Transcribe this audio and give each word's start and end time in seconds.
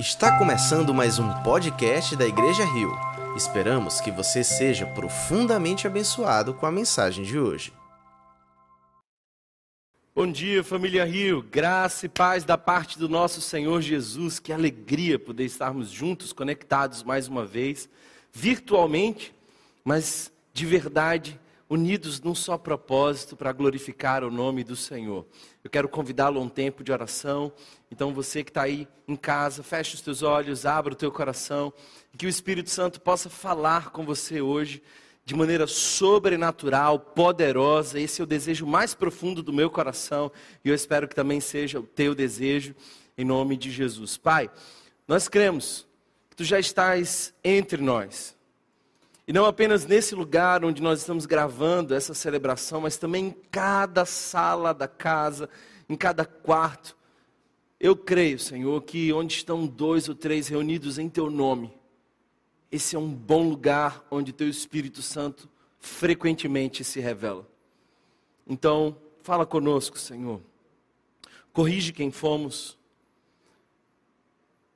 Está 0.00 0.38
começando 0.38 0.94
mais 0.94 1.18
um 1.18 1.30
podcast 1.42 2.16
da 2.16 2.26
Igreja 2.26 2.64
Rio. 2.64 2.90
Esperamos 3.36 4.00
que 4.00 4.10
você 4.10 4.42
seja 4.42 4.86
profundamente 4.86 5.86
abençoado 5.86 6.54
com 6.54 6.64
a 6.64 6.72
mensagem 6.72 7.22
de 7.22 7.38
hoje. 7.38 7.70
Bom 10.14 10.32
dia, 10.32 10.64
família 10.64 11.04
Rio. 11.04 11.42
Graça 11.42 12.06
e 12.06 12.08
paz 12.08 12.44
da 12.44 12.56
parte 12.56 12.98
do 12.98 13.10
nosso 13.10 13.42
Senhor 13.42 13.82
Jesus. 13.82 14.38
Que 14.38 14.54
alegria 14.54 15.18
poder 15.18 15.44
estarmos 15.44 15.90
juntos, 15.90 16.32
conectados 16.32 17.02
mais 17.02 17.28
uma 17.28 17.44
vez, 17.44 17.86
virtualmente, 18.32 19.34
mas 19.84 20.32
de 20.54 20.64
verdade 20.64 21.38
unidos 21.70 22.20
num 22.20 22.34
só 22.34 22.58
propósito 22.58 23.36
para 23.36 23.52
glorificar 23.52 24.24
o 24.24 24.30
nome 24.30 24.64
do 24.64 24.74
Senhor. 24.74 25.24
Eu 25.62 25.70
quero 25.70 25.88
convidá-lo 25.88 26.40
a 26.40 26.42
um 26.42 26.48
tempo 26.48 26.82
de 26.82 26.90
oração. 26.90 27.52
Então 27.90 28.14
você 28.14 28.44
que 28.44 28.50
está 28.50 28.62
aí 28.62 28.86
em 29.08 29.16
casa, 29.16 29.62
feche 29.62 29.94
os 29.94 30.00
teus 30.00 30.22
olhos, 30.22 30.64
abra 30.64 30.92
o 30.92 30.96
teu 30.96 31.10
coração, 31.10 31.72
que 32.16 32.26
o 32.26 32.28
Espírito 32.28 32.70
Santo 32.70 33.00
possa 33.00 33.28
falar 33.28 33.90
com 33.90 34.04
você 34.04 34.40
hoje 34.40 34.82
de 35.24 35.34
maneira 35.34 35.66
sobrenatural, 35.66 36.98
poderosa. 36.98 37.98
Esse 38.00 38.20
é 38.20 38.24
o 38.24 38.26
desejo 38.26 38.66
mais 38.66 38.94
profundo 38.94 39.42
do 39.42 39.52
meu 39.52 39.70
coração 39.70 40.30
e 40.64 40.68
eu 40.68 40.74
espero 40.74 41.08
que 41.08 41.14
também 41.14 41.40
seja 41.40 41.80
o 41.80 41.84
teu 41.84 42.14
desejo, 42.14 42.74
em 43.18 43.24
nome 43.24 43.56
de 43.56 43.70
Jesus. 43.70 44.16
Pai, 44.16 44.50
nós 45.06 45.28
cremos 45.28 45.86
que 46.30 46.36
tu 46.36 46.44
já 46.44 46.58
estás 46.58 47.34
entre 47.42 47.82
nós. 47.82 48.36
E 49.26 49.32
não 49.32 49.44
apenas 49.44 49.86
nesse 49.86 50.14
lugar 50.14 50.64
onde 50.64 50.82
nós 50.82 51.00
estamos 51.00 51.26
gravando 51.26 51.94
essa 51.94 52.14
celebração, 52.14 52.80
mas 52.80 52.96
também 52.96 53.26
em 53.26 53.36
cada 53.50 54.04
sala 54.04 54.72
da 54.74 54.88
casa, 54.88 55.48
em 55.88 55.96
cada 55.96 56.24
quarto. 56.24 56.96
Eu 57.80 57.96
creio, 57.96 58.38
Senhor, 58.38 58.82
que 58.82 59.10
onde 59.10 59.32
estão 59.32 59.66
dois 59.66 60.06
ou 60.06 60.14
três 60.14 60.48
reunidos 60.48 60.98
em 60.98 61.08
Teu 61.08 61.30
nome, 61.30 61.72
esse 62.70 62.94
é 62.94 62.98
um 62.98 63.10
bom 63.10 63.48
lugar 63.48 64.06
onde 64.10 64.34
Teu 64.34 64.48
Espírito 64.48 65.00
Santo 65.00 65.48
frequentemente 65.78 66.84
se 66.84 67.00
revela. 67.00 67.48
Então, 68.46 68.94
fala 69.22 69.46
conosco, 69.46 69.98
Senhor. 69.98 70.42
Corrige 71.54 71.92
quem 71.92 72.10
fomos. 72.10 72.78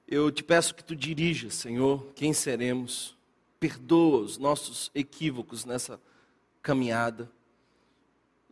Eu 0.08 0.30
te 0.30 0.42
peço 0.42 0.74
que 0.74 0.82
Tu 0.82 0.96
dirija, 0.96 1.50
Senhor, 1.50 2.10
quem 2.14 2.32
seremos 2.32 3.14
perdoa 3.60 4.20
os 4.20 4.38
nossos 4.38 4.90
equívocos 4.94 5.64
nessa 5.64 6.00
caminhada. 6.62 7.30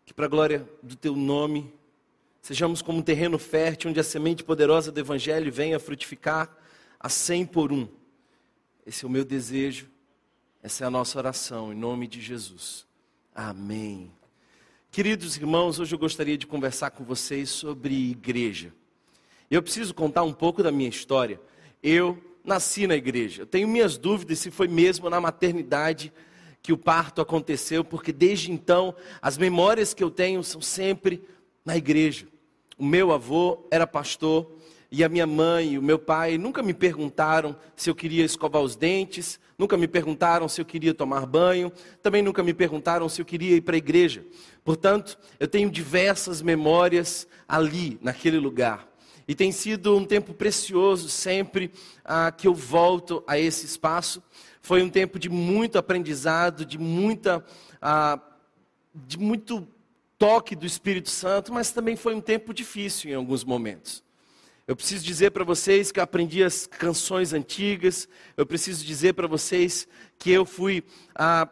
Que 0.05 0.13
para 0.13 0.27
a 0.27 0.29
glória 0.29 0.69
do 0.83 0.95
teu 0.95 1.17
nome, 1.17 1.73
sejamos 2.43 2.83
como 2.83 2.99
um 2.99 3.03
terreno 3.03 3.39
fértil 3.39 3.91
onde 3.91 4.01
a 4.01 4.05
semente 4.05 4.43
poderosa 4.43 4.91
do 4.91 4.99
evangelho 4.99 5.51
venha 5.51 5.79
frutificar 5.79 6.55
a 6.99 7.09
cem 7.09 7.47
por 7.47 7.73
um. 7.73 7.89
Esse 8.85 9.05
é 9.05 9.09
o 9.09 9.11
meu 9.11 9.25
desejo, 9.25 9.89
essa 10.61 10.85
é 10.85 10.87
a 10.87 10.91
nossa 10.91 11.17
oração, 11.19 11.73
em 11.73 11.77
nome 11.77 12.09
de 12.09 12.21
Jesus. 12.21 12.85
Amém. 13.33 14.11
Queridos 14.91 15.37
irmãos, 15.37 15.79
hoje 15.79 15.95
eu 15.95 15.99
gostaria 15.99 16.37
de 16.37 16.47
conversar 16.47 16.91
com 16.91 17.05
vocês 17.05 17.49
sobre 17.49 18.11
igreja. 18.11 18.75
Eu 19.49 19.63
preciso 19.63 19.95
contar 19.95 20.25
um 20.25 20.33
pouco 20.33 20.63
da 20.63 20.73
minha 20.73 20.91
história. 20.91 21.41
Eu 21.83 22.23
nasci 22.45 22.87
na 22.87 22.97
igreja. 22.97 23.43
Eu 23.43 23.47
tenho 23.47 23.69
minhas 23.69 23.97
dúvidas 23.97 24.41
se 24.41 24.51
foi 24.51 24.67
mesmo 24.67 25.09
na 25.09 25.21
maternidade 25.21 26.13
que 26.61 26.73
o 26.73 26.79
parto 26.79 27.21
aconteceu, 27.21 27.85
porque 27.85 28.13
desde 28.13 28.51
então 28.51 28.95
as 29.21 29.39
memórias 29.39 29.95
que 29.95 30.03
eu 30.03 30.11
tenho 30.11 30.43
são 30.43 30.61
sempre 30.61 31.23
na 31.65 31.77
igreja. 31.77 32.32
O 32.83 32.85
meu 32.85 33.13
avô 33.13 33.65
era 33.71 33.87
pastor 33.87 34.57
e 34.91 35.05
a 35.05 35.09
minha 35.09 35.25
mãe 35.25 35.75
e 35.75 35.79
o 35.79 35.83
meu 35.83 36.01
pai 36.01 36.37
nunca 36.37 36.65
me 36.65 36.75
perguntaram 36.75 37.55
se 37.77 37.89
eu 37.89 37.95
queria 37.95 38.25
escovar 38.25 38.61
os 38.61 38.75
dentes, 38.75 39.39
nunca 39.57 39.77
me 39.77 39.87
perguntaram 39.87 40.49
se 40.49 40.61
eu 40.61 40.65
queria 40.65 40.93
tomar 40.93 41.25
banho, 41.25 41.71
também 42.03 42.23
nunca 42.23 42.43
me 42.43 42.53
perguntaram 42.53 43.09
se 43.09 43.23
eu 43.23 43.25
queria 43.25 43.55
ir 43.55 43.61
para 43.61 43.77
a 43.77 43.79
igreja. 43.79 44.27
Portanto, 44.65 45.17
eu 45.39 45.47
tenho 45.47 45.71
diversas 45.71 46.43
memórias 46.43 47.29
ali, 47.47 48.01
naquele 48.03 48.39
lugar. 48.39 48.89
E 49.29 49.35
tem 49.37 49.53
sido 49.53 49.97
um 49.97 50.05
tempo 50.05 50.35
precioso 50.35 51.09
sempre 51.09 51.71
ah, 52.05 52.33
que 52.33 52.49
eu 52.49 52.53
volto 52.53 53.23
a 53.29 53.39
esse 53.39 53.65
espaço. 53.65 54.21
Foi 54.61 54.83
um 54.83 54.91
tempo 54.91 55.21
de 55.21 55.29
muito 55.29 55.79
aprendizado, 55.79 56.65
de 56.65 56.79
muita, 56.79 57.45
ah, 57.81 58.19
de 58.93 59.21
muito 59.21 59.69
toque 60.23 60.55
do 60.55 60.65
Espírito 60.65 61.11
Santo, 61.11 61.53
mas 61.53 61.73
também 61.73 61.97
foi 61.97 62.15
um 62.15 62.21
tempo 62.21 62.55
difícil 62.55 63.11
em 63.11 63.15
alguns 63.15 63.43
momentos. 63.43 64.05
Eu 64.69 64.77
preciso 64.77 65.05
dizer 65.05 65.33
para 65.33 65.43
vocês 65.43 65.91
que 65.91 65.99
eu 65.99 66.05
aprendi 66.05 66.45
as 66.45 66.65
canções 66.65 67.33
antigas. 67.33 68.09
Eu 68.37 68.47
preciso 68.47 68.85
dizer 68.85 69.15
para 69.15 69.27
vocês 69.27 69.89
que 70.21 70.31
eu 70.31 70.47
fui 70.47 70.85
ah, 71.13 71.49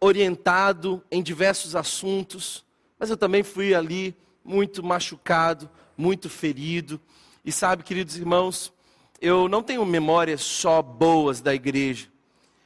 orientado 0.00 1.04
em 1.10 1.22
diversos 1.22 1.76
assuntos, 1.76 2.64
mas 2.98 3.10
eu 3.10 3.16
também 3.18 3.42
fui 3.42 3.74
ali 3.74 4.16
muito 4.42 4.82
machucado, 4.82 5.68
muito 5.94 6.30
ferido. 6.30 6.98
E 7.44 7.52
sabe, 7.52 7.82
queridos 7.82 8.16
irmãos, 8.16 8.72
eu 9.20 9.50
não 9.50 9.62
tenho 9.62 9.84
memórias 9.84 10.40
só 10.40 10.80
boas 10.80 11.42
da 11.42 11.54
igreja. 11.54 12.08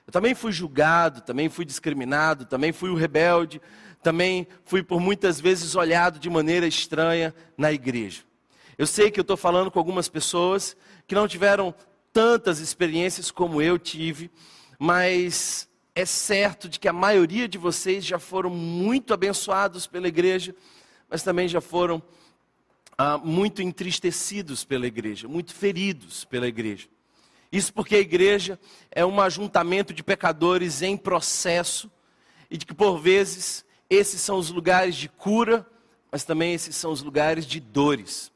Eu 0.06 0.12
também 0.12 0.36
fui 0.36 0.52
julgado, 0.52 1.20
também 1.20 1.48
fui 1.48 1.64
discriminado, 1.64 2.46
também 2.46 2.72
fui 2.72 2.90
o 2.90 2.94
rebelde, 2.94 3.60
também 4.02 4.46
fui 4.64 4.82
por 4.82 5.00
muitas 5.00 5.40
vezes 5.40 5.74
olhado 5.74 6.18
de 6.18 6.30
maneira 6.30 6.66
estranha 6.66 7.34
na 7.56 7.72
igreja. 7.72 8.22
Eu 8.76 8.86
sei 8.86 9.10
que 9.10 9.18
eu 9.18 9.22
estou 9.22 9.36
falando 9.36 9.70
com 9.70 9.78
algumas 9.78 10.08
pessoas 10.08 10.76
que 11.06 11.14
não 11.14 11.26
tiveram 11.26 11.74
tantas 12.12 12.60
experiências 12.60 13.30
como 13.30 13.60
eu 13.60 13.78
tive, 13.78 14.30
mas 14.78 15.68
é 15.94 16.04
certo 16.04 16.68
de 16.68 16.78
que 16.78 16.86
a 16.86 16.92
maioria 16.92 17.48
de 17.48 17.58
vocês 17.58 18.04
já 18.04 18.20
foram 18.20 18.50
muito 18.50 19.12
abençoados 19.12 19.86
pela 19.86 20.06
igreja, 20.06 20.54
mas 21.10 21.22
também 21.22 21.48
já 21.48 21.60
foram 21.60 22.00
ah, 22.96 23.18
muito 23.18 23.62
entristecidos 23.62 24.64
pela 24.64 24.86
igreja, 24.86 25.26
muito 25.26 25.52
feridos 25.52 26.24
pela 26.24 26.46
igreja. 26.46 26.86
Isso 27.50 27.72
porque 27.72 27.96
a 27.96 28.00
igreja 28.00 28.60
é 28.90 29.04
um 29.04 29.20
ajuntamento 29.20 29.92
de 29.92 30.02
pecadores 30.02 30.82
em 30.82 30.96
processo 30.96 31.90
e 32.50 32.56
de 32.56 32.66
que 32.66 32.74
por 32.74 32.98
vezes 32.98 33.64
esses 33.90 34.20
são 34.20 34.38
os 34.38 34.50
lugares 34.50 34.94
de 34.96 35.08
cura, 35.08 35.66
mas 36.10 36.24
também 36.24 36.52
esses 36.52 36.76
são 36.76 36.92
os 36.92 37.02
lugares 37.02 37.46
de 37.46 37.60
dores. 37.60 38.30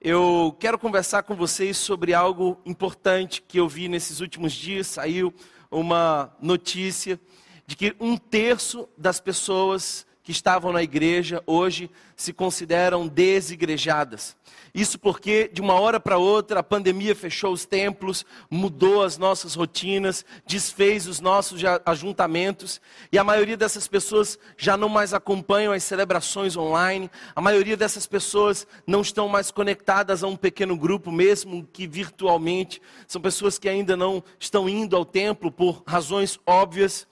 Eu 0.00 0.56
quero 0.60 0.78
conversar 0.78 1.22
com 1.24 1.34
vocês 1.34 1.76
sobre 1.76 2.14
algo 2.14 2.60
importante 2.64 3.42
que 3.42 3.58
eu 3.58 3.68
vi 3.68 3.88
nesses 3.88 4.20
últimos 4.20 4.52
dias. 4.52 4.86
Saiu 4.86 5.34
uma 5.70 6.32
notícia 6.40 7.18
de 7.66 7.74
que 7.74 7.96
um 7.98 8.16
terço 8.16 8.88
das 8.96 9.18
pessoas 9.18 10.06
que 10.26 10.32
estavam 10.32 10.72
na 10.72 10.82
igreja 10.82 11.40
hoje 11.46 11.88
se 12.16 12.32
consideram 12.32 13.06
desigrejadas. 13.06 14.36
Isso 14.74 14.98
porque, 14.98 15.48
de 15.52 15.60
uma 15.60 15.74
hora 15.74 16.00
para 16.00 16.18
outra, 16.18 16.58
a 16.58 16.64
pandemia 16.64 17.14
fechou 17.14 17.52
os 17.52 17.64
templos, 17.64 18.26
mudou 18.50 19.04
as 19.04 19.16
nossas 19.16 19.54
rotinas, 19.54 20.24
desfez 20.44 21.06
os 21.06 21.20
nossos 21.20 21.62
ajuntamentos, 21.84 22.80
e 23.12 23.18
a 23.18 23.22
maioria 23.22 23.56
dessas 23.56 23.86
pessoas 23.86 24.36
já 24.56 24.76
não 24.76 24.88
mais 24.88 25.14
acompanham 25.14 25.72
as 25.72 25.84
celebrações 25.84 26.56
online, 26.56 27.08
a 27.34 27.40
maioria 27.40 27.76
dessas 27.76 28.04
pessoas 28.04 28.66
não 28.84 29.02
estão 29.02 29.28
mais 29.28 29.52
conectadas 29.52 30.24
a 30.24 30.26
um 30.26 30.34
pequeno 30.34 30.76
grupo, 30.76 31.12
mesmo 31.12 31.64
que 31.72 31.86
virtualmente. 31.86 32.82
São 33.06 33.22
pessoas 33.22 33.60
que 33.60 33.68
ainda 33.68 33.96
não 33.96 34.24
estão 34.40 34.68
indo 34.68 34.96
ao 34.96 35.04
templo 35.04 35.52
por 35.52 35.84
razões 35.86 36.36
óbvias. 36.44 37.06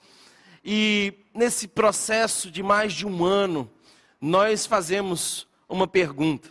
E 0.65 1.13
nesse 1.31 1.67
processo 1.67 2.49
de 2.49 2.63
mais 2.63 2.91
de 2.91 3.05
um 3.05 3.23
ano, 3.23 3.69
nós 4.19 4.65
fazemos 4.65 5.47
uma 5.69 5.87
pergunta. 5.87 6.49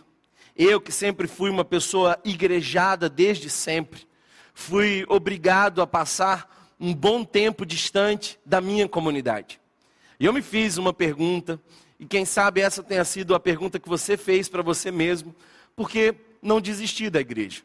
Eu, 0.55 0.79
que 0.79 0.91
sempre 0.91 1.27
fui 1.27 1.49
uma 1.49 1.65
pessoa 1.65 2.17
igrejada 2.23 3.09
desde 3.09 3.49
sempre, 3.49 4.07
fui 4.53 5.05
obrigado 5.09 5.81
a 5.81 5.87
passar 5.87 6.73
um 6.79 6.93
bom 6.93 7.25
tempo 7.25 7.65
distante 7.65 8.39
da 8.45 8.61
minha 8.61 8.87
comunidade. 8.87 9.59
E 10.17 10.25
eu 10.25 10.31
me 10.31 10.41
fiz 10.41 10.77
uma 10.77 10.93
pergunta, 10.93 11.59
e 11.99 12.05
quem 12.05 12.23
sabe 12.23 12.61
essa 12.61 12.81
tenha 12.81 13.03
sido 13.03 13.35
a 13.35 13.39
pergunta 13.39 13.79
que 13.79 13.89
você 13.89 14.15
fez 14.15 14.47
para 14.47 14.61
você 14.61 14.91
mesmo, 14.91 15.35
porque 15.75 16.15
não 16.41 16.61
desistir 16.61 17.09
da 17.09 17.19
igreja. 17.19 17.63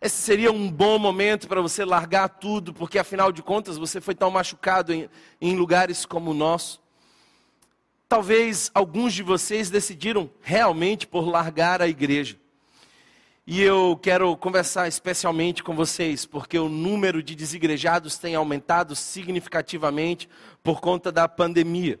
Esse 0.00 0.22
seria 0.22 0.50
um 0.50 0.70
bom 0.70 0.98
momento 0.98 1.46
para 1.46 1.60
você 1.60 1.84
largar 1.84 2.26
tudo, 2.28 2.72
porque 2.72 2.98
afinal 2.98 3.30
de 3.30 3.42
contas 3.42 3.76
você 3.76 4.00
foi 4.00 4.14
tão 4.14 4.30
machucado 4.30 4.94
em, 4.94 5.10
em 5.38 5.54
lugares 5.56 6.06
como 6.06 6.30
o 6.30 6.34
nosso. 6.34 6.80
Talvez 8.08 8.70
alguns 8.72 9.12
de 9.12 9.22
vocês 9.22 9.68
decidiram 9.68 10.30
realmente 10.40 11.06
por 11.06 11.28
largar 11.28 11.82
a 11.82 11.86
igreja. 11.86 12.38
E 13.46 13.60
eu 13.60 13.98
quero 14.00 14.34
conversar 14.38 14.88
especialmente 14.88 15.62
com 15.62 15.76
vocês, 15.76 16.24
porque 16.24 16.58
o 16.58 16.68
número 16.68 17.22
de 17.22 17.34
desigrejados 17.34 18.16
tem 18.16 18.34
aumentado 18.34 18.96
significativamente 18.96 20.30
por 20.62 20.80
conta 20.80 21.12
da 21.12 21.28
pandemia. 21.28 22.00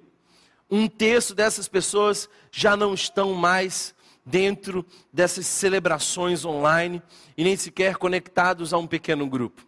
Um 0.70 0.88
terço 0.88 1.34
dessas 1.34 1.68
pessoas 1.68 2.30
já 2.50 2.76
não 2.76 2.94
estão 2.94 3.34
mais 3.34 3.94
dentro 4.24 4.84
dessas 5.12 5.46
celebrações 5.46 6.44
online 6.44 7.02
e 7.36 7.44
nem 7.44 7.56
sequer 7.56 7.96
conectados 7.96 8.72
a 8.72 8.78
um 8.78 8.86
pequeno 8.86 9.26
grupo. 9.26 9.66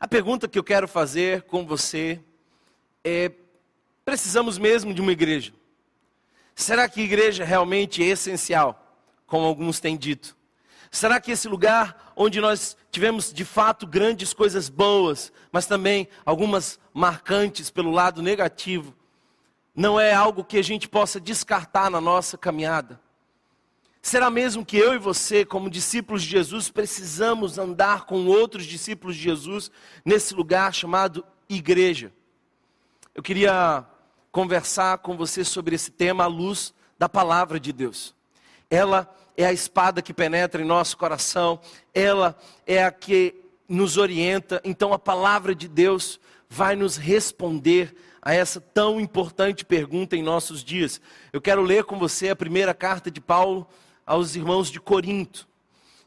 A 0.00 0.06
pergunta 0.06 0.48
que 0.48 0.58
eu 0.58 0.64
quero 0.64 0.86
fazer 0.86 1.42
com 1.42 1.66
você 1.66 2.20
é: 3.04 3.32
precisamos 4.04 4.58
mesmo 4.58 4.94
de 4.94 5.00
uma 5.00 5.12
igreja? 5.12 5.52
Será 6.54 6.88
que 6.88 7.00
igreja 7.00 7.44
realmente 7.44 8.02
é 8.02 8.06
essencial, 8.06 8.96
como 9.26 9.44
alguns 9.44 9.80
têm 9.80 9.96
dito? 9.96 10.36
Será 10.90 11.20
que 11.20 11.30
esse 11.30 11.48
lugar 11.48 12.12
onde 12.16 12.40
nós 12.40 12.76
tivemos 12.90 13.32
de 13.32 13.44
fato 13.44 13.86
grandes 13.86 14.32
coisas 14.32 14.68
boas, 14.68 15.32
mas 15.52 15.66
também 15.66 16.08
algumas 16.24 16.80
marcantes 16.92 17.70
pelo 17.70 17.90
lado 17.90 18.22
negativo, 18.22 18.94
não 19.74 20.00
é 20.00 20.12
algo 20.12 20.42
que 20.42 20.58
a 20.58 20.62
gente 20.62 20.88
possa 20.88 21.20
descartar 21.20 21.90
na 21.90 22.00
nossa 22.00 22.38
caminhada? 22.38 23.00
Será 24.00 24.30
mesmo 24.30 24.64
que 24.64 24.76
eu 24.76 24.94
e 24.94 24.98
você, 24.98 25.44
como 25.44 25.68
discípulos 25.68 26.22
de 26.22 26.30
Jesus, 26.30 26.70
precisamos 26.70 27.58
andar 27.58 28.06
com 28.06 28.26
outros 28.26 28.64
discípulos 28.64 29.16
de 29.16 29.22
Jesus 29.22 29.70
nesse 30.04 30.34
lugar 30.34 30.72
chamado 30.72 31.24
igreja? 31.48 32.12
Eu 33.14 33.22
queria 33.22 33.84
conversar 34.30 34.98
com 34.98 35.16
você 35.16 35.44
sobre 35.44 35.74
esse 35.74 35.90
tema 35.90 36.24
à 36.24 36.26
luz 36.28 36.72
da 36.98 37.08
palavra 37.08 37.58
de 37.58 37.72
Deus. 37.72 38.14
Ela 38.70 39.12
é 39.36 39.44
a 39.44 39.52
espada 39.52 40.00
que 40.00 40.14
penetra 40.14 40.62
em 40.62 40.64
nosso 40.64 40.96
coração, 40.96 41.60
ela 41.92 42.36
é 42.66 42.84
a 42.84 42.90
que 42.90 43.34
nos 43.68 43.96
orienta. 43.96 44.60
Então 44.64 44.92
a 44.92 44.98
palavra 44.98 45.54
de 45.54 45.68
Deus 45.68 46.20
vai 46.48 46.74
nos 46.76 46.96
responder 46.96 47.94
a 48.22 48.34
essa 48.34 48.60
tão 48.60 49.00
importante 49.00 49.64
pergunta 49.64 50.16
em 50.16 50.22
nossos 50.22 50.64
dias. 50.64 51.00
Eu 51.32 51.40
quero 51.40 51.62
ler 51.62 51.84
com 51.84 51.98
você 51.98 52.30
a 52.30 52.36
primeira 52.36 52.74
carta 52.74 53.10
de 53.10 53.20
Paulo 53.20 53.66
aos 54.08 54.34
irmãos 54.34 54.70
de 54.70 54.80
Corinto. 54.80 55.46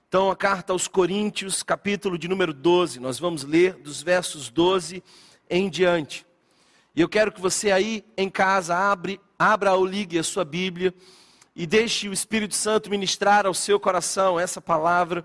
Então, 0.10 0.32
a 0.32 0.36
carta 0.36 0.74
aos 0.74 0.88
Coríntios, 0.88 1.62
capítulo 1.62 2.18
de 2.18 2.28
número 2.28 2.52
12, 2.52 3.00
nós 3.00 3.20
vamos 3.20 3.44
ler 3.44 3.76
dos 3.76 4.02
versos 4.02 4.50
12 4.50 5.04
em 5.48 5.70
diante. 5.70 6.26
E 6.96 7.02
eu 7.02 7.08
quero 7.08 7.32
que 7.32 7.40
você 7.40 7.72
aí 7.72 8.04
em 8.18 8.28
casa 8.28 8.76
abre, 8.76 9.22
abra 9.38 9.76
ou 9.76 9.86
ligue 9.86 10.18
a 10.18 10.24
sua 10.24 10.44
Bíblia 10.44 10.92
e 11.56 11.68
deixe 11.68 12.10
o 12.10 12.14
Espírito 12.14 12.56
Santo 12.56 12.90
ministrar 12.90 13.46
ao 13.46 13.54
seu 13.54 13.80
coração 13.80 14.40
essa 14.40 14.60
palavra, 14.60 15.24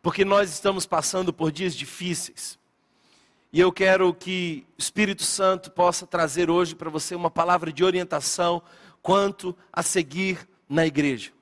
porque 0.00 0.24
nós 0.24 0.48
estamos 0.48 0.86
passando 0.86 1.32
por 1.32 1.50
dias 1.50 1.74
difíceis. 1.74 2.56
E 3.52 3.58
eu 3.58 3.72
quero 3.72 4.14
que 4.14 4.64
o 4.78 4.80
Espírito 4.80 5.24
Santo 5.24 5.72
possa 5.72 6.06
trazer 6.06 6.48
hoje 6.48 6.76
para 6.76 6.88
você 6.88 7.16
uma 7.16 7.30
palavra 7.30 7.72
de 7.72 7.82
orientação 7.82 8.62
quanto 9.02 9.56
a 9.72 9.82
seguir 9.82 10.48
na 10.68 10.86
igreja. 10.86 11.32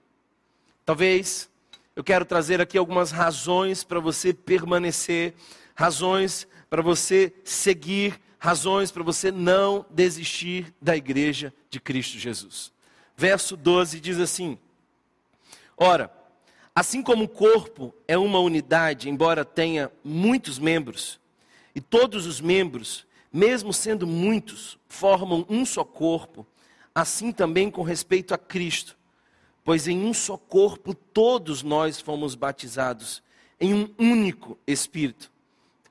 Talvez 0.91 1.49
eu 1.95 2.03
quero 2.03 2.25
trazer 2.25 2.61
aqui 2.61 2.77
algumas 2.77 3.13
razões 3.13 3.85
para 3.85 4.01
você 4.01 4.35
permanecer, 4.35 5.35
razões 5.73 6.49
para 6.69 6.83
você 6.83 7.33
seguir, 7.45 8.21
razões 8.41 8.91
para 8.91 9.05
você 9.05 9.31
não 9.31 9.87
desistir 9.89 10.75
da 10.83 10.97
igreja 10.97 11.55
de 11.71 11.79
Cristo 11.79 12.19
Jesus 12.19 12.73
verso 13.17 13.57
12 13.57 14.01
diz 14.01 14.19
assim: 14.19 14.59
Ora, 15.77 16.13
assim 16.75 17.05
como 17.05 17.23
o 17.23 17.29
corpo 17.29 17.95
é 18.09 18.19
uma 18.19 18.41
unidade, 18.41 19.09
embora 19.09 19.45
tenha 19.45 19.93
muitos 20.03 20.59
membros, 20.59 21.21
e 21.73 21.81
todos 21.81 22.27
os 22.27 22.41
membros, 22.41 23.07
mesmo 23.33 23.73
sendo 23.73 24.09
muitos, 24.09 24.77
formam 24.89 25.47
um 25.49 25.65
só 25.65 25.85
corpo, 25.85 26.45
assim 26.93 27.31
também 27.31 27.71
com 27.71 27.83
respeito 27.83 28.35
a 28.35 28.39
Cristo. 28.39 28.99
Pois 29.65 29.87
em 29.87 30.05
um 30.05 30.15
só 30.15 30.37
corpo 30.37 30.95
todos 30.95 31.63
nós 31.63 32.01
fomos 32.01 32.35
batizados, 32.35 33.23
em 33.61 33.75
um 33.75 33.95
único 33.99 34.59
Espírito, 34.67 35.31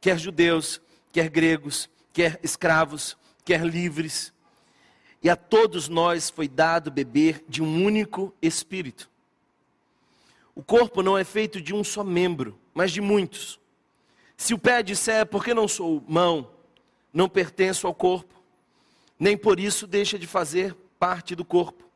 quer 0.01 0.18
judeus, 0.18 0.81
quer 1.12 1.30
gregos, 1.30 1.89
quer 2.12 2.39
escravos, 2.44 3.16
quer 3.45 3.66
livres 3.66 4.33
e 5.21 5.30
a 5.30 5.36
todos 5.36 5.89
nós 5.89 6.30
foi 6.30 6.48
dado 6.48 6.89
beber 6.89 7.44
de 7.48 7.62
um 7.62 7.83
único 7.83 8.33
espírito. 8.42 9.10
O 10.56 10.63
corpo 10.63 11.01
não 11.04 11.18
é 11.18 11.24
feito 11.24 11.62
de 11.62 11.74
um 11.74 11.83
só 11.83 12.04
membro, 12.04 12.57
mas 12.74 12.92
de 12.92 13.01
muitos. 13.01 13.60
Se 14.38 14.54
o 14.54 14.60
pé 14.60 14.81
disser, 14.81 15.25
porque 15.25 15.54
não 15.54 15.68
sou 15.68 16.04
mão, 16.07 16.50
não 17.13 17.27
pertenço 17.27 17.86
ao 17.86 17.94
corpo, 17.94 18.42
nem 19.19 19.38
por 19.38 19.60
isso 19.60 19.86
deixa 19.86 20.18
de 20.18 20.25
fazer 20.25 20.75
parte 20.98 21.36
do 21.36 21.44
corpo. 21.44 21.88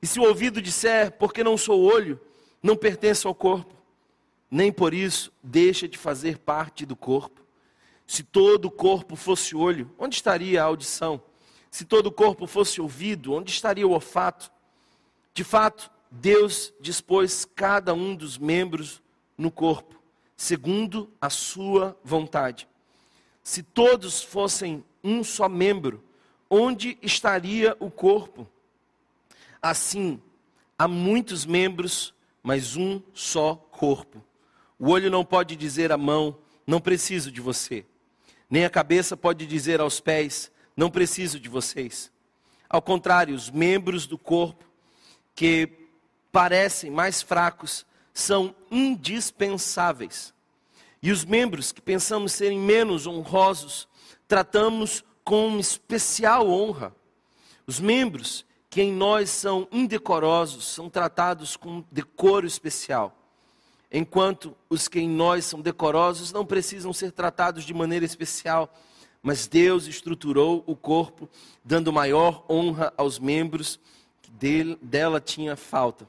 E 0.00 0.06
se 0.06 0.20
o 0.20 0.24
ouvido 0.24 0.60
disser, 0.60 1.12
porque 1.12 1.42
não 1.42 1.56
sou 1.56 1.82
olho, 1.82 2.20
não 2.62 2.76
pertenço 2.76 3.28
ao 3.28 3.34
corpo, 3.34 3.74
nem 4.50 4.72
por 4.72 4.94
isso 4.94 5.32
deixa 5.42 5.88
de 5.88 5.98
fazer 5.98 6.38
parte 6.38 6.86
do 6.86 6.96
corpo. 6.96 7.42
Se 8.06 8.22
todo 8.22 8.66
o 8.66 8.70
corpo 8.70 9.16
fosse 9.16 9.56
olho, 9.56 9.90
onde 9.98 10.14
estaria 10.14 10.62
a 10.62 10.66
audição? 10.66 11.20
Se 11.70 11.84
todo 11.84 12.06
o 12.06 12.12
corpo 12.12 12.46
fosse 12.46 12.80
ouvido, 12.80 13.32
onde 13.32 13.50
estaria 13.50 13.86
o 13.86 13.90
olfato? 13.90 14.50
De 15.34 15.42
fato, 15.42 15.90
Deus 16.10 16.72
dispôs 16.80 17.44
cada 17.44 17.92
um 17.92 18.14
dos 18.14 18.38
membros 18.38 19.02
no 19.36 19.50
corpo, 19.50 20.00
segundo 20.36 21.10
a 21.20 21.28
sua 21.28 21.98
vontade. 22.02 22.68
Se 23.42 23.62
todos 23.62 24.22
fossem 24.22 24.84
um 25.02 25.22
só 25.22 25.48
membro, 25.48 26.02
onde 26.48 26.96
estaria 27.02 27.76
o 27.78 27.90
corpo? 27.90 28.48
Assim, 29.70 30.20
há 30.78 30.86
muitos 30.86 31.44
membros, 31.44 32.14
mas 32.42 32.76
um 32.76 33.02
só 33.12 33.54
corpo. 33.54 34.24
O 34.78 34.90
olho 34.90 35.10
não 35.10 35.24
pode 35.24 35.56
dizer 35.56 35.90
à 35.90 35.96
mão, 35.96 36.38
não 36.66 36.80
preciso 36.80 37.32
de 37.32 37.40
você. 37.40 37.84
Nem 38.48 38.64
a 38.64 38.70
cabeça 38.70 39.16
pode 39.16 39.46
dizer 39.46 39.80
aos 39.80 39.98
pés, 39.98 40.52
não 40.76 40.90
preciso 40.90 41.40
de 41.40 41.48
vocês. 41.48 42.12
Ao 42.68 42.80
contrário, 42.80 43.34
os 43.34 43.50
membros 43.50 44.06
do 44.06 44.16
corpo 44.16 44.64
que 45.34 45.68
parecem 46.30 46.90
mais 46.90 47.22
fracos 47.22 47.84
são 48.12 48.54
indispensáveis. 48.70 50.34
E 51.02 51.10
os 51.10 51.24
membros 51.24 51.72
que 51.72 51.80
pensamos 51.80 52.32
serem 52.32 52.58
menos 52.58 53.06
honrosos, 53.06 53.88
tratamos 54.28 55.04
com 55.24 55.58
especial 55.58 56.48
honra. 56.48 56.94
Os 57.66 57.80
membros 57.80 58.46
que 58.76 58.82
em 58.82 58.92
nós 58.92 59.30
são 59.30 59.66
indecorosos 59.72 60.66
são 60.66 60.90
tratados 60.90 61.56
com 61.56 61.82
decoro 61.90 62.46
especial. 62.46 63.16
Enquanto 63.90 64.54
os 64.68 64.86
que 64.86 65.00
em 65.00 65.08
nós 65.08 65.46
são 65.46 65.62
decorosos 65.62 66.30
não 66.30 66.44
precisam 66.44 66.92
ser 66.92 67.10
tratados 67.10 67.64
de 67.64 67.72
maneira 67.72 68.04
especial 68.04 68.70
mas 69.22 69.46
Deus 69.46 69.86
estruturou 69.86 70.62
o 70.66 70.76
corpo, 70.76 71.26
dando 71.64 71.90
maior 71.90 72.44
honra 72.50 72.92
aos 72.98 73.18
membros 73.18 73.80
que 74.20 74.30
dele, 74.30 74.78
dela 74.82 75.22
tinha 75.22 75.56
falta, 75.56 76.06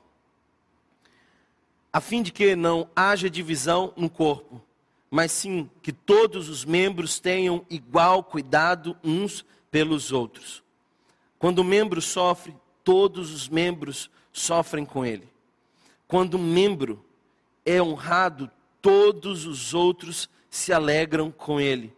a 1.91 2.01
fim 2.01 2.21
de 2.21 2.33
que 2.33 2.53
não 2.53 2.89
haja 2.93 3.29
divisão 3.29 3.93
no 3.95 4.09
corpo, 4.09 4.61
mas 5.09 5.31
sim 5.31 5.69
que 5.81 5.93
todos 5.93 6.49
os 6.49 6.65
membros 6.65 7.17
tenham 7.17 7.65
igual 7.69 8.21
cuidado 8.21 8.95
uns 9.01 9.45
pelos 9.71 10.11
outros. 10.11 10.61
Quando 11.39 11.59
o 11.59 11.63
membro 11.63 12.01
sofre, 12.01 12.55
todos 12.87 13.33
os 13.33 13.49
membros 13.49 14.09
sofrem 14.31 14.85
com 14.85 15.05
ele. 15.05 15.27
Quando 16.07 16.37
um 16.37 16.53
membro 16.53 17.03
é 17.65 17.83
honrado, 17.83 18.49
todos 18.81 19.45
os 19.45 19.73
outros 19.73 20.29
se 20.49 20.71
alegram 20.71 21.29
com 21.29 21.59
ele. 21.59 21.93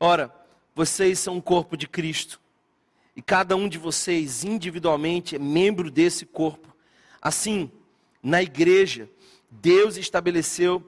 Ora, 0.00 0.34
vocês 0.74 1.20
são 1.20 1.36
o 1.36 1.42
corpo 1.42 1.76
de 1.76 1.86
Cristo. 1.86 2.40
E 3.14 3.22
cada 3.22 3.54
um 3.54 3.68
de 3.68 3.78
vocês, 3.78 4.42
individualmente, 4.42 5.36
é 5.36 5.38
membro 5.38 5.88
desse 5.88 6.26
corpo. 6.26 6.74
Assim, 7.20 7.70
na 8.20 8.42
igreja, 8.42 9.08
Deus 9.48 9.96
estabeleceu, 9.96 10.82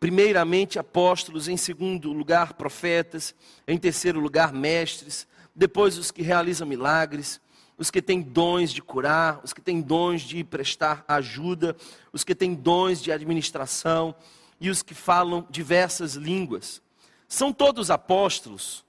primeiramente, 0.00 0.80
apóstolos, 0.80 1.46
em 1.46 1.56
segundo 1.56 2.12
lugar, 2.12 2.54
profetas, 2.54 3.36
em 3.68 3.78
terceiro 3.78 4.18
lugar, 4.18 4.52
mestres, 4.52 5.28
depois 5.54 5.96
os 5.96 6.10
que 6.10 6.22
realizam 6.22 6.66
milagres, 6.66 7.40
os 7.78 7.92
que 7.92 8.02
têm 8.02 8.20
dons 8.20 8.72
de 8.72 8.82
curar, 8.82 9.40
os 9.44 9.52
que 9.52 9.60
têm 9.60 9.80
dons 9.80 10.22
de 10.22 10.42
prestar 10.42 11.04
ajuda, 11.06 11.76
os 12.12 12.24
que 12.24 12.34
têm 12.34 12.52
dons 12.52 13.00
de 13.00 13.12
administração 13.12 14.14
e 14.60 14.68
os 14.68 14.82
que 14.82 14.94
falam 14.94 15.46
diversas 15.48 16.14
línguas. 16.14 16.82
São 17.28 17.52
todos 17.52 17.88
apóstolos? 17.88 18.84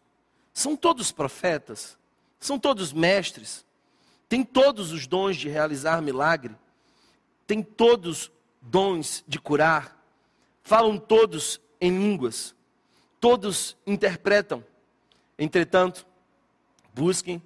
São 0.51 0.75
todos 0.75 1.11
profetas? 1.11 1.97
São 2.39 2.57
todos 2.57 2.91
mestres? 2.91 3.63
Têm 4.27 4.43
todos 4.43 4.91
os 4.91 5.05
dons 5.05 5.37
de 5.37 5.47
realizar 5.47 6.01
milagre? 6.01 6.55
Têm 7.45 7.61
todos 7.61 8.31
dons 8.59 9.23
de 9.27 9.39
curar? 9.39 10.03
Falam 10.63 10.97
todos 10.97 11.61
em 11.79 11.95
línguas? 11.95 12.55
Todos 13.19 13.77
interpretam? 13.85 14.63
Entretanto, 15.37 16.07
busquem 16.93 17.41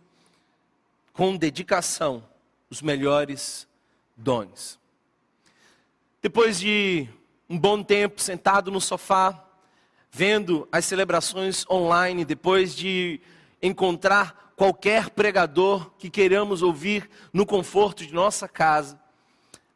com 1.13 1.37
dedicação 1.37 2.23
os 2.69 2.81
melhores 2.81 3.67
dons. 4.17 4.79
Depois 6.21 6.59
de 6.59 7.07
um 7.47 7.57
bom 7.57 7.83
tempo 7.83 8.19
sentado 8.19 8.71
no 8.71 8.81
sofá, 8.81 9.45
vendo 10.11 10.67
as 10.71 10.85
celebrações 10.85 11.65
online, 11.69 12.25
depois 12.25 12.75
de 12.75 13.21
encontrar 13.61 14.53
qualquer 14.55 15.11
pregador 15.11 15.91
que 15.97 16.09
queiramos 16.09 16.61
ouvir 16.63 17.09
no 17.31 17.45
conforto 17.45 18.05
de 18.05 18.13
nossa 18.13 18.47
casa, 18.47 18.99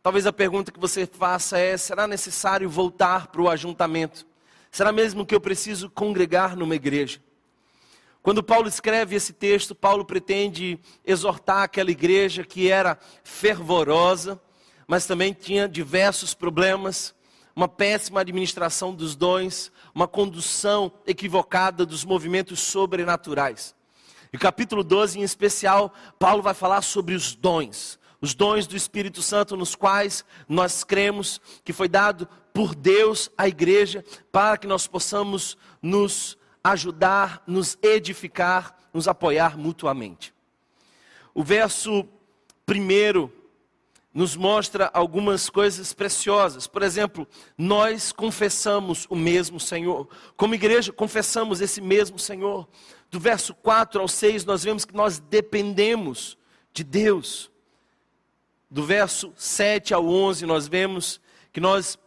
talvez 0.01 0.25
a 0.25 0.33
pergunta 0.33 0.71
que 0.71 0.79
você 0.79 1.05
faça 1.05 1.59
é: 1.59 1.77
será 1.77 2.07
necessário 2.07 2.69
voltar 2.69 3.27
para 3.27 3.41
o 3.41 3.49
ajuntamento? 3.49 4.25
Será 4.71 4.91
mesmo 4.91 5.25
que 5.25 5.35
eu 5.35 5.41
preciso 5.41 5.89
congregar 5.89 6.55
numa 6.55 6.75
igreja? 6.75 7.19
Quando 8.27 8.43
Paulo 8.43 8.67
escreve 8.67 9.15
esse 9.15 9.31
texto, 9.31 9.73
Paulo 9.73 10.03
pretende 10.03 10.77
exortar 11.05 11.63
aquela 11.63 11.91
igreja 11.91 12.43
que 12.43 12.69
era 12.69 12.99
fervorosa, 13.23 14.37
mas 14.85 15.05
também 15.05 15.31
tinha 15.31 15.65
diversos 15.65 16.33
problemas, 16.33 17.15
uma 17.55 17.69
péssima 17.69 18.19
administração 18.19 18.93
dos 18.93 19.15
dons, 19.15 19.71
uma 19.95 20.09
condução 20.09 20.91
equivocada 21.05 21.85
dos 21.85 22.03
movimentos 22.03 22.59
sobrenaturais. 22.59 23.73
E 24.33 24.37
capítulo 24.37 24.83
12, 24.83 25.19
em 25.19 25.23
especial, 25.23 25.93
Paulo 26.19 26.43
vai 26.43 26.53
falar 26.53 26.81
sobre 26.81 27.15
os 27.15 27.33
dons, 27.33 27.97
os 28.19 28.35
dons 28.35 28.67
do 28.67 28.75
Espírito 28.75 29.21
Santo, 29.21 29.55
nos 29.55 29.73
quais 29.73 30.25
nós 30.49 30.83
cremos 30.83 31.39
que 31.63 31.71
foi 31.71 31.87
dado 31.87 32.27
por 32.53 32.75
Deus 32.75 33.31
à 33.37 33.47
igreja, 33.47 34.03
para 34.33 34.57
que 34.57 34.67
nós 34.67 34.85
possamos 34.85 35.57
nos 35.81 36.37
ajudar, 36.71 37.43
nos 37.47 37.77
edificar, 37.81 38.77
nos 38.93 39.07
apoiar 39.07 39.57
mutuamente. 39.57 40.33
O 41.33 41.43
verso 41.43 42.07
primeiro 42.65 43.31
nos 44.13 44.35
mostra 44.35 44.89
algumas 44.93 45.49
coisas 45.49 45.93
preciosas. 45.93 46.65
Por 46.65 46.81
exemplo, 46.81 47.27
nós 47.57 48.11
confessamos 48.11 49.05
o 49.09 49.15
mesmo 49.15 49.59
Senhor. 49.59 50.09
Como 50.35 50.55
igreja, 50.55 50.91
confessamos 50.91 51.61
esse 51.61 51.79
mesmo 51.79 52.17
Senhor. 52.17 52.67
Do 53.11 53.19
verso 53.19 53.53
4 53.53 54.01
ao 54.01 54.07
6, 54.07 54.43
nós 54.43 54.63
vemos 54.63 54.83
que 54.83 54.95
nós 54.95 55.19
dependemos 55.19 56.37
de 56.73 56.83
Deus. 56.83 57.51
Do 58.69 58.83
verso 58.83 59.31
7 59.37 59.93
ao 59.93 60.05
11, 60.05 60.45
nós 60.45 60.67
vemos 60.67 61.21
que 61.53 61.61
nós 61.61 61.97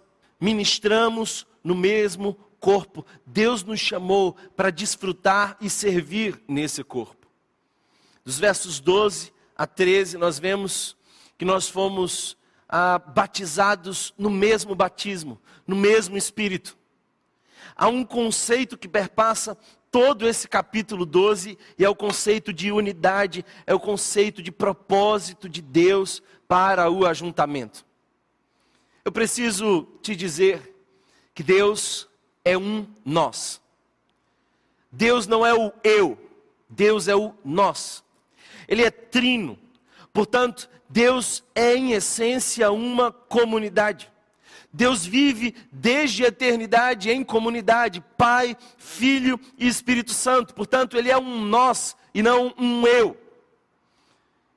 ministramos 0.41 1.47
no 1.63 1.75
mesmo 1.75 2.37
corpo. 2.61 3.05
Deus 3.27 3.65
nos 3.65 3.81
chamou 3.81 4.37
para 4.55 4.71
desfrutar 4.71 5.57
e 5.61 5.71
servir 5.71 6.41
nesse 6.47 6.85
corpo. 6.85 7.27
Dos 8.25 8.39
versos 8.39 8.79
12 8.79 9.33
a 9.57 9.67
13, 9.67 10.19
nós 10.19 10.39
vemos 10.39 10.97
que 11.37 11.45
nós 11.45 11.69
fomos 11.69 12.37
ah, 12.69 12.99
batizados 12.99 14.15
no 14.17 14.31
mesmo 14.31 14.75
batismo, 14.75 15.41
no 15.67 15.75
mesmo 15.75 16.17
Espírito. 16.17 16.77
Há 17.75 17.89
um 17.89 18.05
conceito 18.05 18.77
que 18.77 18.87
perpassa 18.87 19.57
todo 19.91 20.29
esse 20.29 20.47
capítulo 20.47 21.05
12 21.05 21.59
e 21.79 21.85
é 21.85 21.89
o 21.89 21.97
conceito 21.97 22.53
de 22.53 22.71
unidade, 22.71 23.45
é 23.67 23.75
o 23.75 23.81
conceito 23.81 24.43
de 24.43 24.53
propósito 24.53 25.49
de 25.49 25.63
Deus 25.63 26.23
para 26.47 26.91
o 26.91 27.07
ajuntamento. 27.07 27.85
Eu 29.05 29.11
preciso 29.11 29.89
te 30.03 30.15
dizer 30.15 30.77
que 31.35 31.43
Deus 31.43 32.10
é 32.45 32.57
um 32.57 32.87
nós. 33.05 33.61
Deus 34.91 35.27
não 35.27 35.47
é 35.47 35.55
o 35.55 35.73
eu, 35.85 36.19
Deus 36.69 37.09
é 37.09 37.15
o 37.15 37.35
nós. 37.45 38.03
Ele 38.67 38.85
é 38.85 38.91
trino. 38.91 39.59
Portanto, 40.13 40.69
Deus 40.89 41.45
é 41.55 41.75
em 41.77 41.93
essência 41.93 42.71
uma 42.71 43.13
comunidade. 43.13 44.11
Deus 44.73 45.05
vive 45.05 45.55
desde 45.73 46.25
a 46.25 46.29
eternidade 46.29 47.11
em 47.11 47.25
comunidade, 47.25 48.03
Pai, 48.17 48.57
Filho 48.79 49.39
e 49.59 49.67
Espírito 49.67 50.13
Santo. 50.13 50.55
Portanto, 50.55 50.97
Ele 50.97 51.11
é 51.11 51.19
um 51.19 51.45
nós 51.45 51.97
e 52.15 52.23
não 52.23 52.55
um 52.57 52.87
eu. 52.87 53.17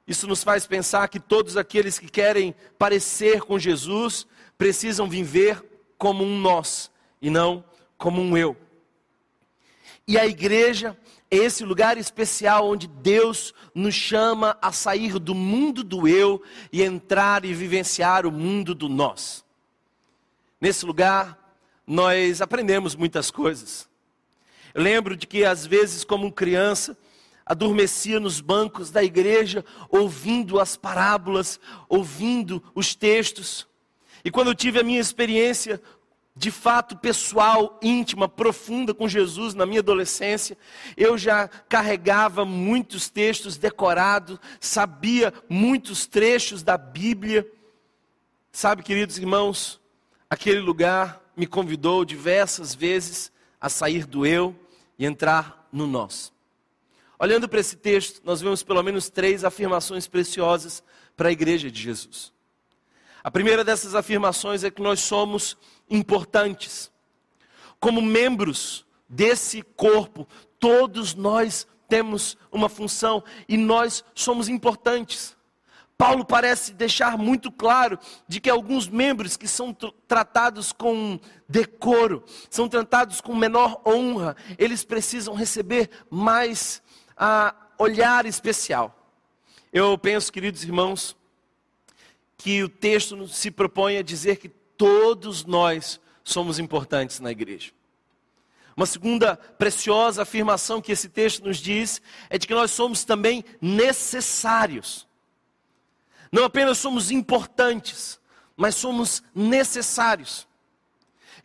Isso 0.08 0.28
nos 0.28 0.44
faz 0.44 0.68
pensar 0.68 1.08
que 1.08 1.20
todos 1.20 1.58
aqueles 1.58 1.98
que 1.98 2.10
querem 2.10 2.54
parecer 2.78 3.42
com 3.42 3.58
Jesus 3.58 4.28
precisam 4.58 5.10
viver 5.10 5.64
como 5.98 6.24
um 6.24 6.40
nós 6.40 6.92
e 7.22 7.30
não 7.30 7.64
como 8.04 8.22
um 8.22 8.36
eu. 8.36 8.58
E 10.06 10.20
a 10.20 10.28
igreja 10.28 11.00
é 11.32 11.38
esse 11.38 11.64
lugar 11.64 11.98
especial 11.98 12.70
onde 12.70 12.86
Deus 12.86 13.54
nos 13.74 13.96
chama 13.96 14.58
a 14.62 14.74
sair 14.74 15.18
do 15.18 15.34
mundo 15.34 15.86
do 15.86 16.06
eu 16.06 16.44
e 16.70 16.84
entrar 16.84 17.46
e 17.46 17.54
vivenciar 17.54 18.26
o 18.26 18.32
mundo 18.32 18.76
do 18.76 18.90
nós. 18.90 19.46
Nesse 20.60 20.86
lugar, 20.86 21.56
nós 21.88 22.42
aprendemos 22.42 22.94
muitas 22.94 23.32
coisas. 23.32 23.88
Eu 24.74 24.84
lembro 24.84 25.16
de 25.16 25.26
que, 25.26 25.46
às 25.46 25.66
vezes, 25.66 26.04
como 26.04 26.30
criança, 26.30 26.98
adormecia 27.46 28.20
nos 28.20 28.42
bancos 28.42 28.92
da 28.92 29.02
igreja, 29.02 29.64
ouvindo 29.88 30.60
as 30.60 30.76
parábolas, 30.76 31.58
ouvindo 31.88 32.62
os 32.76 32.96
textos. 32.96 33.66
E 34.26 34.30
quando 34.30 34.50
eu 34.50 34.56
tive 34.56 34.78
a 34.78 34.84
minha 34.84 35.00
experiência 35.00 35.82
de 36.36 36.50
fato 36.50 36.98
pessoal, 36.98 37.80
íntima, 37.82 38.28
profunda 38.28 38.94
com 38.94 39.08
Jesus 39.08 39.54
na 39.54 39.66
minha 39.66 39.82
adolescência. 39.82 40.58
Eu 40.98 41.18
já 41.18 41.48
carregava 41.48 42.44
muitos 42.44 43.10
textos 43.10 43.56
decorados, 43.56 44.40
sabia 44.60 45.32
muitos 45.48 46.08
trechos 46.08 46.64
da 46.64 46.76
Bíblia. 46.76 47.48
Sabe, 48.52 48.82
queridos 48.82 49.18
irmãos, 49.18 49.80
aquele 50.30 50.60
lugar 50.60 51.22
me 51.38 51.46
convidou 51.46 52.04
diversas 52.04 52.74
vezes 52.74 53.32
a 53.62 53.70
sair 53.70 54.06
do 54.06 54.26
eu 54.26 54.56
e 54.98 55.06
entrar 55.06 55.68
no 55.72 55.86
nós. 55.86 56.34
Olhando 57.20 57.48
para 57.48 57.60
esse 57.60 57.76
texto, 57.76 58.22
nós 58.24 58.42
vemos 58.42 58.64
pelo 58.64 58.82
menos 58.82 59.10
três 59.10 59.44
afirmações 59.44 60.08
preciosas 60.08 60.84
para 61.16 61.30
a 61.30 61.32
igreja 61.32 61.70
de 61.70 61.80
Jesus. 61.80 62.34
A 63.24 63.32
primeira 63.32 63.64
dessas 63.64 63.96
afirmações 63.96 64.64
é 64.64 64.70
que 64.70 64.82
nós 64.82 65.00
somos 65.00 65.56
importantes. 65.94 66.92
Como 67.80 68.02
membros 68.02 68.86
desse 69.08 69.62
corpo, 69.62 70.28
todos 70.60 71.14
nós 71.14 71.68
temos 71.88 72.36
uma 72.52 72.68
função 72.68 73.24
e 73.48 73.56
nós 73.56 74.04
somos 74.16 74.50
importantes. 74.50 75.38
Paulo 75.96 76.26
parece 76.26 76.74
deixar 76.74 77.18
muito 77.18 77.52
claro 77.52 78.00
de 78.28 78.42
que 78.42 78.50
alguns 78.50 78.88
membros 78.88 79.38
que 79.38 79.48
são 79.48 79.74
tratados 80.08 80.72
com 80.72 81.20
decoro, 81.48 82.24
são 82.50 82.68
tratados 82.68 83.22
com 83.22 83.36
menor 83.36 83.82
honra, 83.86 84.36
eles 84.58 84.84
precisam 84.84 85.36
receber 85.36 85.90
mais 86.10 86.82
ah, 87.16 87.56
olhar 87.78 88.26
especial. 88.26 89.00
Eu 89.72 89.98
penso, 89.98 90.34
queridos 90.34 90.64
irmãos, 90.64 91.16
que 92.38 92.64
o 92.64 92.70
texto 92.70 93.28
se 93.28 93.52
propõe 93.52 93.98
a 93.98 94.04
dizer 94.04 94.38
que 94.38 94.52
todos 94.84 95.46
nós 95.46 95.98
somos 96.26 96.60
importantes 96.60 97.22
na 97.22 97.32
igreja. 97.32 97.72
Uma 98.76 98.86
segunda 98.86 99.38
preciosa 99.38 100.24
afirmação 100.24 100.82
que 100.82 100.92
esse 100.92 101.08
texto 101.08 101.46
nos 101.46 101.60
diz 101.60 102.02
é 102.30 102.38
de 102.38 102.46
que 102.46 102.54
nós 102.54 102.70
somos 102.72 103.06
também 103.06 103.46
necessários. 103.62 105.08
Não 106.30 106.44
apenas 106.44 106.80
somos 106.80 107.12
importantes, 107.12 108.20
mas 108.58 108.76
somos 108.76 109.24
necessários. 109.34 110.46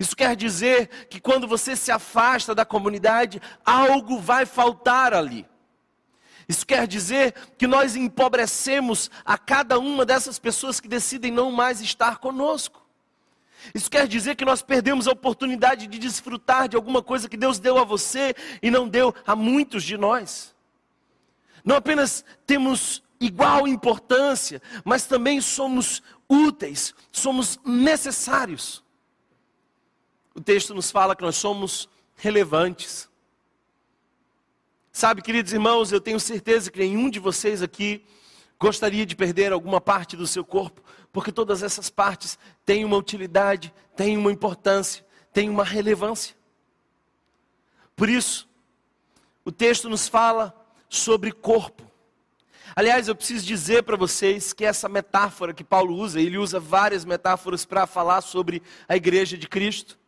Isso 0.00 0.16
quer 0.16 0.34
dizer 0.34 0.88
que 1.08 1.20
quando 1.20 1.46
você 1.46 1.76
se 1.76 1.92
afasta 1.92 2.56
da 2.56 2.64
comunidade, 2.64 3.40
algo 3.64 4.18
vai 4.18 4.46
faltar 4.46 5.14
ali. 5.14 5.46
Isso 6.48 6.66
quer 6.66 6.88
dizer 6.88 7.34
que 7.56 7.68
nós 7.68 7.94
empobrecemos 7.94 9.08
a 9.24 9.38
cada 9.38 9.78
uma 9.78 10.04
dessas 10.04 10.40
pessoas 10.40 10.80
que 10.80 10.88
decidem 10.88 11.30
não 11.30 11.52
mais 11.52 11.80
estar 11.80 12.18
conosco. 12.18 12.87
Isso 13.74 13.90
quer 13.90 14.06
dizer 14.06 14.36
que 14.36 14.44
nós 14.44 14.62
perdemos 14.62 15.06
a 15.06 15.12
oportunidade 15.12 15.86
de 15.86 15.98
desfrutar 15.98 16.68
de 16.68 16.76
alguma 16.76 17.02
coisa 17.02 17.28
que 17.28 17.36
Deus 17.36 17.58
deu 17.58 17.78
a 17.78 17.84
você 17.84 18.34
e 18.62 18.70
não 18.70 18.88
deu 18.88 19.14
a 19.26 19.34
muitos 19.34 19.82
de 19.82 19.96
nós. 19.96 20.54
Não 21.64 21.76
apenas 21.76 22.24
temos 22.46 23.02
igual 23.20 23.66
importância, 23.66 24.62
mas 24.84 25.06
também 25.06 25.40
somos 25.40 26.02
úteis, 26.28 26.94
somos 27.10 27.58
necessários. 27.64 28.82
O 30.34 30.40
texto 30.40 30.74
nos 30.74 30.90
fala 30.90 31.16
que 31.16 31.22
nós 31.22 31.36
somos 31.36 31.88
relevantes. 32.16 33.08
Sabe, 34.92 35.22
queridos 35.22 35.52
irmãos, 35.52 35.92
eu 35.92 36.00
tenho 36.00 36.18
certeza 36.18 36.70
que 36.70 36.78
nenhum 36.78 37.10
de 37.10 37.18
vocês 37.18 37.62
aqui 37.62 38.04
gostaria 38.58 39.06
de 39.06 39.14
perder 39.14 39.52
alguma 39.52 39.80
parte 39.80 40.16
do 40.16 40.26
seu 40.26 40.44
corpo, 40.44 40.82
porque 41.12 41.30
todas 41.30 41.62
essas 41.62 41.88
partes 41.88 42.38
têm 42.68 42.84
uma 42.84 42.98
utilidade, 42.98 43.72
têm 43.96 44.18
uma 44.18 44.30
importância, 44.30 45.02
têm 45.32 45.48
uma 45.48 45.64
relevância. 45.64 46.36
Por 47.96 48.10
isso, 48.10 48.46
o 49.42 49.50
texto 49.50 49.88
nos 49.88 50.06
fala 50.06 50.54
sobre 50.86 51.32
corpo. 51.32 51.90
Aliás, 52.76 53.08
eu 53.08 53.14
preciso 53.14 53.46
dizer 53.46 53.84
para 53.84 53.96
vocês 53.96 54.52
que 54.52 54.66
essa 54.66 54.86
metáfora 54.86 55.54
que 55.54 55.64
Paulo 55.64 55.94
usa, 55.96 56.20
ele 56.20 56.36
usa 56.36 56.60
várias 56.60 57.06
metáforas 57.06 57.64
para 57.64 57.86
falar 57.86 58.20
sobre 58.20 58.62
a 58.86 58.94
igreja 58.94 59.38
de 59.38 59.48
Cristo. 59.48 59.98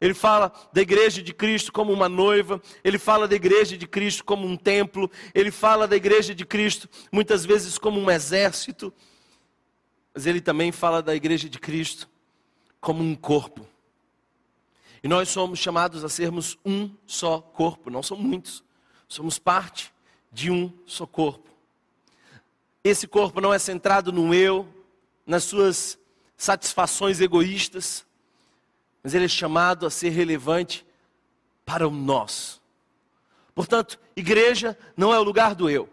Ele 0.00 0.12
fala 0.12 0.52
da 0.72 0.82
igreja 0.82 1.22
de 1.22 1.32
Cristo 1.32 1.72
como 1.72 1.92
uma 1.92 2.08
noiva, 2.08 2.60
ele 2.82 2.98
fala 2.98 3.28
da 3.28 3.36
igreja 3.36 3.78
de 3.78 3.86
Cristo 3.86 4.24
como 4.24 4.44
um 4.44 4.56
templo, 4.56 5.08
ele 5.32 5.52
fala 5.52 5.86
da 5.86 5.94
igreja 5.94 6.34
de 6.34 6.44
Cristo 6.44 6.88
muitas 7.12 7.44
vezes 7.44 7.78
como 7.78 8.00
um 8.00 8.10
exército, 8.10 8.92
mas 10.14 10.26
ele 10.26 10.40
também 10.40 10.72
fala 10.72 11.02
da 11.02 11.14
igreja 11.14 11.48
de 11.48 11.58
Cristo 11.58 12.08
como 12.80 13.02
um 13.02 13.14
corpo. 13.14 13.66
E 15.02 15.08
nós 15.08 15.28
somos 15.28 15.58
chamados 15.58 16.04
a 16.04 16.08
sermos 16.08 16.58
um 16.64 16.90
só 17.06 17.40
corpo, 17.40 17.90
não 17.90 18.02
são 18.02 18.16
muitos, 18.16 18.64
somos 19.06 19.38
parte 19.38 19.92
de 20.32 20.50
um 20.50 20.72
só 20.86 21.06
corpo. 21.06 21.48
Esse 22.82 23.06
corpo 23.06 23.40
não 23.40 23.52
é 23.52 23.58
centrado 23.58 24.12
no 24.12 24.34
eu, 24.34 24.66
nas 25.26 25.44
suas 25.44 25.98
satisfações 26.36 27.20
egoístas, 27.20 28.06
mas 29.02 29.14
ele 29.14 29.26
é 29.26 29.28
chamado 29.28 29.86
a 29.86 29.90
ser 29.90 30.10
relevante 30.10 30.86
para 31.64 31.86
o 31.86 31.90
nós. 31.90 32.60
Portanto, 33.54 33.98
igreja 34.16 34.78
não 34.96 35.12
é 35.12 35.18
o 35.18 35.22
lugar 35.22 35.54
do 35.54 35.68
eu. 35.68 35.88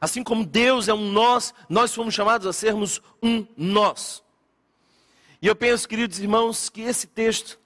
Assim 0.00 0.22
como 0.22 0.44
Deus 0.44 0.88
é 0.88 0.94
um 0.94 1.10
nós, 1.10 1.52
nós 1.68 1.94
fomos 1.94 2.14
chamados 2.14 2.46
a 2.46 2.52
sermos 2.52 3.00
um 3.22 3.46
nós. 3.56 4.22
E 5.40 5.46
eu 5.46 5.56
penso, 5.56 5.88
queridos 5.88 6.18
irmãos, 6.18 6.68
que 6.68 6.82
esse 6.82 7.06
texto 7.06 7.58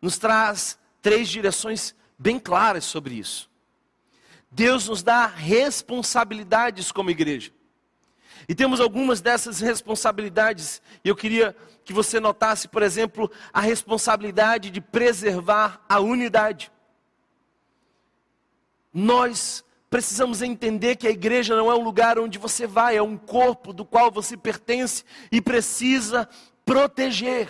nos 0.00 0.18
traz 0.18 0.78
três 1.02 1.28
direções 1.28 1.94
bem 2.18 2.38
claras 2.38 2.84
sobre 2.84 3.14
isso. 3.14 3.50
Deus 4.50 4.88
nos 4.88 5.02
dá 5.02 5.26
responsabilidades 5.26 6.90
como 6.90 7.10
igreja. 7.10 7.52
E 8.48 8.54
temos 8.54 8.80
algumas 8.80 9.20
dessas 9.20 9.60
responsabilidades, 9.60 10.82
e 11.04 11.08
eu 11.08 11.14
queria 11.14 11.56
que 11.84 11.92
você 11.92 12.18
notasse, 12.18 12.66
por 12.66 12.82
exemplo, 12.82 13.30
a 13.52 13.60
responsabilidade 13.60 14.70
de 14.70 14.80
preservar 14.80 15.84
a 15.88 16.00
unidade. 16.00 16.72
Nós 18.92 19.64
precisamos 19.90 20.40
entender 20.40 20.94
que 20.94 21.08
a 21.08 21.10
igreja 21.10 21.56
não 21.56 21.70
é 21.70 21.74
um 21.74 21.82
lugar 21.82 22.16
onde 22.16 22.38
você 22.38 22.64
vai, 22.64 22.96
é 22.96 23.02
um 23.02 23.16
corpo 23.16 23.72
do 23.72 23.84
qual 23.84 24.08
você 24.08 24.36
pertence 24.36 25.04
e 25.32 25.40
precisa 25.42 26.28
proteger. 26.64 27.48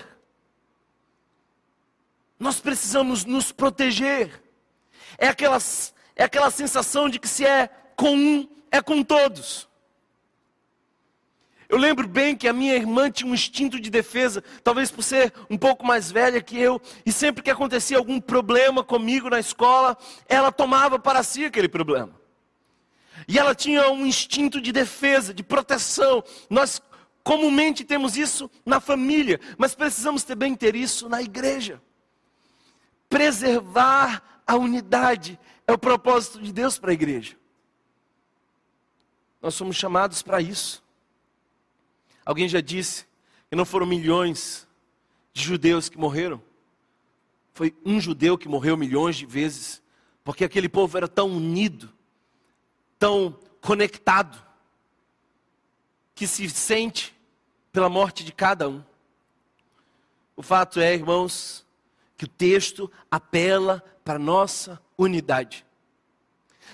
Nós 2.38 2.58
precisamos 2.58 3.26
nos 3.26 3.52
proteger. 3.52 4.42
É, 5.18 5.28
aquelas, 5.28 5.94
é 6.16 6.24
aquela 6.24 6.50
sensação 6.50 7.10
de 7.10 7.18
que 7.18 7.28
se 7.28 7.44
é 7.44 7.68
com 7.94 8.16
um, 8.16 8.48
é 8.70 8.80
com 8.80 9.02
todos. 9.02 9.68
Eu 11.68 11.76
lembro 11.76 12.08
bem 12.08 12.34
que 12.34 12.48
a 12.48 12.52
minha 12.54 12.74
irmã 12.74 13.10
tinha 13.10 13.30
um 13.30 13.34
instinto 13.34 13.78
de 13.78 13.90
defesa, 13.90 14.42
talvez 14.64 14.90
por 14.90 15.02
ser 15.02 15.32
um 15.48 15.58
pouco 15.58 15.86
mais 15.86 16.10
velha 16.10 16.40
que 16.40 16.58
eu, 16.58 16.80
e 17.04 17.12
sempre 17.12 17.44
que 17.44 17.50
acontecia 17.50 17.98
algum 17.98 18.18
problema 18.18 18.82
comigo 18.82 19.28
na 19.28 19.38
escola, 19.38 19.96
ela 20.26 20.50
tomava 20.50 20.98
para 20.98 21.22
si 21.22 21.44
aquele 21.44 21.68
problema. 21.68 22.19
E 23.26 23.38
ela 23.38 23.54
tinha 23.54 23.90
um 23.90 24.06
instinto 24.06 24.60
de 24.60 24.72
defesa, 24.72 25.32
de 25.32 25.42
proteção. 25.42 26.22
Nós 26.48 26.80
comumente 27.22 27.84
temos 27.84 28.16
isso 28.16 28.50
na 28.64 28.80
família, 28.80 29.40
mas 29.58 29.74
precisamos 29.74 30.24
também 30.24 30.54
ter 30.54 30.74
isso 30.74 31.08
na 31.08 31.22
igreja 31.22 31.80
preservar 33.10 34.42
a 34.46 34.56
unidade 34.56 35.38
é 35.66 35.72
o 35.72 35.78
propósito 35.78 36.40
de 36.40 36.52
Deus 36.52 36.78
para 36.78 36.92
a 36.92 36.94
igreja. 36.94 37.36
Nós 39.42 39.54
somos 39.54 39.76
chamados 39.76 40.22
para 40.22 40.40
isso. 40.40 40.82
Alguém 42.24 42.48
já 42.48 42.60
disse 42.60 43.06
que 43.48 43.56
não 43.56 43.64
foram 43.64 43.84
milhões 43.84 44.66
de 45.32 45.42
judeus 45.42 45.88
que 45.88 45.98
morreram. 45.98 46.40
Foi 47.52 47.74
um 47.84 48.00
judeu 48.00 48.38
que 48.38 48.48
morreu 48.48 48.76
milhões 48.76 49.16
de 49.16 49.26
vezes, 49.26 49.82
porque 50.22 50.44
aquele 50.44 50.68
povo 50.68 50.96
era 50.96 51.08
tão 51.08 51.28
unido, 51.28 51.92
tão 53.00 53.36
conectado, 53.60 54.40
que 56.14 56.26
se 56.26 56.48
sente 56.50 57.16
pela 57.72 57.88
morte 57.88 58.22
de 58.22 58.30
cada 58.30 58.68
um. 58.68 58.84
O 60.36 60.42
fato 60.42 60.78
é, 60.78 60.94
irmãos, 60.94 61.66
que 62.16 62.26
o 62.26 62.28
texto 62.28 62.92
apela 63.10 63.82
para 64.04 64.18
nossa 64.18 64.78
unidade. 64.98 65.64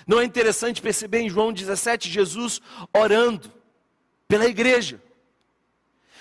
Não 0.05 0.19
é 0.19 0.25
interessante 0.25 0.81
perceber 0.81 1.21
em 1.21 1.29
João 1.29 1.53
17 1.53 2.09
Jesus 2.09 2.61
orando 2.93 3.51
pela 4.27 4.45
igreja. 4.45 5.01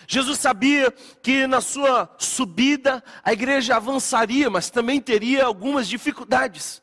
Jesus 0.07 0.39
sabia 0.39 0.93
que 1.21 1.49
na 1.49 1.61
sua 1.61 2.09
subida 2.19 3.03
a 3.25 3.33
igreja 3.33 3.75
avançaria, 3.75 4.49
mas 4.49 4.71
também 4.71 5.01
teria 5.01 5.45
algumas 5.45 5.89
dificuldades. 5.89 6.81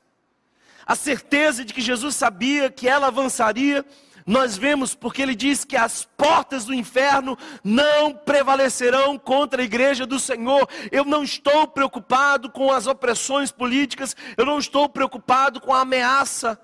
A 0.86 0.96
certeza 0.96 1.64
de 1.64 1.74
que 1.74 1.82
Jesus 1.82 2.16
sabia 2.16 2.70
que 2.70 2.88
ela 2.88 3.08
avançaria 3.08 3.86
nós 4.26 4.58
vemos 4.58 4.96
porque 4.96 5.22
ele 5.22 5.36
diz 5.36 5.66
que 5.66 5.76
as 5.76 6.06
portas 6.18 6.66
do 6.66 6.74
inferno 6.74 7.38
não 7.64 8.14
prevalecerão 8.14 9.18
contra 9.18 9.62
a 9.62 9.66
igreja 9.66 10.06
do 10.06 10.20
Senhor. 10.20 10.68
Eu 10.92 11.04
não 11.04 11.24
estou 11.24 11.68
preocupado 11.68 12.50
com 12.50 12.72
as 12.72 12.88
opressões 12.88 13.52
políticas, 13.52 14.16
eu 14.38 14.46
não 14.46 14.60
estou 14.60 14.88
preocupado 14.88 15.60
com 15.60 15.74
a 15.74 15.82
ameaça 15.82 16.60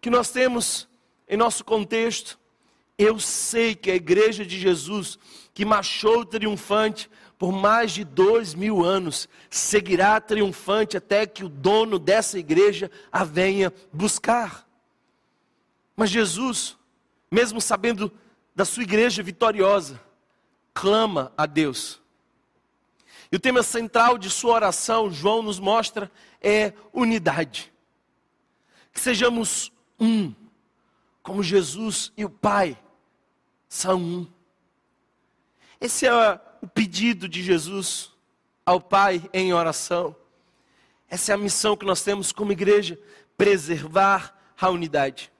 que 0.00 0.08
nós 0.08 0.30
temos 0.30 0.88
em 1.28 1.36
nosso 1.36 1.64
contexto. 1.64 2.38
Eu 2.96 3.20
sei 3.20 3.74
que 3.74 3.90
a 3.90 3.94
igreja 3.94 4.44
de 4.44 4.58
Jesus, 4.58 5.18
que 5.52 5.64
marchou 5.64 6.24
triunfante 6.24 7.10
por 7.38 7.52
mais 7.52 7.92
de 7.92 8.02
dois 8.04 8.52
mil 8.52 8.84
anos, 8.84 9.28
seguirá 9.48 10.20
triunfante 10.20 10.96
até 10.96 11.24
que 11.24 11.44
o 11.44 11.48
dono 11.48 11.98
dessa 11.98 12.38
igreja 12.38 12.90
a 13.12 13.22
venha 13.22 13.72
buscar. 13.92 14.68
Mas 15.96 16.10
Jesus, 16.10 16.76
mesmo 17.30 17.60
sabendo 17.60 18.12
da 18.56 18.64
sua 18.64 18.82
igreja 18.82 19.22
vitoriosa, 19.22 20.00
clama 20.74 21.32
a 21.36 21.46
Deus. 21.46 22.00
E 23.30 23.36
o 23.36 23.40
tema 23.40 23.62
central 23.62 24.18
de 24.18 24.28
sua 24.30 24.54
oração, 24.54 25.10
João 25.10 25.42
nos 25.42 25.60
mostra, 25.60 26.10
é 26.40 26.72
unidade. 26.92 27.72
Que 28.92 28.98
sejamos 28.98 29.70
um, 30.00 30.34
como 31.22 31.42
Jesus 31.42 32.12
e 32.16 32.24
o 32.24 32.30
Pai 32.30 32.76
são 33.68 34.00
um. 34.00 34.26
Esse 35.80 36.06
é 36.06 36.40
o 36.60 36.66
pedido 36.66 37.28
de 37.28 37.42
Jesus 37.42 38.12
ao 38.64 38.80
Pai 38.80 39.28
em 39.32 39.52
oração. 39.52 40.14
Essa 41.08 41.32
é 41.32 41.34
a 41.34 41.38
missão 41.38 41.76
que 41.76 41.86
nós 41.86 42.02
temos 42.02 42.32
como 42.32 42.52
igreja: 42.52 42.98
preservar 43.36 44.36
a 44.60 44.68
unidade. 44.68 45.32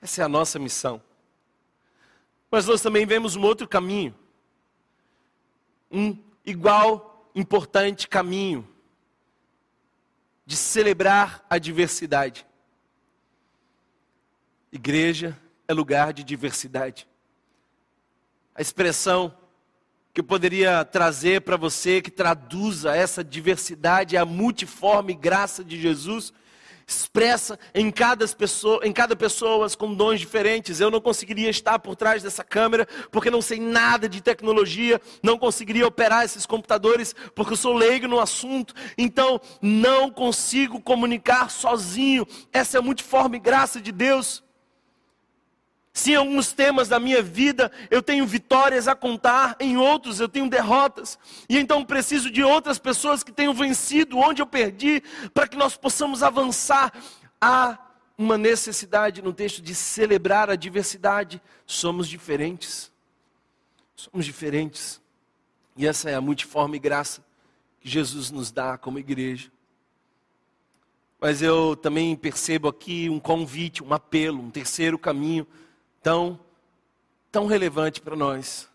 Essa 0.00 0.22
é 0.22 0.24
a 0.24 0.28
nossa 0.28 0.58
missão. 0.58 1.00
Mas 2.50 2.66
nós 2.66 2.82
também 2.82 3.06
vemos 3.06 3.36
um 3.36 3.42
outro 3.42 3.68
caminho. 3.68 4.14
Um 5.90 6.18
igual 6.44 7.30
importante 7.34 8.08
caminho 8.08 8.68
de 10.44 10.56
celebrar 10.56 11.44
a 11.48 11.56
diversidade. 11.56 12.46
Igreja 14.72 15.38
é 15.68 15.72
lugar 15.72 16.12
de 16.12 16.24
diversidade. 16.24 17.06
A 18.54 18.60
expressão 18.60 19.34
que 20.12 20.20
eu 20.20 20.24
poderia 20.24 20.84
trazer 20.84 21.40
para 21.40 21.56
você, 21.56 22.02
que 22.02 22.10
traduza 22.10 22.94
essa 22.94 23.24
diversidade, 23.24 24.16
a 24.16 24.26
multiforme 24.26 25.14
graça 25.14 25.64
de 25.64 25.80
Jesus, 25.80 26.34
expressa 26.86 27.58
em 27.74 27.90
cada 27.90 28.26
pessoa, 28.28 28.86
em 28.86 28.92
cada 28.92 29.16
pessoa 29.16 29.66
com 29.70 29.94
dons 29.94 30.20
diferentes. 30.20 30.80
Eu 30.80 30.90
não 30.90 31.00
conseguiria 31.00 31.48
estar 31.48 31.78
por 31.78 31.96
trás 31.96 32.22
dessa 32.22 32.44
câmera 32.44 32.86
porque 33.10 33.30
não 33.30 33.40
sei 33.40 33.58
nada 33.58 34.06
de 34.06 34.20
tecnologia, 34.20 35.00
não 35.22 35.38
conseguiria 35.38 35.86
operar 35.86 36.24
esses 36.24 36.44
computadores 36.44 37.14
porque 37.34 37.54
eu 37.54 37.56
sou 37.56 37.72
leigo 37.72 38.06
no 38.06 38.20
assunto. 38.20 38.74
Então, 38.98 39.40
não 39.62 40.10
consigo 40.10 40.78
comunicar 40.78 41.50
sozinho. 41.50 42.26
Essa 42.52 42.76
é 42.76 42.80
a 42.80 42.82
multiforme 42.82 43.38
graça 43.38 43.80
de 43.80 43.92
Deus. 43.92 44.42
Se 45.92 46.12
em 46.12 46.14
alguns 46.14 46.52
temas 46.52 46.88
da 46.88 46.98
minha 46.98 47.22
vida 47.22 47.70
eu 47.90 48.02
tenho 48.02 48.26
vitórias 48.26 48.88
a 48.88 48.94
contar, 48.94 49.56
em 49.60 49.76
outros 49.76 50.20
eu 50.20 50.28
tenho 50.28 50.48
derrotas. 50.48 51.18
E 51.48 51.58
então 51.58 51.84
preciso 51.84 52.30
de 52.30 52.42
outras 52.42 52.78
pessoas 52.78 53.22
que 53.22 53.30
tenham 53.30 53.52
vencido 53.52 54.16
onde 54.16 54.40
eu 54.40 54.46
perdi, 54.46 55.02
para 55.34 55.46
que 55.46 55.56
nós 55.56 55.76
possamos 55.76 56.22
avançar. 56.22 56.92
Há 57.38 57.78
uma 58.16 58.38
necessidade 58.38 59.20
no 59.20 59.34
texto 59.34 59.60
de 59.60 59.74
celebrar 59.74 60.48
a 60.48 60.56
diversidade. 60.56 61.42
Somos 61.66 62.08
diferentes. 62.08 62.90
Somos 63.94 64.24
diferentes. 64.24 65.00
E 65.76 65.86
essa 65.86 66.08
é 66.08 66.14
a 66.14 66.20
multiforme 66.22 66.78
graça 66.78 67.22
que 67.80 67.88
Jesus 67.88 68.30
nos 68.30 68.50
dá 68.50 68.78
como 68.78 68.98
igreja. 68.98 69.50
Mas 71.20 71.42
eu 71.42 71.76
também 71.76 72.16
percebo 72.16 72.68
aqui 72.68 73.10
um 73.10 73.20
convite, 73.20 73.82
um 73.82 73.92
apelo, 73.92 74.40
um 74.40 74.50
terceiro 74.50 74.98
caminho 74.98 75.46
tão, 76.02 76.38
tão 77.30 77.46
relevante 77.46 78.00
para 78.00 78.16
nós: 78.16 78.68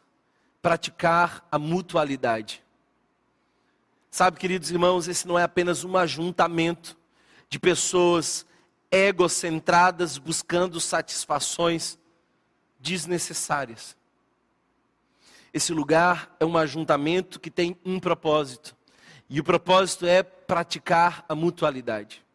praticar 0.61 1.45
a 1.51 1.59
mutualidade. 1.59 2.63
Sabe, 4.09 4.39
queridos 4.39 4.71
irmãos, 4.71 5.07
esse 5.07 5.27
não 5.27 5.37
é 5.37 5.43
apenas 5.43 5.83
um 5.83 5.97
ajuntamento 5.97 6.97
de 7.49 7.59
pessoas 7.59 8.45
egocentradas 8.89 10.17
buscando 10.17 10.79
satisfações 10.79 11.99
desnecessárias. 12.79 13.95
Esse 15.53 15.73
lugar 15.73 16.35
é 16.39 16.45
um 16.45 16.57
ajuntamento 16.57 17.39
que 17.39 17.51
tem 17.51 17.77
um 17.85 17.99
propósito, 17.99 18.75
e 19.29 19.39
o 19.39 19.43
propósito 19.43 20.05
é 20.05 20.23
praticar 20.23 21.25
a 21.27 21.35
mutualidade. 21.35 22.25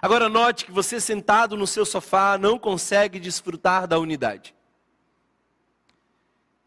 Agora, 0.00 0.28
note 0.28 0.64
que 0.64 0.72
você 0.72 1.00
sentado 1.00 1.56
no 1.56 1.66
seu 1.66 1.84
sofá 1.84 2.38
não 2.38 2.58
consegue 2.58 3.20
desfrutar 3.20 3.86
da 3.86 3.98
unidade. 3.98 4.54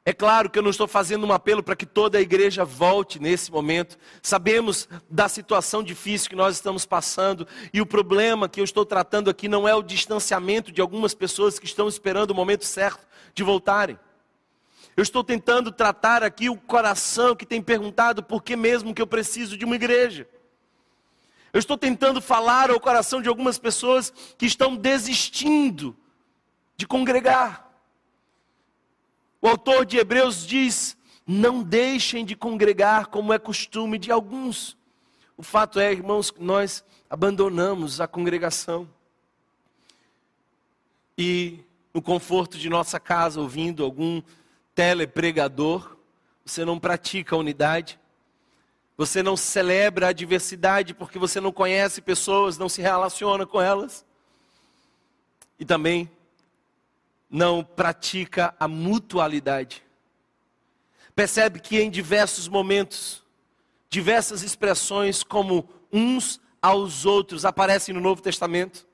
É 0.07 0.13
claro 0.13 0.51
que 0.51 0.59
eu 0.59 0.61
não 0.61 0.69
estou 0.69 0.87
fazendo 0.87 1.25
um 1.25 1.33
apelo 1.33 1.63
para 1.63 1.75
que 1.75 1.85
toda 1.85 2.19
a 2.19 2.21
igreja 2.21 2.63
volte 2.63 3.19
nesse 3.19 3.51
momento. 3.51 3.97
Sabemos 4.21 4.87
da 5.09 5.27
situação 5.27 5.81
difícil 5.81 6.29
que 6.29 6.35
nós 6.35 6.53
estamos 6.53 6.85
passando 6.85 7.47
e 7.73 7.81
o 7.81 7.87
problema 7.87 8.47
que 8.47 8.59
eu 8.59 8.63
estou 8.63 8.85
tratando 8.85 9.31
aqui 9.31 9.47
não 9.47 9.67
é 9.67 9.73
o 9.73 9.81
distanciamento 9.81 10.71
de 10.71 10.79
algumas 10.79 11.15
pessoas 11.15 11.57
que 11.57 11.65
estão 11.65 11.87
esperando 11.87 12.29
o 12.29 12.35
momento 12.35 12.65
certo 12.65 13.07
de 13.33 13.41
voltarem. 13.41 13.97
Eu 14.95 15.01
estou 15.01 15.23
tentando 15.23 15.71
tratar 15.71 16.21
aqui 16.23 16.51
o 16.51 16.55
coração 16.55 17.35
que 17.35 17.45
tem 17.45 17.59
perguntado 17.59 18.21
por 18.21 18.43
que 18.43 18.55
mesmo 18.55 18.93
que 18.93 19.01
eu 19.01 19.07
preciso 19.07 19.57
de 19.57 19.65
uma 19.65 19.75
igreja. 19.75 20.27
Eu 21.55 21.59
estou 21.59 21.77
tentando 21.77 22.21
falar 22.21 22.69
ao 22.69 22.81
coração 22.81 23.21
de 23.21 23.29
algumas 23.29 23.57
pessoas 23.57 24.11
que 24.37 24.45
estão 24.45 24.75
desistindo 24.75 25.95
de 26.75 26.85
congregar. 26.85 27.71
O 29.41 29.47
autor 29.47 29.85
de 29.85 29.95
Hebreus 29.95 30.45
diz: 30.45 30.97
não 31.25 31.63
deixem 31.63 32.25
de 32.25 32.35
congregar 32.35 33.07
como 33.07 33.31
é 33.31 33.39
costume 33.39 33.97
de 33.97 34.11
alguns. 34.11 34.75
O 35.37 35.43
fato 35.43 35.79
é, 35.79 35.93
irmãos, 35.93 36.29
que 36.29 36.43
nós 36.43 36.83
abandonamos 37.09 38.01
a 38.01 38.05
congregação. 38.05 38.85
E 41.17 41.61
no 41.93 42.01
conforto 42.01 42.57
de 42.57 42.69
nossa 42.69 42.99
casa, 42.99 43.39
ouvindo 43.39 43.81
algum 43.81 44.21
telepregador, 44.75 45.95
você 46.43 46.65
não 46.65 46.77
pratica 46.77 47.33
a 47.33 47.39
unidade, 47.39 47.97
você 48.97 49.21
não 49.21 49.35
celebra 49.35 50.07
a 50.07 50.13
diversidade 50.13 50.93
porque 50.93 51.19
você 51.19 51.41
não 51.41 51.51
conhece 51.51 52.01
pessoas, 52.01 52.57
não 52.57 52.69
se 52.69 52.81
relaciona 52.81 53.45
com 53.45 53.61
elas. 53.61 54.05
E 55.59 55.65
também 55.65 56.09
não 57.29 57.63
pratica 57.63 58.55
a 58.59 58.67
mutualidade. 58.67 59.83
Percebe 61.13 61.59
que 61.59 61.79
em 61.79 61.89
diversos 61.89 62.47
momentos, 62.47 63.23
diversas 63.89 64.43
expressões 64.43 65.23
como 65.23 65.67
uns 65.91 66.39
aos 66.61 67.05
outros 67.05 67.45
aparecem 67.45 67.93
no 67.93 68.01
Novo 68.01 68.21
Testamento. 68.21 68.87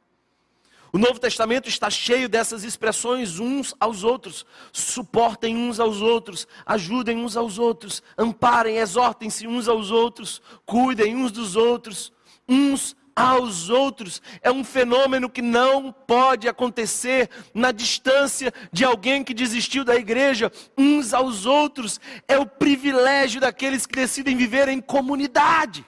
O 0.93 0.97
Novo 0.97 1.19
Testamento 1.19 1.69
está 1.69 1.89
cheio 1.89 2.27
dessas 2.27 2.63
expressões 2.63 3.39
uns 3.39 3.73
aos 3.79 4.03
outros. 4.03 4.45
Suportem 4.73 5.55
uns 5.55 5.79
aos 5.79 6.01
outros, 6.01 6.47
ajudem 6.65 7.17
uns 7.17 7.37
aos 7.37 7.57
outros, 7.57 8.03
amparem, 8.17 8.77
exortem-se 8.77 9.47
uns 9.47 9.67
aos 9.67 9.89
outros, 9.89 10.41
cuidem 10.65 11.15
uns 11.15 11.31
dos 11.31 11.55
outros, 11.55 12.11
uns 12.47 12.95
aos 13.15 13.69
outros 13.69 14.21
é 14.41 14.51
um 14.51 14.63
fenômeno 14.63 15.29
que 15.29 15.41
não 15.41 15.91
pode 15.91 16.47
acontecer 16.47 17.29
na 17.53 17.71
distância 17.71 18.53
de 18.71 18.83
alguém 18.83 19.23
que 19.23 19.33
desistiu 19.33 19.83
da 19.83 19.95
igreja. 19.95 20.51
Uns 20.77 21.13
aos 21.13 21.45
outros 21.45 21.99
é 22.27 22.37
o 22.37 22.45
privilégio 22.45 23.41
daqueles 23.41 23.85
que 23.85 23.95
decidem 23.95 24.35
viver 24.35 24.67
em 24.67 24.81
comunidade. 24.81 25.85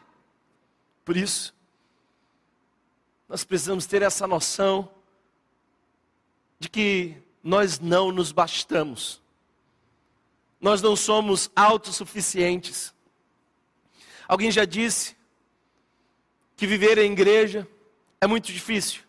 Por 1.03 1.17
isso, 1.17 1.53
nós 3.27 3.43
precisamos 3.43 3.85
ter 3.85 4.01
essa 4.01 4.27
noção 4.27 4.89
de 6.63 6.69
que 6.69 7.17
nós 7.43 7.77
não 7.77 8.09
nos 8.09 8.31
bastamos. 8.31 9.21
Nós 10.61 10.81
não 10.81 10.95
somos 10.95 11.51
autossuficientes. 11.53 12.93
Alguém 14.25 14.49
já 14.49 14.63
disse 14.63 15.13
que 16.55 16.65
viver 16.65 16.97
em 16.97 17.11
igreja 17.11 17.67
é 18.21 18.25
muito 18.25 18.45
difícil. 18.53 19.03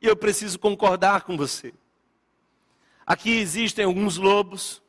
E 0.00 0.08
eu 0.08 0.16
preciso 0.16 0.58
concordar 0.58 1.22
com 1.22 1.36
você. 1.36 1.72
Aqui 3.06 3.30
existem 3.30 3.84
alguns 3.84 4.16
lobos, 4.16 4.82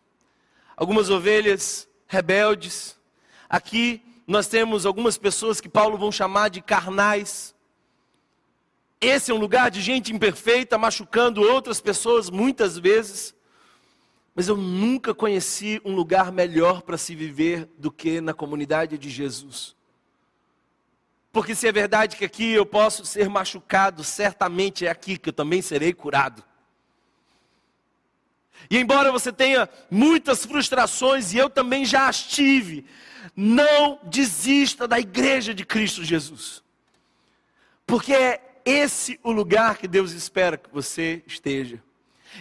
algumas 0.75 1.11
ovelhas 1.11 1.87
rebeldes. 2.07 2.99
Aqui 3.47 4.01
nós 4.25 4.47
temos 4.47 4.87
algumas 4.87 5.15
pessoas 5.15 5.61
que 5.61 5.69
Paulo 5.69 5.95
vão 5.95 6.11
chamar 6.11 6.49
de 6.49 6.59
carnais. 6.59 7.52
Esse 9.03 9.31
é 9.31 9.33
um 9.33 9.37
lugar 9.37 9.69
de 9.69 9.81
gente 9.81 10.13
imperfeita, 10.13 10.77
machucando 10.77 11.41
outras 11.41 11.81
pessoas 11.81 12.29
muitas 12.29 12.77
vezes. 12.77 13.35
Mas 14.33 14.47
eu 14.47 14.55
nunca 14.55 15.13
conheci 15.13 15.81
um 15.83 15.93
lugar 15.93 16.31
melhor 16.31 16.81
para 16.81 16.97
se 16.97 17.13
viver 17.13 17.69
do 17.77 17.91
que 17.91 18.21
na 18.21 18.33
comunidade 18.33 18.97
de 18.97 19.09
Jesus. 19.09 19.75
Porque 21.33 21.53
se 21.53 21.67
é 21.67 21.71
verdade 21.71 22.15
que 22.15 22.23
aqui 22.23 22.53
eu 22.53 22.65
posso 22.65 23.05
ser 23.05 23.27
machucado, 23.27 24.05
certamente 24.05 24.85
é 24.85 24.89
aqui 24.89 25.17
que 25.17 25.29
eu 25.29 25.33
também 25.33 25.61
serei 25.61 25.91
curado. 25.91 26.41
E 28.69 28.77
embora 28.77 29.11
você 29.11 29.33
tenha 29.33 29.69
muitas 29.91 30.45
frustrações, 30.45 31.33
e 31.33 31.37
eu 31.37 31.49
também 31.49 31.83
já 31.83 32.07
as 32.07 32.23
tive, 32.23 32.85
não 33.35 33.99
desista 34.03 34.87
da 34.87 34.97
igreja 34.97 35.53
de 35.53 35.65
Cristo 35.65 36.05
Jesus. 36.05 36.63
Porque 37.85 38.13
é 38.13 38.52
esse 38.65 39.19
o 39.23 39.31
lugar 39.31 39.77
que 39.77 39.87
Deus 39.87 40.11
espera 40.11 40.57
que 40.57 40.69
você 40.71 41.23
esteja. 41.25 41.81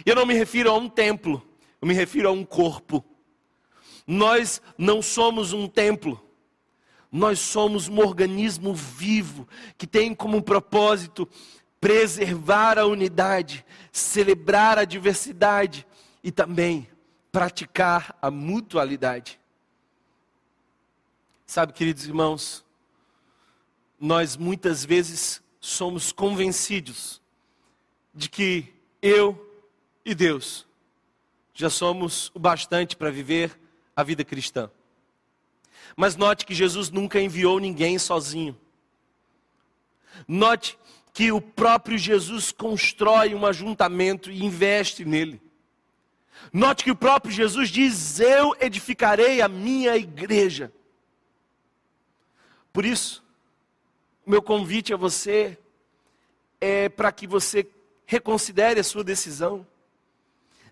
E 0.05 0.09
eu 0.09 0.15
não 0.15 0.25
me 0.25 0.33
refiro 0.33 0.69
a 0.69 0.77
um 0.77 0.89
templo, 0.89 1.45
eu 1.81 1.87
me 1.87 1.93
refiro 1.93 2.29
a 2.29 2.31
um 2.31 2.43
corpo. 2.43 3.03
Nós 4.05 4.61
não 4.77 5.01
somos 5.01 5.53
um 5.53 5.67
templo. 5.67 6.21
Nós 7.11 7.39
somos 7.39 7.87
um 7.87 7.99
organismo 7.99 8.73
vivo 8.73 9.47
que 9.77 9.85
tem 9.85 10.15
como 10.15 10.41
propósito 10.41 11.29
preservar 11.79 12.79
a 12.79 12.87
unidade, 12.87 13.63
celebrar 13.91 14.79
a 14.79 14.85
diversidade 14.85 15.85
e 16.23 16.31
também 16.31 16.89
praticar 17.31 18.17
a 18.21 18.31
mutualidade. 18.31 19.39
Sabe, 21.45 21.73
queridos 21.73 22.05
irmãos, 22.05 22.65
nós 23.99 24.35
muitas 24.35 24.83
vezes 24.83 25.42
somos 25.65 26.11
convencidos 26.11 27.21
de 28.13 28.29
que 28.29 28.73
eu 29.01 29.49
e 30.03 30.13
Deus 30.13 30.67
já 31.53 31.69
somos 31.69 32.29
o 32.33 32.39
bastante 32.39 32.97
para 32.97 33.09
viver 33.09 33.57
a 33.95 34.03
vida 34.03 34.25
cristã. 34.25 34.69
Mas 35.95 36.17
note 36.17 36.45
que 36.45 36.53
Jesus 36.53 36.89
nunca 36.89 37.21
enviou 37.21 37.59
ninguém 37.59 37.97
sozinho. 37.97 38.59
Note 40.27 40.77
que 41.13 41.31
o 41.31 41.39
próprio 41.39 41.97
Jesus 41.97 42.51
constrói 42.51 43.33
um 43.33 43.45
ajuntamento 43.45 44.29
e 44.29 44.43
investe 44.43 45.05
nele. 45.05 45.41
Note 46.51 46.83
que 46.83 46.91
o 46.91 46.95
próprio 46.95 47.31
Jesus 47.31 47.69
diz: 47.69 48.19
Eu 48.19 48.53
edificarei 48.59 49.39
a 49.39 49.47
minha 49.47 49.95
igreja. 49.95 50.73
Por 52.73 52.83
isso, 52.83 53.22
o 54.25 54.29
meu 54.29 54.41
convite 54.41 54.93
a 54.93 54.97
você 54.97 55.57
é 56.59 56.87
para 56.89 57.11
que 57.11 57.27
você 57.27 57.67
reconsidere 58.05 58.79
a 58.79 58.83
sua 58.83 59.03
decisão, 59.03 59.65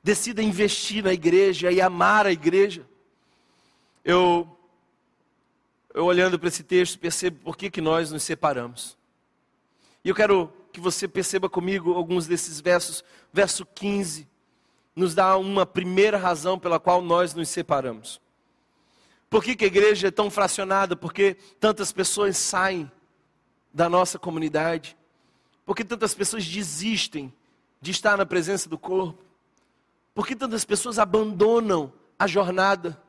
decida 0.04 0.42
investir 0.42 1.04
na 1.04 1.14
igreja 1.14 1.72
e 1.72 1.82
amar 1.82 2.26
a 2.26 2.32
igreja. 2.32 2.86
Eu 4.04 4.58
eu 5.94 6.06
olhando 6.06 6.40
para 6.40 6.48
esse 6.48 6.64
texto, 6.64 6.98
percebo 6.98 7.40
por 7.44 7.58
que, 7.58 7.70
que 7.70 7.82
nós 7.82 8.12
nos 8.12 8.24
separamos. 8.24 8.98
E 10.04 10.10
eu 10.10 10.16
quero 10.16 10.52
que 10.72 10.80
você 10.80 11.06
perceba 11.06 11.50
comigo 11.50 11.94
alguns 11.94 12.28
desses 12.28 12.62
versos. 12.62 13.04
Verso 13.34 13.66
15 13.66 14.28
nos 14.96 15.16
dá 15.16 15.38
uma 15.38 15.66
primeira 15.66 16.18
razão 16.18 16.60
pela 16.60 16.80
qual 16.80 17.02
nós 17.02 17.34
nos 17.34 17.50
separamos. 17.50 18.22
Por 19.30 19.44
que, 19.44 19.56
que 19.56 19.64
a 19.64 19.68
igreja 19.68 20.10
é 20.10 20.12
tão 20.12 20.30
fracionada? 20.30 20.96
Porque 20.96 21.36
tantas 21.60 21.92
pessoas 21.92 22.38
saem 22.38 22.92
da 23.74 23.90
nossa 23.90 24.20
comunidade? 24.20 24.98
Porque 25.66 25.84
tantas 25.84 26.14
pessoas 26.14 26.46
desistem 26.46 27.34
de 27.80 27.92
estar 27.92 28.18
na 28.18 28.26
presença 28.26 28.70
do 28.70 28.78
corpo? 28.78 29.24
Porque 30.14 30.36
tantas 30.36 30.66
pessoas 30.66 31.00
abandonam 31.00 31.92
a 32.20 32.28
jornada? 32.28 33.02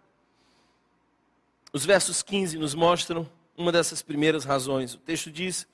Os 1.72 1.84
versos 1.84 2.22
15 2.22 2.58
nos 2.58 2.74
mostram 2.74 3.28
uma 3.56 3.72
dessas 3.72 4.02
primeiras 4.02 4.44
razões. 4.44 4.94
O 4.94 4.98
texto 4.98 5.30
diz: 5.30 5.66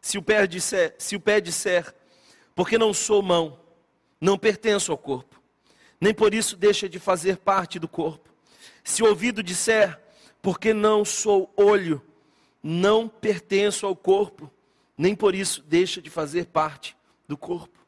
se 0.00 0.18
o 0.18 0.22
pé 0.22 0.46
disser, 0.46 0.94
se 0.98 1.16
o 1.16 1.20
pé 1.20 1.40
disser, 1.40 1.94
porque 2.54 2.78
não 2.78 2.94
sou 2.94 3.22
mão, 3.22 3.58
não 4.20 4.38
pertenço 4.38 4.92
ao 4.92 4.98
corpo, 4.98 5.40
nem 6.00 6.14
por 6.14 6.32
isso 6.32 6.56
deixa 6.56 6.88
de 6.88 6.98
fazer 6.98 7.38
parte 7.38 7.78
do 7.78 7.88
corpo. 7.88 8.28
Se 8.84 9.02
o 9.02 9.06
ouvido 9.06 9.42
disser, 9.42 10.00
porque 10.40 10.72
não 10.72 11.04
sou 11.04 11.52
olho, 11.56 12.02
não 12.62 13.08
pertenço 13.08 13.86
ao 13.86 13.94
corpo, 13.94 14.50
nem 14.96 15.14
por 15.14 15.34
isso 15.34 15.62
deixa 15.62 16.02
de 16.02 16.10
fazer 16.10 16.46
parte 16.46 16.96
do 17.26 17.36
corpo. 17.36 17.78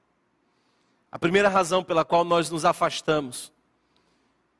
A 1.11 1.18
primeira 1.18 1.48
razão 1.48 1.83
pela 1.83 2.04
qual 2.04 2.24
nós 2.24 2.50
nos 2.50 2.64
afastamos 2.64 3.52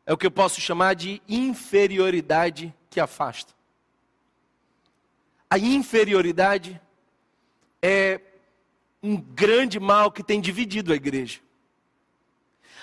é 0.05 0.12
o 0.12 0.16
que 0.16 0.27
eu 0.27 0.31
posso 0.31 0.61
chamar 0.61 0.94
de 0.94 1.23
inferioridade 1.29 2.75
que 2.88 2.99
afasta. 2.99 3.55
A 5.49 5.59
inferioridade 5.59 6.81
é 7.81 8.20
um 9.03 9.16
grande 9.16 9.79
mal 9.79 10.11
que 10.11 10.23
tem 10.23 10.40
dividido 10.40 10.92
a 10.92 10.96
igreja. 10.96 11.40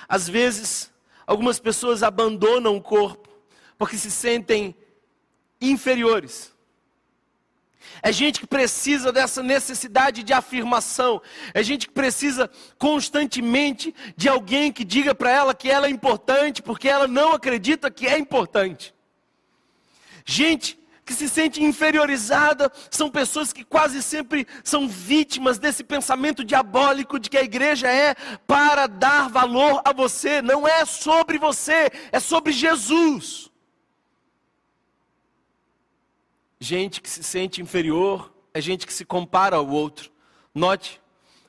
Às 0.07 0.27
vezes, 0.27 0.93
algumas 1.25 1.59
pessoas 1.59 2.01
abandonam 2.03 2.75
o 2.75 2.81
corpo 2.81 3.27
porque 3.77 3.97
se 3.97 4.09
sentem 4.09 4.75
inferiores. 5.61 6.55
É 8.01 8.11
gente 8.11 8.39
que 8.39 8.47
precisa 8.47 9.11
dessa 9.11 9.41
necessidade 9.41 10.23
de 10.23 10.33
afirmação. 10.33 11.21
É 11.53 11.63
gente 11.63 11.87
que 11.87 11.93
precisa 11.93 12.49
constantemente 12.77 13.93
de 14.15 14.29
alguém 14.29 14.71
que 14.71 14.83
diga 14.83 15.15
para 15.15 15.31
ela 15.31 15.53
que 15.53 15.69
ela 15.69 15.87
é 15.87 15.89
importante, 15.89 16.61
porque 16.61 16.87
ela 16.87 17.07
não 17.07 17.33
acredita 17.33 17.89
que 17.89 18.07
é 18.07 18.17
importante. 18.17 18.93
Gente 20.25 20.77
que 21.05 21.13
se 21.13 21.29
sente 21.29 21.63
inferiorizada, 21.63 22.69
são 22.91 23.09
pessoas 23.09 23.53
que 23.53 23.63
quase 23.63 24.03
sempre 24.03 24.45
são 24.61 24.89
vítimas 24.89 25.57
desse 25.57 25.81
pensamento 25.81 26.43
diabólico 26.43 27.17
de 27.17 27.29
que 27.29 27.37
a 27.37 27.43
igreja 27.43 27.87
é 27.87 28.13
para 28.45 28.87
dar 28.87 29.29
valor 29.29 29.81
a 29.85 29.93
você. 29.93 30.41
Não 30.41 30.67
é 30.67 30.83
sobre 30.83 31.37
você, 31.37 31.89
é 32.11 32.19
sobre 32.19 32.51
Jesus. 32.51 33.49
Gente 36.59 37.01
que 37.01 37.09
se 37.09 37.23
sente 37.23 37.61
inferior 37.61 38.33
é 38.53 38.61
gente 38.61 38.87
que 38.87 38.93
se 38.93 39.05
compara 39.05 39.57
ao 39.57 39.67
outro. 39.67 40.11
Note, 40.53 40.99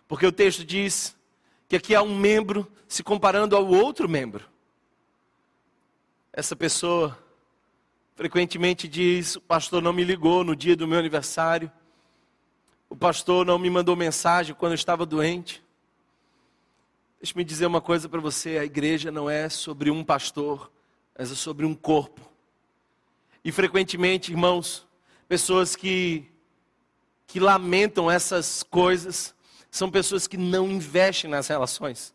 porque 0.06 0.26
o 0.26 0.32
texto 0.32 0.64
diz 0.64 1.16
que 1.68 1.76
aqui 1.76 1.94
há 1.94 2.02
um 2.02 2.16
membro 2.16 2.70
se 2.86 3.02
comparando 3.02 3.54
ao 3.54 3.66
outro 3.66 4.08
membro. 4.08 4.44
Essa 6.32 6.56
pessoa 6.56 7.18
frequentemente 8.14 8.88
diz: 8.88 9.36
o 9.36 9.40
pastor 9.40 9.82
não 9.82 9.92
me 9.92 10.04
ligou 10.04 10.42
no 10.42 10.56
dia 10.56 10.74
do 10.74 10.88
meu 10.88 10.98
aniversário, 10.98 11.70
o 12.88 12.96
pastor 12.96 13.44
não 13.44 13.58
me 13.58 13.68
mandou 13.68 13.94
mensagem 13.94 14.54
quando 14.54 14.72
eu 14.72 14.76
estava 14.76 15.04
doente. 15.04 15.62
Deixe-me 17.20 17.44
dizer 17.44 17.66
uma 17.66 17.80
coisa 17.80 18.08
para 18.08 18.20
você: 18.20 18.58
a 18.58 18.64
igreja 18.64 19.10
não 19.10 19.28
é 19.28 19.48
sobre 19.48 19.90
um 19.90 20.02
pastor, 20.02 20.72
mas 21.16 21.30
é 21.30 21.34
sobre 21.34 21.66
um 21.66 21.74
corpo. 21.74 22.20
E 23.44 23.52
frequentemente, 23.52 24.32
irmãos, 24.32 24.87
pessoas 25.28 25.76
que, 25.76 26.24
que 27.26 27.38
lamentam 27.38 28.10
essas 28.10 28.62
coisas, 28.62 29.34
são 29.70 29.90
pessoas 29.90 30.26
que 30.26 30.36
não 30.36 30.68
investem 30.70 31.30
nas 31.30 31.46
relações. 31.46 32.14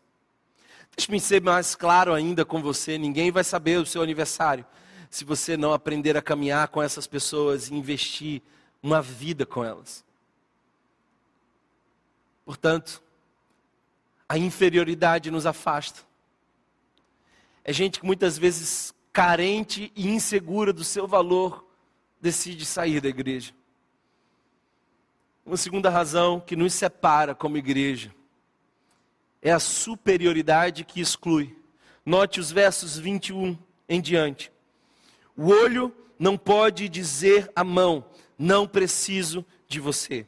Deixe-me 0.96 1.20
ser 1.20 1.40
mais 1.40 1.74
claro 1.74 2.12
ainda 2.12 2.44
com 2.44 2.60
você: 2.60 2.98
ninguém 2.98 3.30
vai 3.30 3.44
saber 3.44 3.78
o 3.78 3.86
seu 3.86 4.02
aniversário 4.02 4.66
se 5.08 5.24
você 5.24 5.56
não 5.56 5.72
aprender 5.72 6.16
a 6.16 6.22
caminhar 6.22 6.66
com 6.68 6.82
essas 6.82 7.06
pessoas 7.06 7.68
e 7.68 7.74
investir 7.74 8.42
uma 8.82 9.00
vida 9.00 9.46
com 9.46 9.64
elas. 9.64 10.04
Portanto, 12.44 13.00
a 14.28 14.36
inferioridade 14.36 15.30
nos 15.30 15.46
afasta. 15.46 16.00
É 17.62 17.72
gente 17.72 18.00
que 18.00 18.06
muitas 18.06 18.36
vezes 18.36 18.92
carente 19.12 19.92
e 19.94 20.08
insegura 20.08 20.72
do 20.72 20.82
seu 20.82 21.06
valor 21.06 21.63
decide 22.24 22.64
sair 22.64 23.02
da 23.02 23.08
igreja. 23.10 23.52
Uma 25.44 25.58
segunda 25.58 25.90
razão 25.90 26.40
que 26.40 26.56
nos 26.56 26.72
separa 26.72 27.34
como 27.34 27.58
igreja 27.58 28.14
é 29.42 29.52
a 29.52 29.58
superioridade 29.58 30.84
que 30.84 31.02
exclui. 31.02 31.54
Note 32.02 32.40
os 32.40 32.50
versos 32.50 32.96
21 32.98 33.58
em 33.86 34.00
diante. 34.00 34.50
O 35.36 35.48
olho 35.48 35.94
não 36.18 36.38
pode 36.38 36.88
dizer 36.88 37.52
à 37.54 37.62
mão: 37.62 38.02
não 38.38 38.66
preciso 38.66 39.44
de 39.68 39.78
você. 39.78 40.26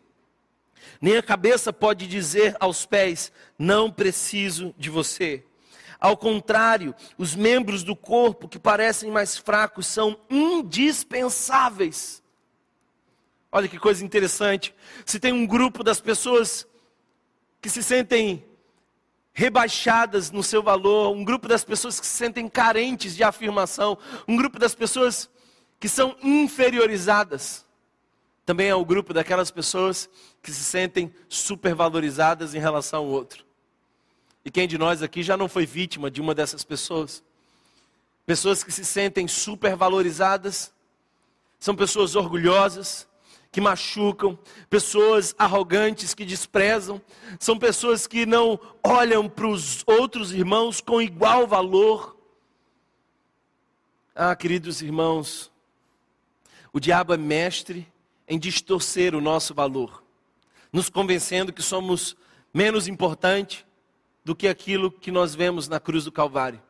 Nem 1.01 1.17
a 1.17 1.23
cabeça 1.23 1.73
pode 1.73 2.07
dizer 2.07 2.55
aos 2.61 2.85
pés: 2.85 3.33
não 3.59 3.91
preciso 3.91 4.75
de 4.77 4.91
você. 4.91 5.46
Ao 5.99 6.17
contrário, 6.17 6.95
os 7.17 7.35
membros 7.35 7.83
do 7.83 7.97
corpo 7.97 8.49
que 8.49 8.59
parecem 8.59 9.11
mais 9.11 9.39
fracos 9.39 9.87
são 9.87 10.19
indispensáveis. 10.29 12.23
Olha 13.51 13.69
que 13.69 13.79
coisa 13.79 14.05
interessante. 14.05 14.75
Se 15.05 15.19
tem 15.19 15.33
um 15.33 15.47
grupo 15.47 15.83
das 15.83 16.01
pessoas 16.01 16.67
que 17.61 17.71
se 17.71 17.83
sentem 17.83 18.45
rebaixadas 19.33 20.31
no 20.31 20.43
seu 20.43 20.63
valor, 20.63 21.15
um 21.15 21.25
grupo 21.25 21.49
das 21.49 21.65
pessoas 21.65 21.99
que 21.99 22.07
se 22.07 22.17
sentem 22.17 22.49
carentes 22.49 23.17
de 23.17 23.25
afirmação, 23.25 23.97
um 24.29 24.37
grupo 24.37 24.59
das 24.59 24.75
pessoas 24.75 25.31
que 25.79 25.89
são 25.89 26.17
inferiorizadas, 26.23 27.65
também 28.45 28.69
é 28.69 28.75
o 28.75 28.85
grupo 28.85 29.15
daquelas 29.15 29.51
pessoas 29.51 30.09
que 30.43 30.53
se 30.53 30.63
sentem 30.63 31.13
supervalorizadas 31.29 32.55
em 32.55 32.59
relação 32.59 33.05
ao 33.05 33.07
outro. 33.07 33.46
E 34.47 34.51
quem 34.51 34.69
de 34.69 34.79
nós 34.79 35.03
aqui 35.03 35.25
já 35.25 35.37
não 35.37 35.49
foi 35.49 35.67
vítima 35.67 36.09
de 36.09 36.21
uma 36.21 36.33
dessas 36.33 36.63
pessoas? 36.63 37.21
Pessoas 38.25 38.63
que 38.63 38.71
se 38.71 38.85
sentem 38.85 39.27
supervalorizadas, 39.27 40.73
são 41.59 41.75
pessoas 41.75 42.15
orgulhosas, 42.15 43.09
que 43.51 43.61
machucam, 43.61 44.39
pessoas 44.71 45.35
arrogantes 45.37 46.15
que 46.15 46.25
desprezam, 46.25 47.03
são 47.41 47.59
pessoas 47.59 48.07
que 48.07 48.25
não 48.25 48.57
olham 48.85 49.29
para 49.29 49.49
os 49.49 49.83
outros 49.85 50.33
irmãos 50.33 50.81
com 50.81 51.03
igual 51.03 51.49
valor. 51.49 52.17
Ah, 54.15 54.37
queridos 54.37 54.81
irmãos, 54.81 55.51
o 56.73 56.79
diabo 56.79 57.13
é 57.13 57.17
mestre 57.17 57.93
em 58.29 58.39
distorcer 58.39 59.13
o 59.13 59.21
nosso 59.21 59.53
valor, 59.53 60.05
nos 60.73 60.89
convencendo 60.89 61.53
que 61.53 61.63
somos 61.63 62.17
menos 62.55 62.87
importantes 62.87 63.67
do 64.27 64.35
que 64.35 64.49
aquilo 64.49 64.91
que 64.91 65.13
nós 65.13 65.37
vemos 65.37 65.69
na 65.69 65.79
cruz 65.79 66.03
do 66.03 66.11
Calvário. 66.11 66.61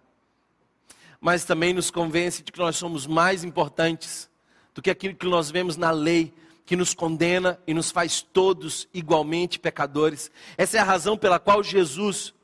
Mas 1.19 1.47
também 1.47 1.73
nos 1.73 1.91
convence 1.91 2.43
de 2.43 2.53
que 2.53 2.59
nós 2.59 2.77
somos 2.77 3.07
mais 3.07 3.45
importantes 3.45 4.29
do 4.75 4.83
que 4.83 4.91
aquilo 4.91 5.15
que 5.15 5.25
nós 5.25 5.51
vemos 5.51 5.75
na 5.75 5.91
lei, 5.91 6.35
que 6.67 6.77
nos 6.77 6.93
condena 6.93 7.59
e 7.67 7.73
nos 7.73 7.91
faz 7.91 8.21
todos 8.21 8.87
igualmente 8.93 9.59
pecadores. 9.59 10.31
Essa 10.59 10.77
é 10.77 10.81
a 10.81 10.85
razão 10.85 11.17
pela 11.17 11.39
qual 11.39 11.63
Jesus, 11.63 12.35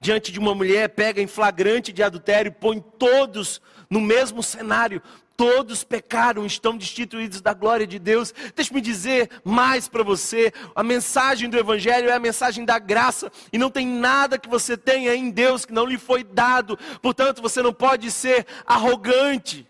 diante 0.00 0.32
de 0.32 0.40
uma 0.40 0.56
mulher, 0.56 0.88
pega 0.88 1.22
em 1.22 1.28
flagrante 1.28 1.92
de 1.92 2.02
adultério, 2.02 2.50
põe 2.50 2.80
todos 2.80 3.62
no 3.88 4.00
mesmo 4.00 4.42
cenário, 4.42 5.00
todos 5.38 5.84
pecaram, 5.84 6.44
estão 6.44 6.76
destituídos 6.76 7.40
da 7.40 7.54
glória 7.54 7.86
de 7.86 7.96
Deus. 7.96 8.34
Deixe-me 8.56 8.80
dizer 8.80 9.30
mais 9.44 9.88
para 9.88 10.02
você: 10.02 10.52
a 10.74 10.82
mensagem 10.82 11.48
do 11.48 11.56
Evangelho 11.56 12.10
é 12.10 12.12
a 12.12 12.18
mensagem 12.18 12.64
da 12.64 12.76
graça, 12.80 13.30
e 13.52 13.56
não 13.56 13.70
tem 13.70 13.86
nada 13.86 14.36
que 14.36 14.48
você 14.48 14.76
tenha 14.76 15.14
em 15.14 15.30
Deus 15.30 15.64
que 15.64 15.72
não 15.72 15.86
lhe 15.86 15.96
foi 15.96 16.24
dado, 16.24 16.76
portanto, 17.00 17.40
você 17.40 17.62
não 17.62 17.72
pode 17.72 18.10
ser 18.10 18.44
arrogante 18.66 19.64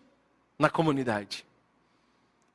na 0.59 0.70
comunidade, 0.70 1.46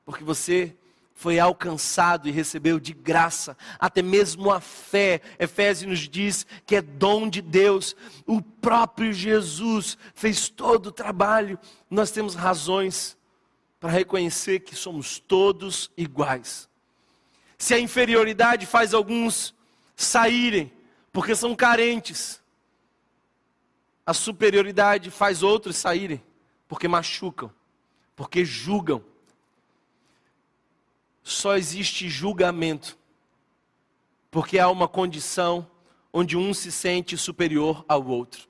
porque 0.03 0.23
você 0.23 0.75
foi 1.13 1.39
alcançado 1.39 2.27
e 2.27 2.31
recebeu 2.31 2.79
de 2.79 2.93
graça, 2.93 3.55
até 3.79 4.01
mesmo 4.01 4.51
a 4.51 4.59
fé. 4.59 5.21
Efésios 5.39 5.89
nos 5.89 6.09
diz 6.09 6.45
que 6.65 6.75
é 6.75 6.81
dom 6.81 7.29
de 7.29 7.41
Deus. 7.41 7.95
O 8.25 8.41
próprio 8.41 9.13
Jesus 9.13 9.97
fez 10.13 10.49
todo 10.49 10.87
o 10.87 10.91
trabalho. 10.91 11.59
Nós 11.89 12.11
temos 12.11 12.35
razões 12.35 13.15
para 13.79 13.91
reconhecer 13.91 14.61
que 14.61 14.75
somos 14.75 15.19
todos 15.19 15.91
iguais. 15.95 16.67
Se 17.57 17.73
a 17.73 17.79
inferioridade 17.79 18.65
faz 18.65 18.93
alguns 18.93 19.53
saírem 19.95 20.71
porque 21.11 21.35
são 21.35 21.55
carentes, 21.55 22.41
a 24.05 24.13
superioridade 24.13 25.11
faz 25.11 25.43
outros 25.43 25.77
saírem 25.77 26.21
porque 26.67 26.87
machucam, 26.87 27.51
porque 28.15 28.43
julgam 28.43 29.03
só 31.23 31.55
existe 31.55 32.09
julgamento, 32.09 32.97
porque 34.29 34.59
há 34.59 34.69
uma 34.69 34.87
condição 34.87 35.69
onde 36.11 36.35
um 36.35 36.53
se 36.53 36.71
sente 36.71 37.17
superior 37.17 37.85
ao 37.87 38.05
outro. 38.05 38.47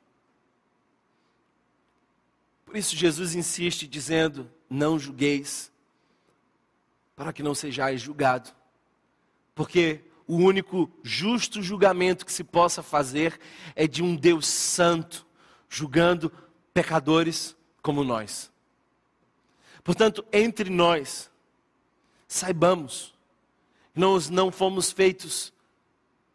Por 2.66 2.76
isso 2.76 2.96
Jesus 2.96 3.36
insiste 3.36 3.88
dizendo: 3.88 4.50
não 4.70 4.98
julgueis, 4.98 5.72
para 7.16 7.32
que 7.32 7.44
não 7.44 7.54
sejais 7.54 8.02
julgado. 8.02 8.50
Porque 9.54 10.02
o 10.28 10.38
único 10.38 10.90
justo 11.04 11.62
julgamento 11.62 12.26
que 12.26 12.34
se 12.34 12.44
possa 12.44 12.82
fazer 12.82 13.40
é 13.76 13.88
de 13.88 14.02
um 14.02 14.16
Deus 14.16 14.48
santo, 14.48 15.26
julgando 15.70 16.32
pecadores 16.74 17.56
como 17.82 18.04
nós. 18.04 18.52
Portanto, 19.84 20.26
entre 20.32 20.70
nós, 20.70 21.30
saibamos 22.34 23.14
nós 23.96 24.30
não 24.30 24.52
fomos 24.52 24.92
feitos 24.92 25.54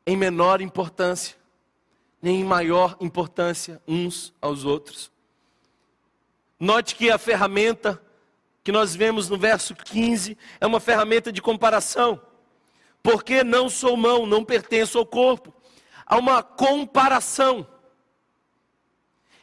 em 0.07 0.17
menor 0.17 0.61
importância, 0.61 1.37
nem 2.23 2.41
em 2.41 2.45
maior 2.45 2.97
importância 3.01 3.83
uns 3.87 4.33
aos 4.41 4.65
outros. 4.65 5.11
Note 6.59 6.95
que 6.95 7.11
a 7.11 7.19
ferramenta 7.19 8.01
que 8.63 8.73
nós 8.73 8.95
vemos 8.95 9.29
no 9.29 9.39
verso 9.39 9.75
15 9.75 10.37
é 10.61 10.67
uma 10.67 10.81
ferramenta 10.81 11.33
de 11.33 11.41
comparação. 11.41 12.21
Porque 13.03 13.43
não 13.43 13.69
sou 13.69 13.97
mão, 13.97 14.27
não 14.27 14.45
pertenço 14.45 14.99
ao 14.99 15.07
corpo. 15.07 15.55
Há 16.05 16.17
uma 16.17 16.43
comparação. 16.43 17.67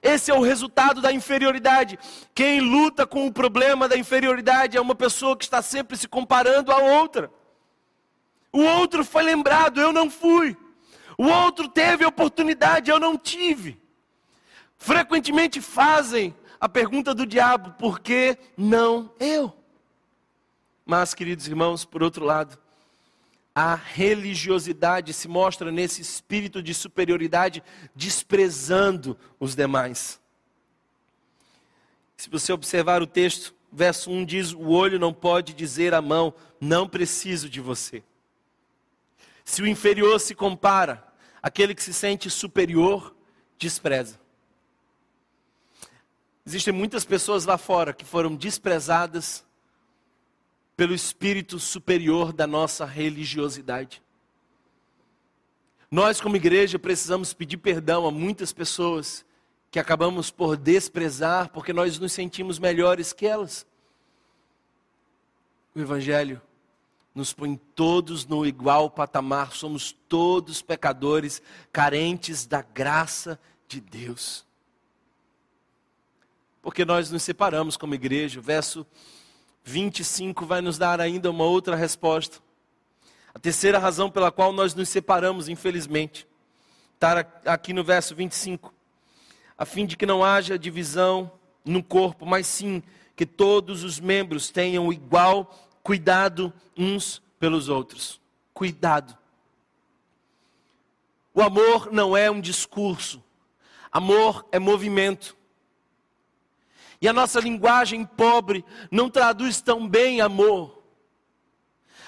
Esse 0.06 0.30
é 0.30 0.34
o 0.36 0.42
resultado 0.42 1.02
da 1.02 1.12
inferioridade. 1.12 1.98
Quem 2.36 2.62
luta 2.62 3.08
com 3.08 3.26
o 3.26 3.34
problema 3.34 3.88
da 3.88 3.98
inferioridade 3.98 4.78
é 4.78 4.82
uma 4.82 4.94
pessoa 4.94 5.36
que 5.36 5.44
está 5.44 5.64
sempre 5.64 5.98
se 5.98 6.08
comparando 6.08 6.72
à 6.72 6.78
outra. 6.78 7.32
O 8.54 8.62
outro 8.62 9.04
foi 9.04 9.24
lembrado, 9.24 9.82
eu 9.82 9.92
não 9.92 10.08
fui. 10.08 10.56
O 11.18 11.26
outro 11.26 11.68
teve 11.68 12.06
oportunidade, 12.06 12.92
eu 12.92 13.00
não 13.00 13.18
tive. 13.18 13.82
Frequentemente 14.78 15.60
fazem 15.60 16.36
a 16.62 16.70
pergunta 16.70 17.12
do 17.16 17.26
diabo: 17.26 17.72
por 17.72 18.00
que 18.00 18.38
não 18.56 19.12
eu? 19.20 19.58
Mas, 20.86 21.16
queridos 21.16 21.48
irmãos, 21.48 21.84
por 21.84 22.04
outro 22.04 22.24
lado, 22.24 22.60
a 23.56 23.74
religiosidade 23.74 25.14
se 25.14 25.30
mostra 25.30 25.72
nesse 25.72 26.02
espírito 26.02 26.62
de 26.62 26.74
superioridade, 26.74 27.64
desprezando 27.96 29.18
os 29.40 29.56
demais. 29.56 30.20
Se 32.18 32.30
você 32.30 32.52
observar 32.52 33.02
o 33.02 33.08
texto, 33.08 33.56
verso 33.72 34.12
1 34.12 34.26
diz: 34.26 34.52
O 34.52 34.72
olho 34.72 35.00
não 35.00 35.14
pode 35.14 35.54
dizer 35.54 35.94
à 35.94 36.02
mão, 36.02 36.34
não 36.60 36.88
preciso 36.88 37.50
de 37.50 37.62
você. 37.62 38.04
Se 39.46 39.62
o 39.62 39.68
inferior 39.68 40.20
se 40.20 40.36
compara, 40.36 41.08
aquele 41.42 41.74
que 41.74 41.84
se 41.84 41.94
sente 41.94 42.30
superior 42.30 43.16
despreza. 43.58 44.20
Existem 46.46 46.74
muitas 46.74 47.06
pessoas 47.06 47.46
lá 47.46 47.58
fora 47.58 47.94
que 47.94 48.04
foram 48.04 48.36
desprezadas 48.36 49.46
pelo 50.76 50.94
espírito 50.94 51.60
superior 51.60 52.34
da 52.34 52.46
nossa 52.46 52.86
religiosidade. 52.86 54.02
Nós, 55.90 56.20
como 56.20 56.36
igreja, 56.36 56.78
precisamos 56.78 57.34
pedir 57.34 57.58
perdão 57.58 58.06
a 58.06 58.12
muitas 58.12 58.52
pessoas 58.52 59.26
que 59.72 59.80
acabamos 59.80 60.32
por 60.32 60.58
desprezar 60.58 61.50
porque 61.50 61.72
nós 61.72 62.00
nos 62.00 62.12
sentimos 62.12 62.60
melhores 62.60 63.14
que 63.14 63.26
elas. 63.26 63.66
O 65.74 65.80
Evangelho 65.80 66.42
nos 67.14 67.32
põe 67.32 67.56
todos 67.74 68.26
no 68.26 68.46
igual 68.46 68.90
patamar, 68.90 69.54
somos 69.54 69.94
todos 70.10 70.62
pecadores, 70.62 71.42
carentes 71.72 72.46
da 72.46 72.62
graça 72.62 73.40
de 73.70 73.80
Deus. 73.80 74.46
Porque 76.62 76.84
nós 76.84 77.10
nos 77.12 77.24
separamos 77.24 77.78
como 77.78 77.96
igreja, 77.96 78.40
o 78.40 78.44
verso 78.44 78.86
25 79.66 80.46
vai 80.46 80.62
nos 80.62 80.78
dar 80.78 81.02
ainda 81.02 81.30
uma 81.32 81.44
outra 81.44 81.76
resposta. 81.76 82.38
A 83.34 83.40
terceira 83.40 83.80
razão 83.80 84.12
pela 84.12 84.32
qual 84.32 84.54
nós 84.54 84.76
nos 84.76 84.88
separamos, 84.88 85.50
infelizmente, 85.50 86.28
está 86.94 87.26
aqui 87.46 87.74
no 87.74 87.84
verso 87.84 88.16
25. 88.16 88.72
A 89.58 89.66
fim 89.66 89.86
de 89.86 89.98
que 89.98 90.06
não 90.06 90.24
haja 90.24 90.58
divisão 90.58 91.32
no 91.66 91.84
corpo, 91.84 92.26
mas 92.26 92.46
sim 92.46 92.84
que 93.16 93.26
todos 93.26 93.84
os 93.84 94.00
membros 94.00 94.52
tenham 94.52 94.94
igual 94.94 95.52
cuidado 95.82 96.54
uns 96.78 97.22
pelos 97.40 97.68
outros. 97.68 98.22
Cuidado. 98.54 99.18
O 101.34 101.42
amor 101.42 101.92
não 101.92 102.16
é 102.16 102.30
um 102.30 102.40
discurso, 102.40 103.22
amor 103.92 104.48
é 104.52 104.60
movimento. 104.60 105.36
E 107.06 107.08
a 107.08 107.14
nossa 107.14 107.40
linguagem 107.40 108.04
pobre 108.04 108.66
não 108.90 109.12
traduz 109.12 109.62
tão 109.62 109.88
bem 109.88 110.22
amor. 110.22 110.82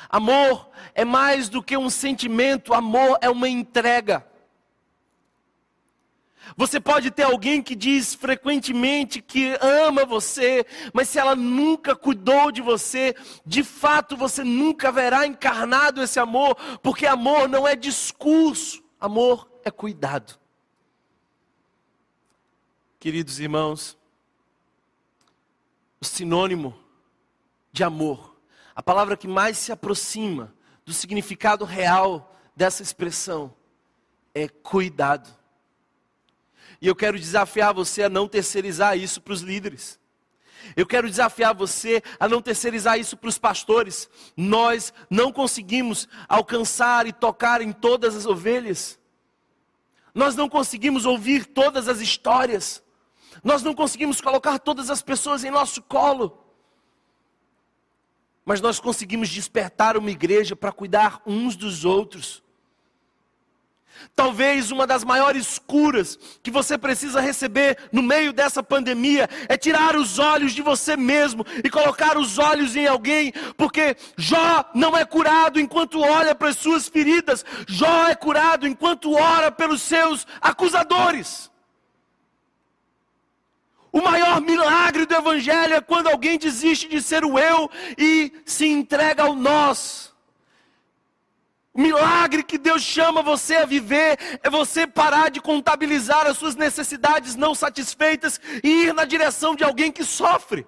Amor 0.09 0.71
é 0.95 1.05
mais 1.05 1.49
do 1.49 1.61
que 1.61 1.77
um 1.77 1.87
sentimento, 1.87 2.73
amor 2.73 3.15
é 3.21 3.29
uma 3.29 3.47
entrega. 3.47 4.25
Você 6.55 6.79
pode 6.79 7.11
ter 7.11 7.21
alguém 7.21 7.61
que 7.61 7.75
diz 7.75 8.15
frequentemente 8.15 9.21
que 9.21 9.55
ama 9.61 10.03
você, 10.03 10.65
mas 10.91 11.09
se 11.09 11.19
ela 11.19 11.35
nunca 11.35 11.95
cuidou 11.95 12.51
de 12.51 12.63
você, 12.63 13.15
de 13.45 13.63
fato 13.63 14.17
você 14.17 14.43
nunca 14.43 14.91
verá 14.91 15.27
encarnado 15.27 16.01
esse 16.01 16.19
amor, 16.19 16.55
porque 16.81 17.05
amor 17.05 17.47
não 17.47 17.67
é 17.67 17.75
discurso, 17.75 18.83
amor 18.99 19.47
é 19.63 19.69
cuidado. 19.69 20.39
Queridos 22.99 23.39
irmãos, 23.39 23.96
sinônimo 26.05 26.77
de 27.71 27.83
amor, 27.83 28.37
a 28.75 28.83
palavra 28.83 29.17
que 29.17 29.27
mais 29.27 29.57
se 29.57 29.71
aproxima 29.71 30.53
do 30.85 30.93
significado 30.93 31.65
real 31.65 32.35
dessa 32.55 32.83
expressão 32.83 33.53
é 34.33 34.47
cuidado. 34.47 35.29
E 36.81 36.87
eu 36.87 36.95
quero 36.95 37.19
desafiar 37.19 37.73
você 37.73 38.03
a 38.03 38.09
não 38.09 38.27
terceirizar 38.27 38.97
isso 38.97 39.19
para 39.21 39.33
os 39.33 39.41
líderes. 39.41 39.99
Eu 40.75 40.85
quero 40.85 41.09
desafiar 41.09 41.53
você 41.53 42.01
a 42.19 42.27
não 42.27 42.41
terceirizar 42.41 42.99
isso 42.99 43.15
para 43.17 43.29
os 43.29 43.37
pastores. 43.37 44.09
Nós 44.35 44.93
não 45.09 45.31
conseguimos 45.31 46.07
alcançar 46.27 47.07
e 47.07 47.13
tocar 47.13 47.61
em 47.61 47.71
todas 47.71 48.15
as 48.15 48.25
ovelhas. 48.25 48.99
Nós 50.13 50.35
não 50.35 50.49
conseguimos 50.49 51.05
ouvir 51.05 51.45
todas 51.45 51.87
as 51.87 51.99
histórias. 51.99 52.83
Nós 53.47 53.63
não 53.63 53.73
conseguimos 53.73 54.19
colocar 54.19 54.59
todas 54.59 54.89
as 54.89 55.01
pessoas 55.01 55.41
em 55.45 55.49
nosso 55.49 55.81
colo. 55.81 56.37
Mas 58.43 58.59
nós 58.59 58.77
conseguimos 58.77 59.29
despertar 59.29 59.95
uma 59.95 60.11
igreja 60.11 60.53
para 60.53 60.69
cuidar 60.69 61.21
uns 61.25 61.55
dos 61.55 61.85
outros. 61.85 62.43
Talvez 64.13 64.69
uma 64.69 64.85
das 64.85 65.05
maiores 65.05 65.57
curas 65.57 66.19
que 66.43 66.51
você 66.51 66.77
precisa 66.77 67.21
receber 67.21 67.77
no 67.89 68.03
meio 68.03 68.33
dessa 68.33 68.61
pandemia 68.61 69.29
é 69.47 69.55
tirar 69.55 69.95
os 69.95 70.19
olhos 70.19 70.51
de 70.51 70.61
você 70.61 70.97
mesmo 70.97 71.45
e 71.63 71.69
colocar 71.69 72.17
os 72.17 72.37
olhos 72.37 72.75
em 72.75 72.85
alguém, 72.85 73.31
porque 73.55 73.95
Jó 74.17 74.69
não 74.75 74.95
é 74.95 75.05
curado 75.05 75.57
enquanto 75.57 76.01
olha 76.01 76.35
para 76.35 76.49
as 76.49 76.57
suas 76.57 76.89
feridas, 76.89 77.45
Jó 77.65 78.09
é 78.09 78.13
curado 78.13 78.67
enquanto 78.67 79.13
ora 79.13 79.49
pelos 79.49 79.81
seus 79.81 80.27
acusadores. 80.41 81.49
O 83.97 84.03
maior 84.03 84.39
milagre 84.41 85.07
do 85.07 85.15
Evangelho 85.15 85.73
é 85.73 85.81
quando 85.81 86.05
alguém 86.05 86.37
desiste 86.37 86.87
de 86.87 87.01
ser 87.01 87.25
o 87.25 87.39
eu 87.39 87.67
e 87.97 88.31
se 88.45 88.67
entrega 88.67 89.23
ao 89.23 89.33
nós. 89.33 90.13
O 91.73 91.81
milagre 91.81 92.43
que 92.43 92.59
Deus 92.59 92.83
chama 92.83 93.23
você 93.23 93.55
a 93.55 93.65
viver 93.65 94.39
é 94.43 94.51
você 94.51 94.85
parar 94.85 95.31
de 95.31 95.41
contabilizar 95.41 96.27
as 96.27 96.37
suas 96.37 96.55
necessidades 96.55 97.33
não 97.33 97.55
satisfeitas 97.55 98.39
e 98.63 98.83
ir 98.83 98.93
na 98.93 99.03
direção 99.03 99.55
de 99.55 99.63
alguém 99.63 99.91
que 99.91 100.03
sofre. 100.03 100.67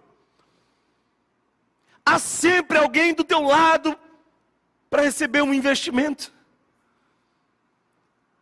Há 2.04 2.18
sempre 2.18 2.80
alguém 2.80 3.14
do 3.14 3.24
teu 3.24 3.44
lado 3.44 3.96
para 4.90 5.04
receber 5.04 5.44
um 5.44 5.54
investimento. 5.54 6.34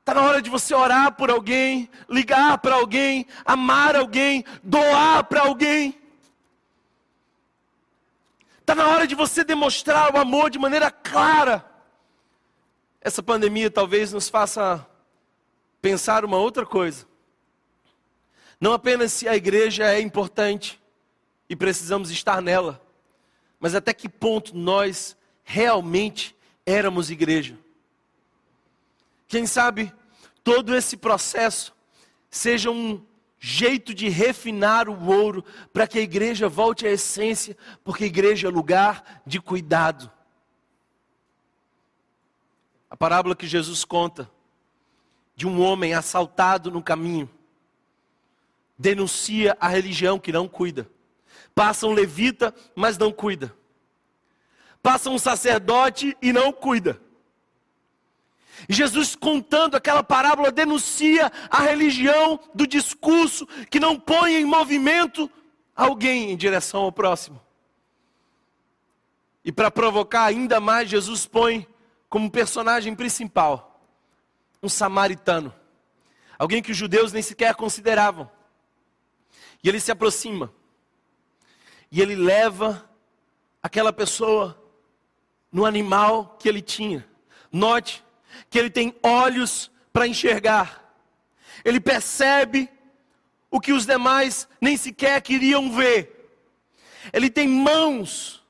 Está 0.08 0.22
na 0.22 0.26
hora 0.26 0.41
de 0.41 0.49
você 0.49 0.74
orar 0.74 1.12
por 1.18 1.30
alguém, 1.30 1.89
ligar 2.08 2.60
para 2.60 2.76
alguém, 2.76 3.28
amar 3.43 3.93
alguém, 3.93 4.41
doar 4.64 5.26
para 5.26 5.41
alguém. 5.41 5.99
Está 8.62 8.74
na 8.74 8.88
hora 8.88 9.05
de 9.05 9.16
você 9.16 9.43
demonstrar 9.43 10.16
o 10.16 10.18
amor 10.18 10.49
de 10.49 10.58
maneira 10.58 10.89
clara. 10.89 11.70
Essa 13.01 13.22
pandemia 13.22 13.70
talvez 13.70 14.14
nos 14.14 14.30
faça 14.30 14.88
pensar 15.82 16.24
uma 16.24 16.38
outra 16.38 16.66
coisa. 16.66 17.05
Não 18.62 18.72
apenas 18.72 19.12
se 19.12 19.28
a 19.28 19.36
igreja 19.36 19.91
é 19.91 19.99
importante 19.99 20.82
e 21.49 21.55
precisamos 21.55 22.12
estar 22.12 22.41
nela, 22.41 22.82
mas 23.60 23.76
até 23.76 23.93
que 23.93 24.08
ponto 24.08 24.55
nós 24.55 25.18
realmente 25.43 26.34
éramos 26.66 27.12
igreja. 27.12 27.60
Quem 29.28 29.45
sabe 29.45 29.93
todo 30.48 30.74
esse 30.74 30.95
processo 30.95 31.76
seja 32.30 32.72
um 32.72 33.06
jeito 33.38 33.93
de 33.93 34.08
refinar 34.08 34.88
o 34.88 35.08
ouro 35.08 35.43
para 35.74 35.86
que 35.86 36.00
a 36.00 36.02
igreja 36.02 36.48
volte 36.48 36.88
à 36.88 36.89
essência, 36.89 37.58
porque 37.84 38.06
a 38.06 38.08
igreja 38.08 38.48
é 38.48 38.50
lugar 38.50 39.22
de 39.26 39.41
cuidado. 39.41 40.10
A 42.89 42.95
parábola 42.95 43.36
que 43.36 43.45
Jesus 43.45 43.84
conta 43.84 44.32
de 45.36 45.45
um 45.45 45.60
homem 45.60 45.93
assaltado 45.93 46.72
no 46.72 46.82
caminho 46.82 47.30
denuncia 48.80 49.58
a 49.60 49.68
religião 49.68 50.18
que 50.18 50.32
não 50.32 50.48
cuida. 50.48 50.89
Passa 51.54 51.86
um 51.88 51.91
levita, 51.91 52.56
mas 52.74 52.98
não 52.98 53.12
cuida. 53.12 53.54
Passa 54.82 55.10
um 55.10 55.20
sacerdote 55.20 56.16
e 56.22 56.32
não 56.32 56.54
cuida. 56.54 57.02
Jesus 58.68 59.16
contando 59.16 59.76
aquela 59.76 60.03
parábola 60.03 60.51
denuncia 60.51 61.32
a 61.49 61.62
religião 61.62 62.39
do 62.53 62.66
discurso 62.66 63.45
que 63.70 63.80
não 63.80 63.99
põe 63.99 64.36
em 64.36 64.45
movimento 64.45 65.30
alguém 65.76 66.32
em 66.32 66.38
direção 66.38 66.82
ao 66.82 66.91
próximo. 66.91 67.39
E 69.45 69.51
para 69.51 69.72
provocar 69.72 70.26
ainda 70.26 70.60
mais, 70.60 70.89
Jesus 70.89 71.26
põe 71.26 71.68
como 72.10 72.32
personagem 72.32 72.95
principal 72.95 73.80
um 74.62 74.68
samaritano, 74.68 75.53
alguém 76.38 76.62
que 76.62 76.72
os 76.72 76.78
judeus 76.78 77.14
nem 77.14 77.22
sequer 77.22 77.55
consideravam. 77.55 78.30
E 79.64 79.70
ele 79.70 79.80
se 79.80 79.91
aproxima, 79.91 80.51
e 81.91 82.01
ele 82.01 82.16
leva 82.16 82.89
aquela 83.62 83.93
pessoa 83.93 84.62
no 85.51 85.66
animal 85.66 86.36
que 86.39 86.49
ele 86.49 86.62
tinha. 86.62 87.08
Note 87.51 88.03
que 88.49 88.57
ele 88.57 88.69
tem 88.69 88.95
olhos 89.03 89.71
para 89.91 90.07
enxergar. 90.07 90.83
Ele 91.63 91.79
percebe 91.79 92.69
o 93.49 93.59
que 93.59 93.73
os 93.73 93.85
demais 93.85 94.47
nem 94.59 94.77
sequer 94.77 95.21
queriam 95.21 95.71
ver. 95.71 96.13
Ele 97.11 97.29
tem 97.29 97.47
mãos 97.47 98.43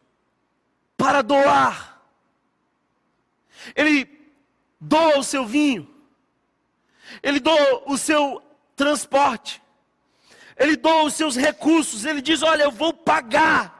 para 0.95 1.21
doar. 1.21 2.01
Ele 3.75 4.07
doa 4.79 5.19
o 5.19 5.23
seu 5.23 5.45
vinho. 5.45 5.87
Ele 7.21 7.39
doa 7.39 7.83
o 7.85 7.97
seu 7.97 8.41
transporte. 8.75 9.61
Ele 10.57 10.75
doa 10.75 11.03
os 11.03 11.13
seus 11.13 11.35
recursos. 11.35 12.05
Ele 12.05 12.21
diz: 12.21 12.41
Olha, 12.41 12.63
eu 12.63 12.71
vou 12.71 12.93
pagar 12.93 13.76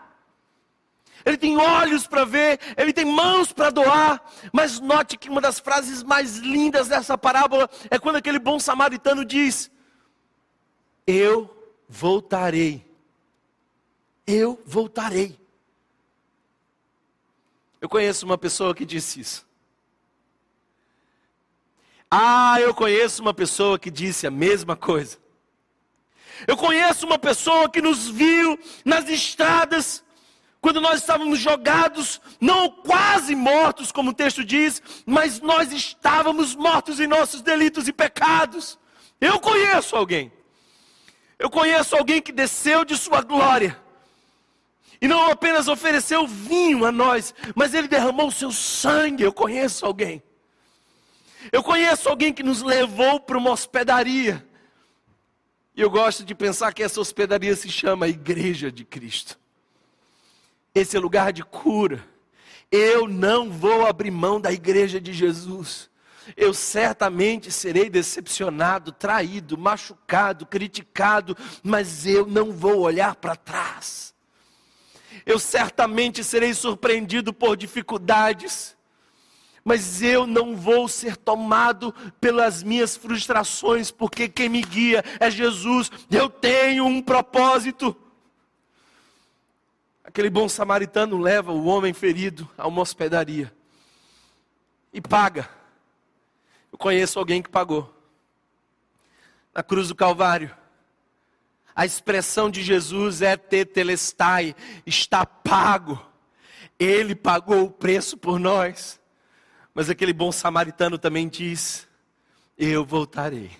ele 1.27 1.37
tem 1.37 1.57
olhos 1.57 2.07
para 2.07 2.23
ver, 2.23 2.57
ele 2.77 2.93
tem 2.93 3.03
mãos 3.03 3.51
para 3.51 3.69
doar. 3.69 4.23
Mas 4.53 4.79
note 4.79 5.17
que 5.17 5.27
uma 5.27 5.41
das 5.41 5.59
frases 5.59 6.01
mais 6.01 6.37
lindas 6.37 6.87
dessa 6.87 7.17
parábola 7.17 7.69
é 7.91 7.99
quando 7.99 8.15
aquele 8.15 8.39
bom 8.39 8.57
samaritano 8.57 9.25
diz: 9.25 9.69
Eu 11.05 11.53
voltarei. 11.89 12.89
Eu 14.25 14.61
voltarei. 14.65 15.37
Eu 17.81 17.89
conheço 17.89 18.25
uma 18.25 18.37
pessoa 18.37 18.73
que 18.73 18.85
disse 18.85 19.19
isso. 19.19 19.45
Ah, 22.09 22.55
eu 22.61 22.73
conheço 22.73 23.21
uma 23.21 23.33
pessoa 23.33 23.77
que 23.77 23.91
disse 23.91 24.25
a 24.25 24.31
mesma 24.31 24.77
coisa. 24.77 25.17
Eu 26.47 26.55
conheço 26.55 27.05
uma 27.05 27.19
pessoa 27.19 27.69
que 27.69 27.81
nos 27.81 28.07
viu 28.07 28.57
nas 28.85 29.09
estradas 29.09 30.06
quando 30.61 30.81
nós 30.81 31.01
estávamos 31.01 31.39
jogados, 31.39 32.19
não 32.41 32.69
quase 32.69 33.35
mortos, 33.35 33.91
como 33.91 34.11
o 34.11 34.13
texto 34.13 34.43
diz, 34.43 34.81
mas 35.05 35.39
nós 35.39 35.71
estávamos 35.71 36.55
mortos 36.55 36.99
em 36.99 37.07
nossos 37.07 37.41
delitos 37.41 37.87
e 37.87 37.93
pecados. 37.93 38.79
Eu 39.21 39.39
conheço 39.39 39.95
alguém. 39.95 40.31
Eu 41.37 41.49
conheço 41.49 41.95
alguém 41.95 42.21
que 42.21 42.31
desceu 42.31 42.83
de 42.83 42.97
sua 42.97 43.21
glória. 43.21 43.79
E 44.99 45.07
não 45.07 45.29
apenas 45.29 45.67
ofereceu 45.67 46.25
vinho 46.25 46.85
a 46.85 46.91
nós, 46.91 47.33
mas 47.55 47.73
ele 47.75 47.87
derramou 47.87 48.27
o 48.27 48.31
seu 48.31 48.51
sangue. 48.51 49.23
Eu 49.23 49.31
conheço 49.31 49.85
alguém. 49.85 50.23
Eu 51.51 51.61
conheço 51.61 52.09
alguém 52.09 52.33
que 52.33 52.41
nos 52.41 52.63
levou 52.63 53.19
para 53.19 53.37
uma 53.37 53.51
hospedaria. 53.51 54.45
E 55.75 55.81
eu 55.81 55.89
gosto 55.89 56.25
de 56.25 56.33
pensar 56.33 56.73
que 56.73 56.81
essa 56.81 56.99
hospedaria 56.99 57.55
se 57.55 57.69
chama 57.69 58.07
Igreja 58.07 58.71
de 58.71 58.83
Cristo. 58.83 59.39
Esse 60.77 60.95
é 60.95 60.99
lugar 60.99 61.33
de 61.33 61.43
cura. 61.43 62.05
Eu 62.71 63.07
não 63.07 63.49
vou 63.49 63.87
abrir 63.87 64.11
mão 64.11 64.39
da 64.39 64.51
igreja 64.51 65.01
de 65.01 65.11
Jesus. 65.11 65.89
Eu 66.35 66.53
certamente 66.53 67.51
serei 67.51 67.89
decepcionado, 67.89 68.91
traído, 68.91 69.57
machucado, 69.57 70.45
criticado, 70.45 71.35
mas 71.63 72.05
eu 72.05 72.27
não 72.27 72.51
vou 72.51 72.81
olhar 72.81 73.15
para 73.15 73.35
trás. 73.35 74.13
Eu 75.25 75.39
certamente 75.39 76.23
serei 76.23 76.53
surpreendido 76.53 77.33
por 77.33 77.57
dificuldades, 77.57 78.77
mas 79.65 80.03
eu 80.03 80.27
não 80.27 80.55
vou 80.55 80.87
ser 80.87 81.17
tomado 81.17 81.91
pelas 82.21 82.61
minhas 82.61 82.95
frustrações, 82.95 83.89
porque 83.89 84.29
quem 84.29 84.47
me 84.47 84.61
guia 84.61 85.03
é 85.19 85.31
Jesus. 85.31 85.89
Eu 86.11 86.29
tenho 86.29 86.85
um 86.85 87.01
propósito. 87.01 87.97
Aquele 90.17 90.31
bom 90.31 90.49
samaritano 90.49 91.15
leva 91.19 91.51
o 91.51 91.65
homem 91.65 91.93
ferido 91.93 92.49
a 92.57 92.67
uma 92.67 92.81
hospedaria 92.81 93.53
e 94.91 94.99
paga. 94.99 95.47
Eu 96.71 96.77
conheço 96.79 97.19
alguém 97.19 97.39
que 97.39 97.51
pagou. 97.51 97.93
Na 99.53 99.61
cruz 99.61 99.89
do 99.89 99.95
Calvário. 99.95 100.57
A 101.75 101.85
expressão 101.85 102.49
de 102.49 102.63
Jesus 102.63 103.21
é 103.21 103.37
tetelestai, 103.37 104.55
está 104.87 105.23
pago. 105.23 106.03
Ele 106.79 107.13
pagou 107.13 107.65
o 107.65 107.71
preço 107.71 108.17
por 108.17 108.39
nós. 108.39 108.99
Mas 109.71 109.87
aquele 109.87 110.13
bom 110.13 110.31
samaritano 110.31 110.97
também 110.97 111.27
diz: 111.27 111.87
Eu 112.57 112.83
voltarei. 112.83 113.51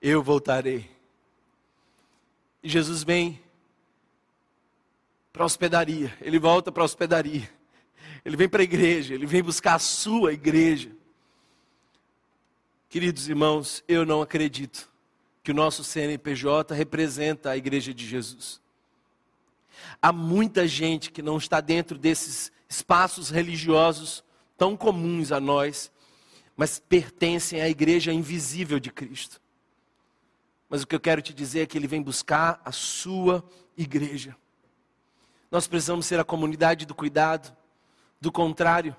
Eu 0.00 0.22
voltarei. 0.22 0.90
E 2.62 2.70
Jesus 2.70 3.04
vem 3.04 3.46
para 5.38 5.44
a 5.44 5.46
hospedaria, 5.46 6.12
ele 6.20 6.36
volta 6.36 6.72
para 6.72 6.82
a 6.82 6.84
hospedaria, 6.84 7.48
ele 8.24 8.36
vem 8.36 8.48
para 8.48 8.60
a 8.60 8.64
igreja, 8.64 9.14
ele 9.14 9.24
vem 9.24 9.40
buscar 9.40 9.76
a 9.76 9.78
sua 9.78 10.32
igreja. 10.32 10.90
Queridos 12.88 13.28
irmãos, 13.28 13.84
eu 13.86 14.04
não 14.04 14.20
acredito 14.20 14.90
que 15.40 15.52
o 15.52 15.54
nosso 15.54 15.84
CNPJ 15.84 16.74
representa 16.74 17.50
a 17.50 17.56
igreja 17.56 17.94
de 17.94 18.04
Jesus. 18.04 18.60
Há 20.02 20.12
muita 20.12 20.66
gente 20.66 21.12
que 21.12 21.22
não 21.22 21.36
está 21.36 21.60
dentro 21.60 21.96
desses 21.96 22.50
espaços 22.68 23.30
religiosos 23.30 24.24
tão 24.56 24.76
comuns 24.76 25.30
a 25.30 25.38
nós, 25.38 25.92
mas 26.56 26.80
pertencem 26.80 27.60
à 27.60 27.68
igreja 27.68 28.12
invisível 28.12 28.80
de 28.80 28.90
Cristo. 28.90 29.40
Mas 30.68 30.82
o 30.82 30.86
que 30.88 30.96
eu 30.96 31.00
quero 31.00 31.22
te 31.22 31.32
dizer 31.32 31.60
é 31.60 31.66
que 31.66 31.78
ele 31.78 31.86
vem 31.86 32.02
buscar 32.02 32.60
a 32.64 32.72
sua 32.72 33.48
igreja. 33.76 34.36
Nós 35.50 35.66
precisamos 35.66 36.06
ser 36.06 36.20
a 36.20 36.24
comunidade 36.24 36.86
do 36.86 36.94
cuidado. 36.94 37.56
Do 38.20 38.32
contrário, 38.32 38.96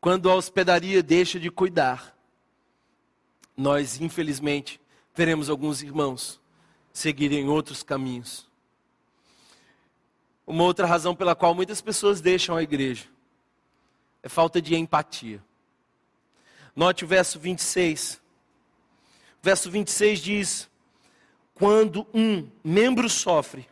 quando 0.00 0.30
a 0.30 0.34
hospedaria 0.34 1.02
deixa 1.02 1.38
de 1.38 1.50
cuidar, 1.50 2.16
nós, 3.56 4.00
infelizmente, 4.00 4.80
veremos 5.14 5.50
alguns 5.50 5.82
irmãos 5.82 6.40
seguirem 6.92 7.48
outros 7.48 7.82
caminhos. 7.82 8.48
Uma 10.46 10.64
outra 10.64 10.86
razão 10.86 11.14
pela 11.14 11.34
qual 11.34 11.54
muitas 11.54 11.80
pessoas 11.80 12.20
deixam 12.20 12.56
a 12.56 12.62
igreja 12.62 13.06
é 14.22 14.28
falta 14.28 14.60
de 14.60 14.74
empatia. 14.74 15.42
Note 16.74 17.04
o 17.04 17.08
verso 17.08 17.38
26. 17.38 18.14
O 18.14 19.42
verso 19.42 19.70
26 19.70 20.20
diz: 20.20 20.70
Quando 21.54 22.06
um 22.12 22.48
membro 22.62 23.08
sofre, 23.08 23.68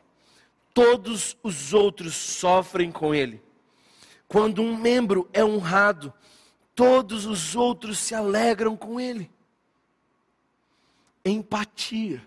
todos 0.78 1.36
os 1.42 1.74
outros 1.74 2.14
sofrem 2.14 2.92
com 2.92 3.12
ele. 3.12 3.42
Quando 4.28 4.62
um 4.62 4.76
membro 4.76 5.28
é 5.32 5.44
honrado, 5.44 6.14
todos 6.72 7.26
os 7.26 7.56
outros 7.56 7.98
se 7.98 8.14
alegram 8.14 8.76
com 8.76 9.00
ele. 9.00 9.28
Empatia. 11.24 12.24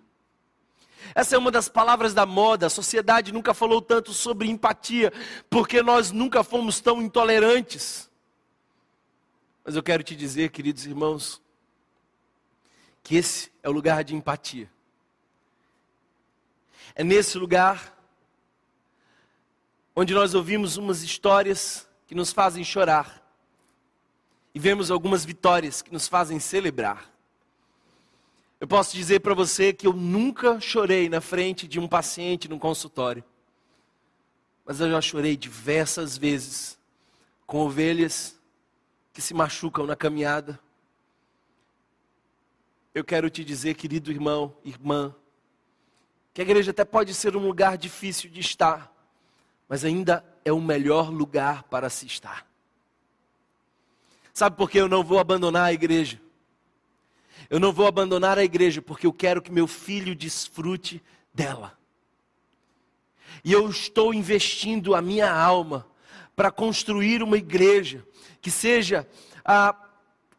Essa 1.16 1.36
é 1.36 1.38
uma 1.38 1.50
das 1.50 1.70
palavras 1.70 2.14
da 2.14 2.26
moda. 2.26 2.66
A 2.66 2.70
sociedade 2.70 3.32
nunca 3.32 3.54
falou 3.54 3.82
tanto 3.82 4.12
sobre 4.12 4.50
empatia, 4.50 5.14
porque 5.50 5.82
nós 5.82 6.12
nunca 6.12 6.44
fomos 6.44 6.82
tão 6.82 7.02
intolerantes. 7.02 8.10
Mas 9.64 9.78
eu 9.78 9.82
quero 9.82 10.04
te 10.04 10.14
dizer, 10.14 10.52
queridos 10.52 10.86
irmãos, 10.86 11.42
que 13.02 13.16
esse 13.16 13.50
é 13.64 13.70
o 13.70 13.72
lugar 13.72 14.04
de 14.04 14.14
empatia. 14.14 14.70
É 16.94 17.02
nesse 17.02 17.38
lugar 17.38 18.01
onde 19.96 20.14
nós 20.14 20.34
ouvimos 20.34 20.78
umas 20.78 21.04
histórias 21.04 21.88
que 22.08 22.16
nos 22.16 22.32
fazem 22.32 22.64
chorar 22.64 23.22
e 24.54 24.60
vemos 24.60 24.92
algumas 24.92 25.24
vitórias 25.24 25.82
que 25.82 25.92
nos 25.92 26.08
fazem 26.08 26.40
celebrar. 26.40 27.10
Eu 28.60 28.68
posso 28.68 28.96
dizer 28.96 29.22
para 29.22 29.34
você 29.34 29.74
que 29.74 29.88
eu 29.88 29.94
nunca 29.94 30.60
chorei 30.60 31.10
na 31.10 31.20
frente 31.20 31.68
de 31.68 31.80
um 31.80 31.88
paciente 31.88 32.48
no 32.48 32.60
consultório. 32.60 33.24
Mas 34.66 34.80
eu 34.80 34.90
já 34.90 35.02
chorei 35.02 35.36
diversas 35.36 36.18
vezes 36.18 36.78
com 37.48 37.62
ovelhas 37.62 38.40
que 39.14 39.22
se 39.22 39.34
machucam 39.34 39.88
na 39.88 39.96
caminhada. 39.96 40.60
Eu 42.94 43.04
quero 43.04 43.30
te 43.30 43.44
dizer, 43.44 43.74
querido 43.74 44.12
irmão, 44.12 44.56
irmã, 44.64 45.16
que 46.34 46.42
a 46.42 46.44
igreja 46.44 46.72
até 46.72 46.86
pode 46.86 47.14
ser 47.14 47.36
um 47.36 47.46
lugar 47.46 47.78
difícil 47.78 48.30
de 48.30 48.42
estar, 48.42 48.91
mas 49.72 49.86
ainda 49.86 50.22
é 50.44 50.52
o 50.52 50.60
melhor 50.60 51.10
lugar 51.10 51.64
para 51.64 51.90
se 51.90 52.06
estar. 52.06 52.46
Sabe 54.34 54.58
por 54.58 54.70
que 54.70 54.78
eu 54.78 54.90
não 54.90 55.02
vou 55.02 55.18
abandonar 55.18 55.64
a 55.64 55.72
igreja? 55.72 56.22
Eu 57.50 57.58
não 57.58 57.72
vou 57.72 57.88
abandonar 57.88 58.38
a 58.38 58.44
igreja 58.44 58.82
porque 58.82 59.08
eu 59.08 59.14
quero 59.14 59.42
que 59.42 59.50
meu 59.50 59.68
filho 59.68 60.14
desfrute 60.14 61.02
dela. 61.34 61.80
E 63.46 63.54
eu 63.54 63.70
estou 63.70 64.14
investindo 64.14 64.94
a 64.94 65.02
minha 65.02 65.32
alma 65.34 65.88
para 66.36 66.52
construir 66.52 67.24
uma 67.24 67.38
igreja 67.38 68.06
que 68.42 68.52
seja 68.52 69.08
ah, 69.46 69.74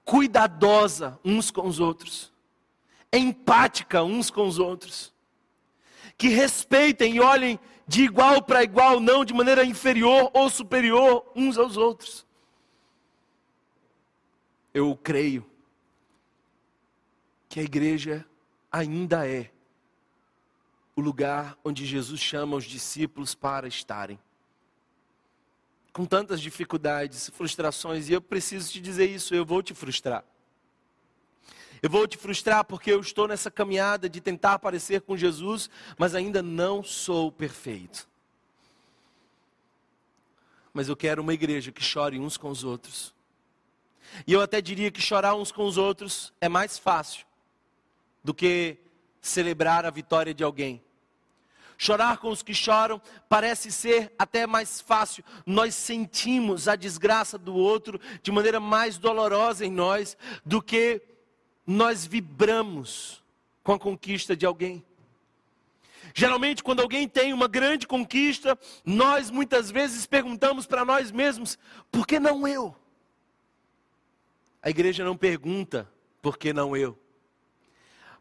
cuidadosa 0.05 1.19
uns 1.25 1.51
com 1.51 1.67
os 1.67 1.81
outros, 1.81 2.31
empática 3.11 4.03
uns 4.03 4.31
com 4.31 4.47
os 4.47 4.59
outros, 4.59 5.11
que 6.19 6.29
respeitem 6.29 7.15
e 7.15 7.21
olhem 7.21 7.59
de 7.93 8.05
igual 8.05 8.41
para 8.41 8.65
igual, 8.65 8.99
não 9.01 9.23
de 9.23 9.35
maneira 9.35 9.67
inferior 9.67 10.31
ou 10.33 10.49
superior 10.49 11.31
uns 11.37 11.59
aos 11.59 11.77
outros. 11.77 12.27
Eu 14.73 14.97
creio 14.97 15.45
que 17.51 17.61
a 17.61 17.63
igreja 17.63 18.25
ainda 18.73 19.29
é 19.29 19.51
o 20.97 21.03
lugar 21.03 21.59
onde 21.63 21.85
Jesus 21.85 22.19
chama 22.19 22.57
os 22.57 22.65
discípulos 22.65 23.35
para 23.35 23.69
estarem. 23.69 24.19
Com 25.93 26.07
tantas 26.07 26.41
dificuldades, 26.41 27.29
frustrações, 27.29 28.09
e 28.09 28.15
eu 28.15 28.23
preciso 28.23 28.73
te 28.73 28.81
dizer 28.81 29.05
isso, 29.05 29.35
eu 29.35 29.45
vou 29.45 29.63
te 29.63 29.75
frustrar. 29.75 30.25
Eu 31.83 31.91
vou 31.91 32.07
te 32.07 32.17
frustrar 32.17 32.65
porque 32.65 32.93
eu 32.93 33.01
estou 33.01 33.27
nessa 33.27 33.51
caminhada 33.51 34.09
de 34.09 34.21
tentar 34.21 34.61
parecer 34.61 35.01
com 35.01 35.17
Jesus, 35.17 35.69
mas 35.99 36.15
ainda 36.15 36.41
não 36.41 36.81
sou 36.85 37.33
perfeito. 37.33 38.09
Mas 40.73 40.89
eu 40.89 40.97
quero 40.97 41.21
uma 41.21 41.35
igreja 41.35 41.73
que 41.73 41.83
chore 41.83 42.21
uns 42.21 42.37
com 42.37 42.49
os 42.49 42.63
outros. 42.63 43.13
E 44.27 44.33
eu 44.33 44.41
até 44.41 44.61
diria 44.61 44.93
que 44.93 45.01
chorar 45.01 45.35
uns 45.35 45.51
com 45.51 45.65
os 45.65 45.77
outros 45.77 46.33
é 46.41 46.49
mais 46.49 46.79
fácil 46.79 47.27
do 48.23 48.33
que 48.33 48.79
celebrar 49.21 49.85
a 49.85 49.91
vitória 49.91 50.33
de 50.33 50.45
alguém. 50.45 50.81
Chorar 51.77 52.19
com 52.19 52.29
os 52.29 52.45
que 52.45 52.55
choram 52.55 53.03
parece 53.29 53.73
ser 53.73 54.13
até 54.17 54.47
mais 54.47 54.81
fácil. 54.81 55.25
Nós 55.45 55.75
sentimos 55.75 56.69
a 56.69 56.77
desgraça 56.77 57.37
do 57.37 57.57
outro 57.57 58.01
de 58.23 58.31
maneira 58.31 58.61
mais 58.61 58.99
dolorosa 58.99 59.67
em 59.67 59.71
nós 59.71 60.17
do 60.47 60.63
que 60.63 61.03
nós 61.67 62.07
vibramos 62.07 63.23
com 63.63 63.73
a 63.73 63.79
conquista 63.79 64.37
de 64.37 64.45
alguém. 64.45 64.85
Geralmente, 66.15 66.63
quando 66.63 66.81
alguém 66.81 67.09
tem 67.09 67.33
uma 67.33 67.49
grande 67.49 67.87
conquista, 67.87 68.59
nós 68.85 69.31
muitas 69.31 69.71
vezes 69.71 70.05
perguntamos 70.07 70.67
para 70.67 70.85
nós 70.85 71.11
mesmos: 71.11 71.59
por 71.91 72.07
que 72.07 72.19
não 72.19 72.47
eu? 72.47 72.75
A 74.63 74.71
igreja 74.71 75.05
não 75.05 75.17
pergunta 75.17 75.91
por 76.21 76.39
que 76.39 76.53
não 76.53 76.77
eu. 76.77 76.99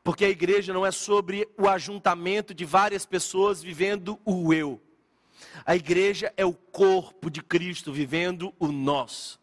Porque 0.04 0.26
a 0.26 0.30
igreja 0.30 0.74
não 0.74 0.86
é 0.86 0.92
sobre 0.92 1.48
o 1.58 1.68
ajuntamento 1.68 2.54
de 2.54 2.66
várias 2.66 3.06
pessoas 3.06 3.62
vivendo 3.62 4.20
o 4.26 4.52
eu. 4.54 4.82
A 5.66 5.76
igreja 5.76 6.34
é 6.36 6.46
o 6.46 6.54
corpo 6.54 7.30
de 7.30 7.42
Cristo 7.42 7.92
vivendo 7.92 8.54
o 8.60 8.68
nós. 8.68 9.40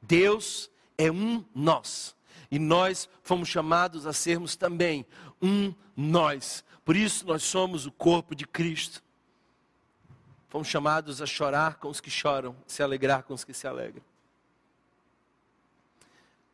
Deus 0.00 0.70
é 0.96 1.10
um 1.10 1.44
nós. 1.54 2.14
E 2.52 2.58
nós 2.58 3.08
fomos 3.22 3.48
chamados 3.48 4.06
a 4.06 4.12
sermos 4.12 4.56
também 4.56 5.06
um 5.40 5.74
nós. 5.96 6.62
Por 6.84 6.94
isso 6.94 7.26
nós 7.26 7.42
somos 7.42 7.86
o 7.86 7.90
corpo 7.90 8.34
de 8.34 8.46
Cristo. 8.46 9.02
Fomos 10.50 10.68
chamados 10.68 11.22
a 11.22 11.26
chorar 11.26 11.76
com 11.76 11.88
os 11.88 11.98
que 11.98 12.10
choram, 12.10 12.54
se 12.66 12.82
alegrar 12.82 13.22
com 13.22 13.32
os 13.32 13.42
que 13.42 13.54
se 13.54 13.66
alegram. 13.66 14.02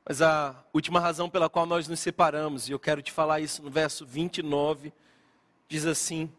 Mas 0.05 0.23
a 0.23 0.55
última 0.73 1.01
razão 1.01 1.29
pela 1.29 1.51
qual 1.51 1.67
nós 1.67 1.89
nos 1.89 1.99
separamos, 1.99 2.69
e 2.69 2.73
eu 2.73 2.79
quero 2.79 3.03
te 3.03 3.11
falar 3.11 3.41
isso 3.41 3.61
no 3.61 3.69
verso 3.69 4.07
29, 4.07 4.93
diz 5.67 5.85
assim: 5.85 6.33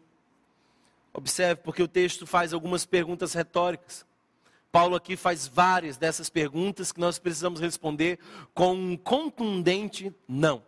observe, 1.12 1.60
porque 1.62 1.82
o 1.82 1.86
texto 1.86 2.26
faz 2.26 2.54
algumas 2.54 2.86
perguntas 2.86 3.34
retóricas. 3.34 4.06
Paulo 4.72 4.96
aqui 4.96 5.16
faz 5.16 5.46
várias 5.46 5.96
dessas 5.96 6.30
perguntas 6.30 6.92
que 6.92 7.00
nós 7.00 7.18
precisamos 7.18 7.60
responder 7.60 8.18
com 8.54 8.74
um 8.74 8.96
contundente 8.96 10.14
não. 10.28 10.62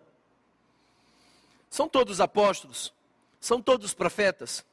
São 1.70 1.88
todos 1.88 2.20
apóstolos? 2.20 2.92
São 3.40 3.62
todos 3.62 3.94
profetas? 3.94 4.64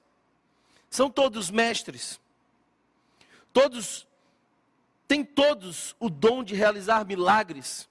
São 0.89 1.09
todos 1.09 1.49
mestres? 1.49 2.19
Todos 3.53 4.07
têm 5.07 5.23
todos 5.23 5.95
o 5.99 6.09
dom 6.09 6.43
de 6.43 6.55
realizar 6.55 7.05
milagres? 7.05 7.89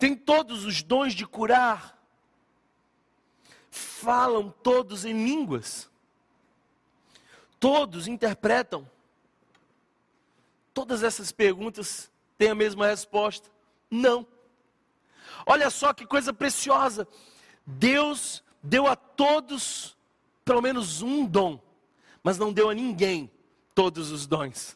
têm 0.00 0.16
todos 0.16 0.64
os 0.64 0.82
dons 0.82 1.12
de 1.12 1.26
curar, 1.26 1.94
falam 3.70 4.50
todos 4.62 5.04
em 5.04 5.12
línguas, 5.12 5.90
todos 7.60 8.08
interpretam. 8.08 8.90
Todas 10.80 11.02
essas 11.02 11.30
perguntas 11.30 12.10
têm 12.38 12.48
a 12.48 12.54
mesma 12.54 12.86
resposta: 12.86 13.50
não. 13.90 14.26
Olha 15.44 15.68
só 15.68 15.92
que 15.92 16.06
coisa 16.06 16.32
preciosa. 16.32 17.06
Deus 17.66 18.42
deu 18.62 18.86
a 18.86 18.96
todos 18.96 19.94
pelo 20.42 20.62
menos 20.62 21.02
um 21.02 21.26
dom, 21.26 21.60
mas 22.22 22.38
não 22.38 22.50
deu 22.50 22.70
a 22.70 22.74
ninguém 22.74 23.30
todos 23.74 24.10
os 24.10 24.26
dons. 24.26 24.74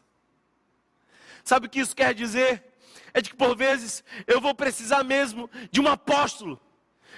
Sabe 1.43 1.65
o 1.65 1.69
que 1.71 1.79
isso 1.79 1.95
quer 1.95 2.13
dizer? 2.13 2.63
é 3.11 3.19
de 3.19 3.31
que 3.31 3.35
por 3.35 3.57
vezes 3.57 4.03
eu 4.27 4.39
vou 4.39 4.53
precisar 4.53 5.03
mesmo 5.03 5.49
de 5.71 5.81
um 5.81 5.87
apóstolo 5.87 6.61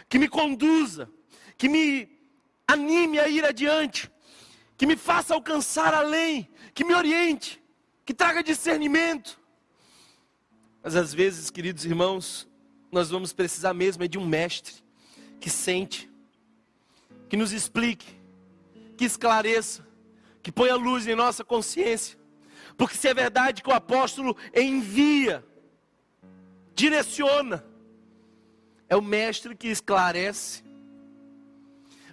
que 0.07 0.17
me 0.17 0.29
conduza, 0.29 1.11
que 1.57 1.67
me 1.67 2.09
anime 2.65 3.19
a 3.19 3.27
ir 3.27 3.43
adiante, 3.43 4.09
que 4.77 4.85
me 4.85 4.95
faça 4.95 5.33
alcançar 5.33 5.93
além, 5.93 6.49
que 6.73 6.85
me 6.85 6.93
oriente, 6.93 7.61
que 8.07 8.13
traga 8.13 8.41
discernimento. 8.41 9.37
Mas 10.81 10.95
às 10.95 11.13
vezes, 11.13 11.49
queridos 11.49 11.83
irmãos, 11.83 12.47
nós 12.89 13.09
vamos 13.09 13.33
precisar 13.33 13.73
mesmo 13.73 14.01
é 14.01 14.07
de 14.07 14.17
um 14.17 14.25
mestre 14.25 14.75
que 15.41 15.49
sente, 15.49 16.09
que 17.27 17.35
nos 17.35 17.51
explique, 17.51 18.07
que 18.95 19.03
esclareça, 19.03 19.85
que 20.41 20.53
ponha 20.53 20.73
luz 20.75 21.05
em 21.05 21.15
nossa 21.15 21.43
consciência. 21.43 22.17
Porque 22.77 22.95
se 22.95 23.09
é 23.09 23.13
verdade 23.13 23.61
que 23.61 23.69
o 23.69 23.73
apóstolo 23.73 24.37
envia, 24.55 25.43
direciona, 26.73 27.65
é 28.87 28.95
o 28.95 29.01
mestre 29.01 29.53
que 29.53 29.67
esclarece. 29.67 30.63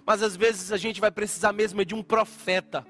Mas 0.05 0.21
às 0.21 0.35
vezes 0.35 0.73
a 0.73 0.77
gente 0.77 0.99
vai 0.99 1.09
precisar 1.09 1.53
mesmo 1.53 1.79
é 1.79 1.85
de 1.85 1.95
um 1.95 2.03
profeta. 2.03 2.85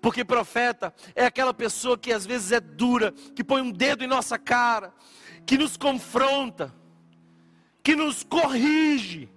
Porque 0.00 0.24
profeta 0.24 0.94
é 1.14 1.24
aquela 1.24 1.54
pessoa 1.54 1.98
que 1.98 2.12
às 2.12 2.26
vezes 2.26 2.52
é 2.52 2.60
dura, 2.60 3.12
que 3.34 3.44
põe 3.44 3.62
um 3.62 3.70
dedo 3.70 4.04
em 4.04 4.06
nossa 4.06 4.38
cara, 4.38 4.92
que 5.46 5.58
nos 5.58 5.76
confronta, 5.76 6.74
que 7.82 7.94
nos 7.94 8.22
corrige. 8.22 9.28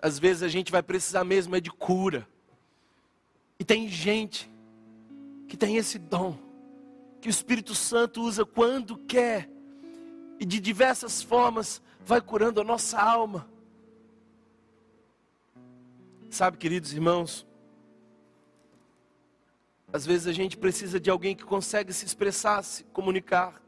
Às 0.00 0.18
vezes 0.18 0.42
a 0.42 0.48
gente 0.48 0.70
vai 0.70 0.82
precisar 0.82 1.24
mesmo 1.24 1.56
é 1.56 1.60
de 1.60 1.70
cura. 1.70 2.28
E 3.58 3.64
tem 3.64 3.88
gente 3.88 4.50
que 5.48 5.56
tem 5.56 5.76
esse 5.76 5.98
dom 5.98 6.38
que 7.20 7.28
o 7.28 7.30
Espírito 7.30 7.74
Santo 7.74 8.22
usa 8.22 8.44
quando 8.44 8.96
quer 8.98 9.50
e 10.38 10.44
de 10.44 10.60
diversas 10.60 11.22
formas 11.22 11.82
vai 12.04 12.20
curando 12.20 12.60
a 12.60 12.64
nossa 12.64 13.00
alma. 13.00 13.48
Sabe, 16.30 16.58
queridos 16.58 16.92
irmãos, 16.92 17.46
às 19.92 20.04
vezes 20.04 20.26
a 20.26 20.32
gente 20.32 20.56
precisa 20.56 21.00
de 21.00 21.10
alguém 21.10 21.34
que 21.34 21.44
consegue 21.44 21.92
se 21.92 22.04
expressar, 22.04 22.62
se 22.62 22.84
comunicar. 22.84 23.62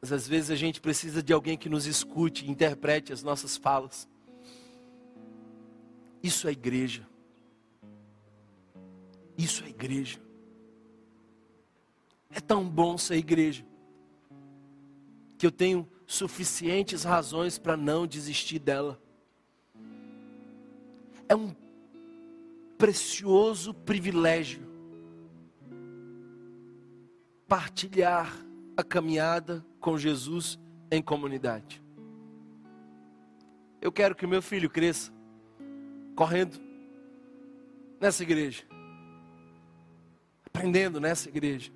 Mas 0.00 0.12
às 0.12 0.28
vezes 0.28 0.50
a 0.50 0.56
gente 0.56 0.80
precisa 0.80 1.22
de 1.22 1.32
alguém 1.32 1.56
que 1.56 1.68
nos 1.68 1.86
escute 1.86 2.50
interprete 2.50 3.12
as 3.12 3.22
nossas 3.22 3.56
falas. 3.56 4.08
Isso 6.22 6.46
é 6.46 6.52
igreja. 6.52 7.06
Isso 9.38 9.64
é 9.64 9.68
igreja. 9.68 10.20
É 12.30 12.40
tão 12.40 12.68
bom 12.68 12.96
ser 12.96 13.16
igreja, 13.16 13.64
que 15.36 15.46
eu 15.46 15.50
tenho 15.50 15.88
suficientes 16.06 17.04
razões 17.04 17.58
para 17.58 17.76
não 17.76 18.06
desistir 18.06 18.58
dela. 18.58 19.00
É 21.28 21.36
um 21.36 21.54
precioso 22.82 23.72
privilégio 23.72 24.60
partilhar 27.46 28.36
a 28.76 28.82
caminhada 28.82 29.64
com 29.78 29.96
Jesus 29.96 30.58
em 30.90 31.00
comunidade. 31.00 31.80
Eu 33.80 33.92
quero 33.92 34.16
que 34.16 34.26
meu 34.26 34.42
filho 34.42 34.68
cresça 34.68 35.12
correndo 36.16 36.60
nessa 38.00 38.24
igreja, 38.24 38.64
aprendendo 40.44 40.98
nessa 40.98 41.28
igreja. 41.28 41.72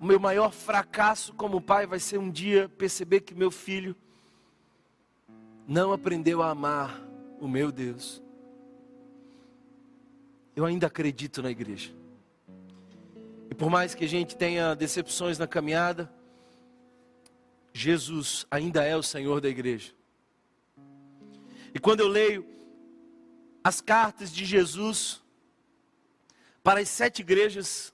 O 0.00 0.06
meu 0.06 0.20
maior 0.20 0.52
fracasso 0.52 1.34
como 1.34 1.60
pai 1.60 1.88
vai 1.88 1.98
ser 1.98 2.18
um 2.18 2.30
dia 2.30 2.68
perceber 2.68 3.22
que 3.22 3.34
meu 3.34 3.50
filho 3.50 3.96
não 5.66 5.92
aprendeu 5.92 6.40
a 6.40 6.50
amar 6.50 7.10
o 7.42 7.48
meu 7.48 7.72
Deus. 7.72 8.22
Eu 10.54 10.64
ainda 10.64 10.86
acredito 10.86 11.42
na 11.42 11.50
igreja. 11.50 11.92
E 13.50 13.54
por 13.54 13.68
mais 13.68 13.96
que 13.96 14.04
a 14.04 14.08
gente 14.08 14.36
tenha 14.36 14.76
decepções 14.76 15.40
na 15.40 15.46
caminhada, 15.48 16.08
Jesus 17.72 18.46
ainda 18.48 18.84
é 18.84 18.96
o 18.96 19.02
Senhor 19.02 19.40
da 19.40 19.48
igreja. 19.48 19.92
E 21.74 21.80
quando 21.80 21.98
eu 21.98 22.06
leio 22.06 22.46
as 23.64 23.80
cartas 23.80 24.32
de 24.32 24.44
Jesus 24.44 25.20
para 26.62 26.78
as 26.78 26.88
sete 26.88 27.22
igrejas 27.22 27.92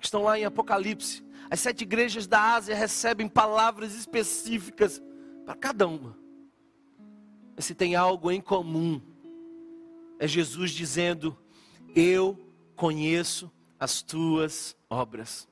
que 0.00 0.04
estão 0.04 0.24
lá 0.24 0.36
em 0.36 0.44
Apocalipse, 0.44 1.22
as 1.48 1.60
sete 1.60 1.82
igrejas 1.82 2.26
da 2.26 2.54
Ásia 2.54 2.74
recebem 2.74 3.28
palavras 3.28 3.94
específicas 3.94 5.00
para 5.46 5.54
cada 5.54 5.86
uma. 5.86 6.19
Se 7.60 7.74
tem 7.74 7.94
algo 7.94 8.30
em 8.30 8.40
comum, 8.40 9.00
é 10.18 10.26
Jesus 10.26 10.72
dizendo: 10.72 11.36
Eu 11.94 12.38
conheço 12.76 13.50
as 13.78 14.02
tuas 14.02 14.76
obras. 14.88 15.48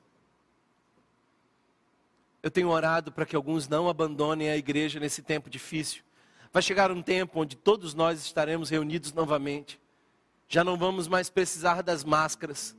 Eu 2.41 2.49
tenho 2.49 2.69
orado 2.69 3.11
para 3.11 3.25
que 3.25 3.35
alguns 3.35 3.67
não 3.67 3.89
abandonem 3.89 4.49
a 4.49 4.57
igreja 4.57 4.99
nesse 4.99 5.21
tempo 5.21 5.49
difícil. 5.49 6.03
Vai 6.51 6.61
chegar 6.61 6.91
um 6.91 7.01
tempo 7.01 7.39
onde 7.41 7.55
todos 7.55 7.93
nós 7.93 8.19
estaremos 8.21 8.69
reunidos 8.69 9.13
novamente. 9.13 9.79
Já 10.47 10.63
não 10.63 10.77
vamos 10.77 11.07
mais 11.07 11.29
precisar 11.29 11.83
das 11.83 12.03
máscaras 12.03 12.75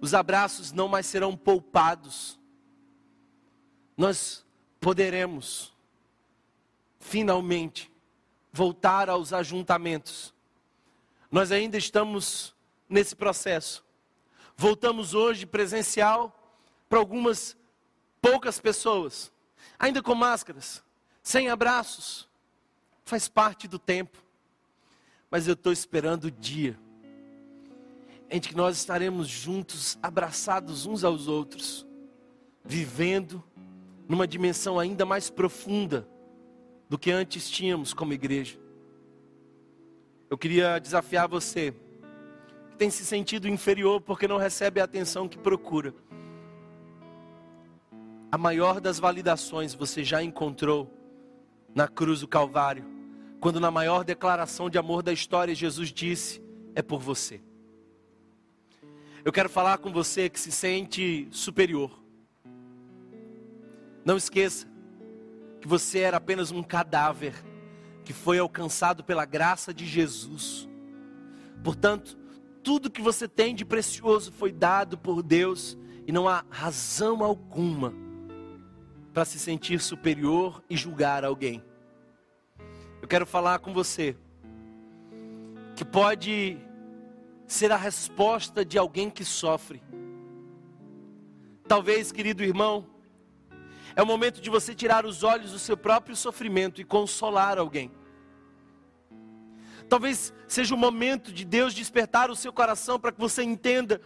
os 0.00 0.14
abraços 0.14 0.72
não 0.72 0.88
mais 0.88 1.06
serão 1.06 1.36
poupados. 1.36 2.38
Nós 3.96 4.44
poderemos 4.80 5.74
finalmente 6.98 7.90
voltar 8.56 9.10
aos 9.10 9.34
ajuntamentos. 9.34 10.34
Nós 11.30 11.52
ainda 11.52 11.76
estamos 11.76 12.54
nesse 12.88 13.14
processo. 13.14 13.84
Voltamos 14.56 15.12
hoje 15.12 15.44
presencial 15.44 16.32
para 16.88 16.98
algumas 16.98 17.54
poucas 18.18 18.58
pessoas, 18.58 19.30
ainda 19.78 20.02
com 20.02 20.14
máscaras, 20.14 20.82
sem 21.22 21.50
abraços. 21.50 22.26
Faz 23.04 23.28
parte 23.28 23.68
do 23.68 23.78
tempo. 23.78 24.24
Mas 25.30 25.46
eu 25.46 25.52
estou 25.52 25.72
esperando 25.72 26.24
o 26.24 26.30
dia 26.30 26.78
em 28.30 28.40
que 28.40 28.56
nós 28.56 28.78
estaremos 28.78 29.28
juntos, 29.28 29.98
abraçados 30.02 30.86
uns 30.86 31.04
aos 31.04 31.28
outros, 31.28 31.86
vivendo 32.64 33.44
numa 34.08 34.26
dimensão 34.26 34.78
ainda 34.78 35.04
mais 35.04 35.28
profunda 35.28 36.08
do 36.88 36.98
que 36.98 37.10
antes 37.10 37.50
tínhamos 37.50 37.92
como 37.92 38.12
igreja. 38.12 38.58
Eu 40.28 40.36
queria 40.36 40.78
desafiar 40.78 41.28
você, 41.28 41.72
que 42.68 42.76
tem 42.76 42.90
se 42.90 43.04
sentido 43.04 43.48
inferior 43.48 44.00
porque 44.00 44.28
não 44.28 44.38
recebe 44.38 44.80
a 44.80 44.84
atenção 44.84 45.28
que 45.28 45.38
procura. 45.38 45.94
A 48.30 48.38
maior 48.38 48.80
das 48.80 48.98
validações 48.98 49.74
você 49.74 50.02
já 50.04 50.22
encontrou 50.22 50.92
na 51.74 51.86
cruz 51.86 52.20
do 52.20 52.28
Calvário, 52.28 52.84
quando 53.40 53.60
na 53.60 53.70
maior 53.70 54.04
declaração 54.04 54.68
de 54.68 54.78
amor 54.78 55.02
da 55.02 55.12
história 55.12 55.54
Jesus 55.54 55.92
disse: 55.92 56.42
É 56.74 56.82
por 56.82 57.00
você. 57.00 57.40
Eu 59.24 59.32
quero 59.32 59.48
falar 59.48 59.78
com 59.78 59.92
você 59.92 60.28
que 60.28 60.38
se 60.38 60.52
sente 60.52 61.28
superior. 61.30 61.90
Não 64.04 64.16
esqueça 64.16 64.68
que 65.66 65.70
você 65.70 65.98
era 65.98 66.18
apenas 66.18 66.52
um 66.52 66.62
cadáver 66.62 67.34
que 68.04 68.12
foi 68.12 68.38
alcançado 68.38 69.02
pela 69.02 69.24
graça 69.24 69.74
de 69.74 69.84
Jesus. 69.84 70.68
Portanto, 71.64 72.16
tudo 72.62 72.88
que 72.88 73.02
você 73.02 73.26
tem 73.26 73.52
de 73.52 73.64
precioso 73.64 74.30
foi 74.30 74.52
dado 74.52 74.96
por 74.96 75.24
Deus 75.24 75.76
e 76.06 76.12
não 76.12 76.28
há 76.28 76.44
razão 76.48 77.24
alguma 77.24 77.92
para 79.12 79.24
se 79.24 79.40
sentir 79.40 79.80
superior 79.80 80.62
e 80.70 80.76
julgar 80.76 81.24
alguém. 81.24 81.60
Eu 83.02 83.08
quero 83.08 83.26
falar 83.26 83.58
com 83.58 83.74
você 83.74 84.16
que 85.74 85.84
pode 85.84 86.58
ser 87.44 87.72
a 87.72 87.76
resposta 87.76 88.64
de 88.64 88.78
alguém 88.78 89.10
que 89.10 89.24
sofre. 89.24 89.82
Talvez, 91.66 92.12
querido 92.12 92.44
irmão, 92.44 92.86
é 93.96 94.02
o 94.02 94.06
momento 94.06 94.40
de 94.40 94.50
você 94.50 94.74
tirar 94.74 95.04
os 95.04 95.24
olhos 95.24 95.50
do 95.50 95.58
seu 95.58 95.76
próprio 95.76 96.14
sofrimento 96.14 96.80
e 96.80 96.84
consolar 96.84 97.58
alguém. 97.58 97.90
Talvez 99.88 100.32
seja 100.46 100.74
o 100.74 100.78
momento 100.78 101.32
de 101.32 101.44
Deus 101.44 101.74
despertar 101.74 102.30
o 102.30 102.36
seu 102.36 102.52
coração 102.52 103.00
para 103.00 103.10
que 103.10 103.18
você 103.18 103.42
entenda 103.42 104.00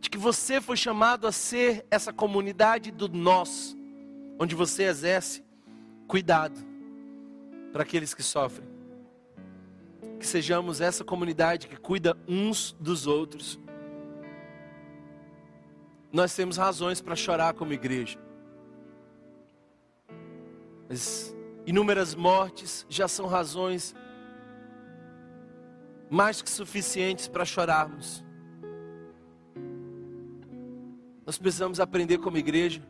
de 0.00 0.08
que 0.08 0.18
você 0.18 0.60
foi 0.60 0.76
chamado 0.76 1.26
a 1.26 1.32
ser 1.32 1.86
essa 1.90 2.12
comunidade 2.12 2.90
do 2.90 3.08
nós, 3.08 3.76
onde 4.38 4.54
você 4.54 4.84
exerce 4.84 5.44
cuidado 6.06 6.58
para 7.72 7.82
aqueles 7.82 8.14
que 8.14 8.22
sofrem 8.22 8.78
que 10.18 10.26
sejamos 10.26 10.80
essa 10.80 11.04
comunidade 11.04 11.68
que 11.68 11.76
cuida 11.76 12.16
uns 12.26 12.72
dos 12.80 13.06
outros. 13.06 13.58
Nós 16.12 16.34
temos 16.34 16.56
razões 16.56 17.00
para 17.00 17.14
chorar 17.14 17.54
como 17.54 17.72
igreja. 17.72 18.18
As 20.90 21.34
inúmeras 21.66 22.14
mortes 22.14 22.86
já 22.88 23.06
são 23.06 23.26
razões 23.26 23.94
mais 26.10 26.40
que 26.40 26.48
suficientes 26.48 27.28
para 27.28 27.44
chorarmos. 27.44 28.24
Nós 31.26 31.36
precisamos 31.36 31.78
aprender 31.78 32.18
como 32.18 32.38
igreja 32.38 32.82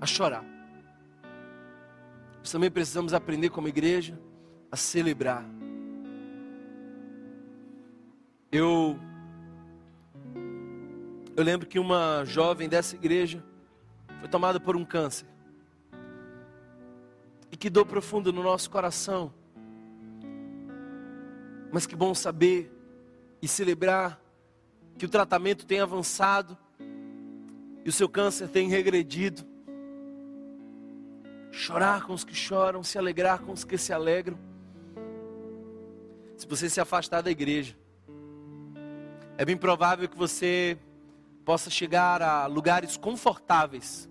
a 0.00 0.06
chorar. 0.06 0.44
Nós 2.38 2.50
também 2.50 2.70
precisamos 2.70 3.12
aprender 3.12 3.50
como 3.50 3.68
igreja 3.68 4.18
a 4.70 4.76
celebrar. 4.76 5.44
Eu 8.50 8.98
eu 11.34 11.44
lembro 11.44 11.66
que 11.66 11.78
uma 11.78 12.24
jovem 12.24 12.68
dessa 12.68 12.94
igreja 12.94 13.42
foi 14.20 14.28
tomada 14.28 14.58
por 14.58 14.76
um 14.76 14.84
câncer. 14.84 15.31
Que 17.62 17.70
dor 17.70 17.86
profundo 17.86 18.32
no 18.32 18.42
nosso 18.42 18.68
coração. 18.68 19.32
Mas 21.70 21.86
que 21.86 21.94
bom 21.94 22.12
saber 22.12 22.72
e 23.40 23.46
celebrar 23.46 24.20
que 24.98 25.06
o 25.06 25.08
tratamento 25.08 25.64
tem 25.64 25.78
avançado 25.78 26.58
e 27.84 27.88
o 27.88 27.92
seu 27.92 28.08
câncer 28.08 28.48
tem 28.48 28.68
regredido. 28.68 29.44
Chorar 31.52 32.04
com 32.04 32.12
os 32.12 32.24
que 32.24 32.34
choram, 32.34 32.82
se 32.82 32.98
alegrar 32.98 33.42
com 33.42 33.52
os 33.52 33.62
que 33.62 33.78
se 33.78 33.92
alegram. 33.92 34.36
Se 36.36 36.48
você 36.48 36.68
se 36.68 36.80
afastar 36.80 37.22
da 37.22 37.30
igreja, 37.30 37.78
é 39.38 39.44
bem 39.44 39.56
provável 39.56 40.08
que 40.08 40.18
você 40.18 40.76
possa 41.44 41.70
chegar 41.70 42.22
a 42.22 42.46
lugares 42.46 42.96
confortáveis, 42.96 44.10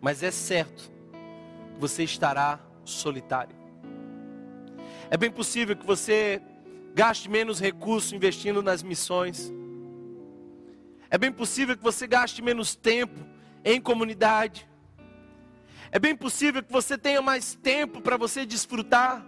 mas 0.00 0.24
é 0.24 0.32
certo 0.32 0.97
você 1.78 2.04
estará 2.04 2.60
solitário. 2.84 3.56
É 5.10 5.16
bem 5.16 5.30
possível 5.30 5.76
que 5.76 5.86
você 5.86 6.42
gaste 6.94 7.30
menos 7.30 7.60
recursos 7.60 8.12
investindo 8.12 8.62
nas 8.62 8.82
missões. 8.82 9.52
É 11.08 11.16
bem 11.16 11.32
possível 11.32 11.76
que 11.76 11.82
você 11.82 12.06
gaste 12.06 12.42
menos 12.42 12.74
tempo 12.74 13.24
em 13.64 13.80
comunidade. 13.80 14.68
É 15.90 15.98
bem 15.98 16.14
possível 16.14 16.62
que 16.62 16.72
você 16.72 16.98
tenha 16.98 17.22
mais 17.22 17.54
tempo 17.54 18.02
para 18.02 18.16
você 18.16 18.44
desfrutar. 18.44 19.24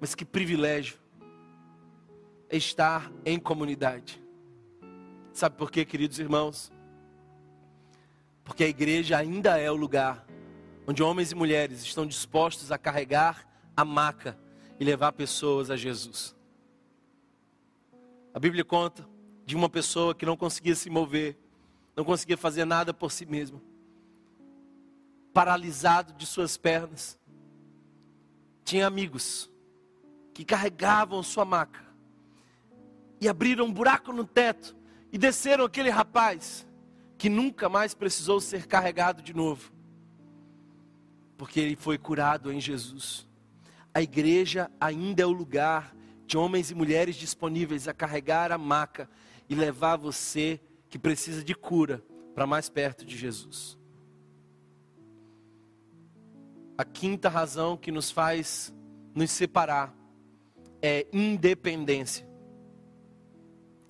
Mas 0.00 0.14
que 0.14 0.24
privilégio 0.24 0.98
estar 2.50 3.10
em 3.24 3.38
comunidade. 3.38 4.22
Sabe 5.32 5.56
por 5.56 5.70
quê, 5.70 5.84
queridos 5.84 6.20
irmãos? 6.20 6.72
Porque 8.44 8.62
a 8.62 8.68
igreja 8.68 9.16
ainda 9.16 9.58
é 9.58 9.68
o 9.70 9.74
lugar 9.74 10.24
onde 10.86 11.02
homens 11.02 11.32
e 11.32 11.34
mulheres 11.34 11.82
estão 11.82 12.06
dispostos 12.06 12.70
a 12.70 12.78
carregar 12.78 13.46
a 13.76 13.84
maca 13.84 14.38
e 14.78 14.84
levar 14.84 15.12
pessoas 15.12 15.70
a 15.70 15.76
Jesus. 15.76 16.34
A 18.32 18.38
Bíblia 18.38 18.64
conta 18.64 19.08
de 19.46 19.54
uma 19.54 19.68
pessoa 19.68 20.14
que 20.14 20.26
não 20.26 20.36
conseguia 20.36 20.74
se 20.74 20.90
mover, 20.90 21.38
não 21.96 22.04
conseguia 22.04 22.36
fazer 22.36 22.64
nada 22.64 22.92
por 22.92 23.12
si 23.12 23.24
mesma, 23.24 23.60
paralisado 25.32 26.12
de 26.14 26.26
suas 26.26 26.56
pernas. 26.56 27.18
Tinha 28.64 28.86
amigos 28.86 29.50
que 30.32 30.44
carregavam 30.44 31.22
sua 31.22 31.44
maca 31.44 31.84
e 33.20 33.28
abriram 33.28 33.66
um 33.66 33.72
buraco 33.72 34.12
no 34.12 34.24
teto 34.24 34.76
e 35.12 35.18
desceram 35.18 35.64
aquele 35.64 35.90
rapaz 35.90 36.66
que 37.16 37.28
nunca 37.28 37.68
mais 37.68 37.94
precisou 37.94 38.40
ser 38.40 38.66
carregado 38.66 39.22
de 39.22 39.32
novo, 39.32 39.72
porque 41.36 41.60
ele 41.60 41.76
foi 41.76 41.98
curado 41.98 42.52
em 42.52 42.60
Jesus. 42.60 43.26
A 43.92 44.02
igreja 44.02 44.70
ainda 44.80 45.22
é 45.22 45.26
o 45.26 45.32
lugar 45.32 45.94
de 46.26 46.36
homens 46.36 46.70
e 46.70 46.74
mulheres 46.74 47.16
disponíveis 47.16 47.86
a 47.86 47.94
carregar 47.94 48.50
a 48.50 48.58
maca 48.58 49.08
e 49.48 49.54
levar 49.54 49.96
você 49.96 50.60
que 50.88 50.98
precisa 50.98 51.44
de 51.44 51.54
cura 51.54 52.02
para 52.34 52.46
mais 52.46 52.68
perto 52.68 53.04
de 53.04 53.16
Jesus. 53.16 53.78
A 56.76 56.84
quinta 56.84 57.28
razão 57.28 57.76
que 57.76 57.92
nos 57.92 58.10
faz 58.10 58.74
nos 59.14 59.30
separar 59.30 59.94
é 60.82 61.06
independência. 61.12 62.26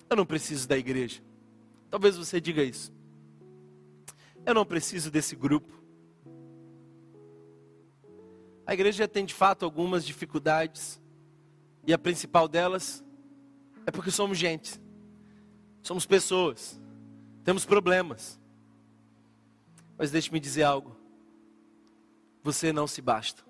Eu 0.07 0.15
não 0.15 0.25
preciso 0.25 0.67
da 0.67 0.77
igreja. 0.77 1.21
Talvez 1.89 2.15
você 2.15 2.39
diga 2.39 2.63
isso. 2.63 2.93
Eu 4.45 4.53
não 4.53 4.65
preciso 4.65 5.09
desse 5.09 5.35
grupo. 5.35 5.73
A 8.65 8.73
igreja 8.73 9.07
tem 9.07 9.25
de 9.25 9.33
fato 9.33 9.63
algumas 9.63 10.05
dificuldades, 10.05 10.99
e 11.85 11.93
a 11.93 11.97
principal 11.97 12.47
delas 12.47 13.03
é 13.85 13.91
porque 13.91 14.09
somos 14.09 14.37
gente, 14.37 14.81
somos 15.83 16.05
pessoas, 16.05 16.81
temos 17.43 17.63
problemas. 17.63 18.39
Mas 19.97 20.09
deixe-me 20.09 20.39
dizer 20.39 20.63
algo: 20.63 20.95
você 22.43 22.73
não 22.73 22.87
se 22.87 23.01
basta, 23.01 23.43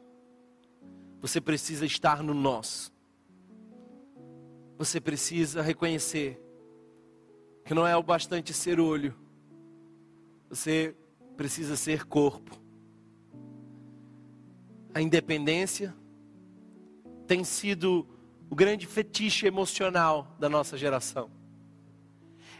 você 1.22 1.39
precisa 1.39 1.86
estar 1.86 2.22
no 2.22 2.34
nós, 2.34 2.91
você 4.78 4.99
precisa 4.99 5.61
reconhecer 5.61 6.41
que 7.63 7.74
não 7.74 7.88
é 7.88 7.95
o 7.95 8.03
bastante 8.03 8.53
ser 8.53 8.82
olho, 8.82 9.16
você 10.49 10.93
precisa 11.38 11.78
ser 11.78 12.05
corpo. 12.05 12.64
A 14.96 15.02
independência 15.02 15.96
tem 17.28 17.43
sido 17.43 18.08
o 18.50 18.56
grande 18.56 18.88
fetiche 18.88 19.46
emocional 19.46 20.36
da 20.39 20.50
nossa 20.50 20.76
geração. 20.76 21.30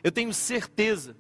Eu 0.04 0.12
tenho 0.12 0.32
certeza 0.32 1.18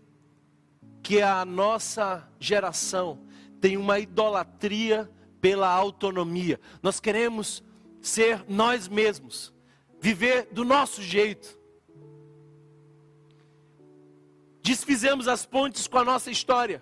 que 1.01 1.24
a 1.24 1.43
nossa 1.43 2.30
geração 2.39 3.26
tem 3.59 3.78
uma 3.78 3.97
idolatria 3.97 5.09
pela 5.41 5.70
autonomia. 5.70 6.59
Nós 6.84 6.99
queremos 6.99 7.63
ser 7.99 8.45
nós 8.47 8.88
mesmos, 8.88 9.51
viver 9.99 10.49
do 10.51 10.63
nosso 10.63 11.01
jeito. 11.01 11.57
desfizemos 14.66 15.28
as 15.28 15.45
pontes 15.45 15.88
com 15.88 15.99
a 15.99 16.03
nossa 16.03 16.32
história. 16.32 16.82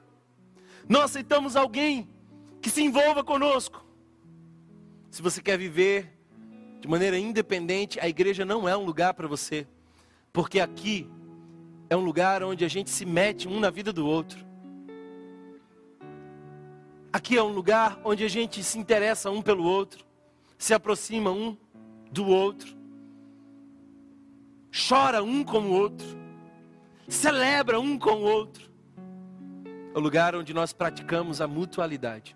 Não 0.88 1.02
aceitamos 1.02 1.58
alguém 1.58 2.10
que 2.62 2.70
se 2.70 2.82
envolva 2.82 3.26
conosco. 3.26 3.83
Se 5.14 5.22
você 5.22 5.44
quer 5.44 5.60
viver 5.60 6.12
de 6.82 6.88
maneira 6.88 7.20
independente, 7.20 8.00
a 8.00 8.10
igreja 8.10 8.44
não 8.44 8.68
é 8.68 8.76
um 8.76 8.84
lugar 8.84 9.14
para 9.14 9.28
você, 9.28 9.68
porque 10.34 10.60
aqui 10.60 11.08
é 11.88 11.96
um 11.96 12.04
lugar 12.04 12.42
onde 12.42 12.66
a 12.66 12.68
gente 12.68 12.90
se 12.90 13.06
mete 13.06 13.48
um 13.48 13.60
na 13.60 13.70
vida 13.70 13.94
do 13.94 14.08
outro. 14.08 14.44
Aqui 17.14 17.38
é 17.38 17.44
um 17.44 17.52
lugar 17.52 18.02
onde 18.04 18.24
a 18.24 18.28
gente 18.28 18.64
se 18.64 18.80
interessa 18.80 19.30
um 19.30 19.40
pelo 19.40 19.66
outro, 19.66 20.04
se 20.58 20.74
aproxima 20.74 21.30
um 21.30 21.56
do 22.12 22.26
outro, 22.26 22.76
chora 24.90 25.22
um 25.22 25.44
com 25.44 25.60
o 25.60 25.74
outro 25.74 26.08
celebra 27.08 27.80
um 27.80 28.00
com 28.00 28.16
o 28.16 28.24
outro. 28.24 28.68
É 29.94 29.96
o 29.96 30.02
lugar 30.02 30.36
onde 30.36 30.56
nós 30.56 30.74
praticamos 30.74 31.40
a 31.40 31.48
mutualidade. 31.48 32.36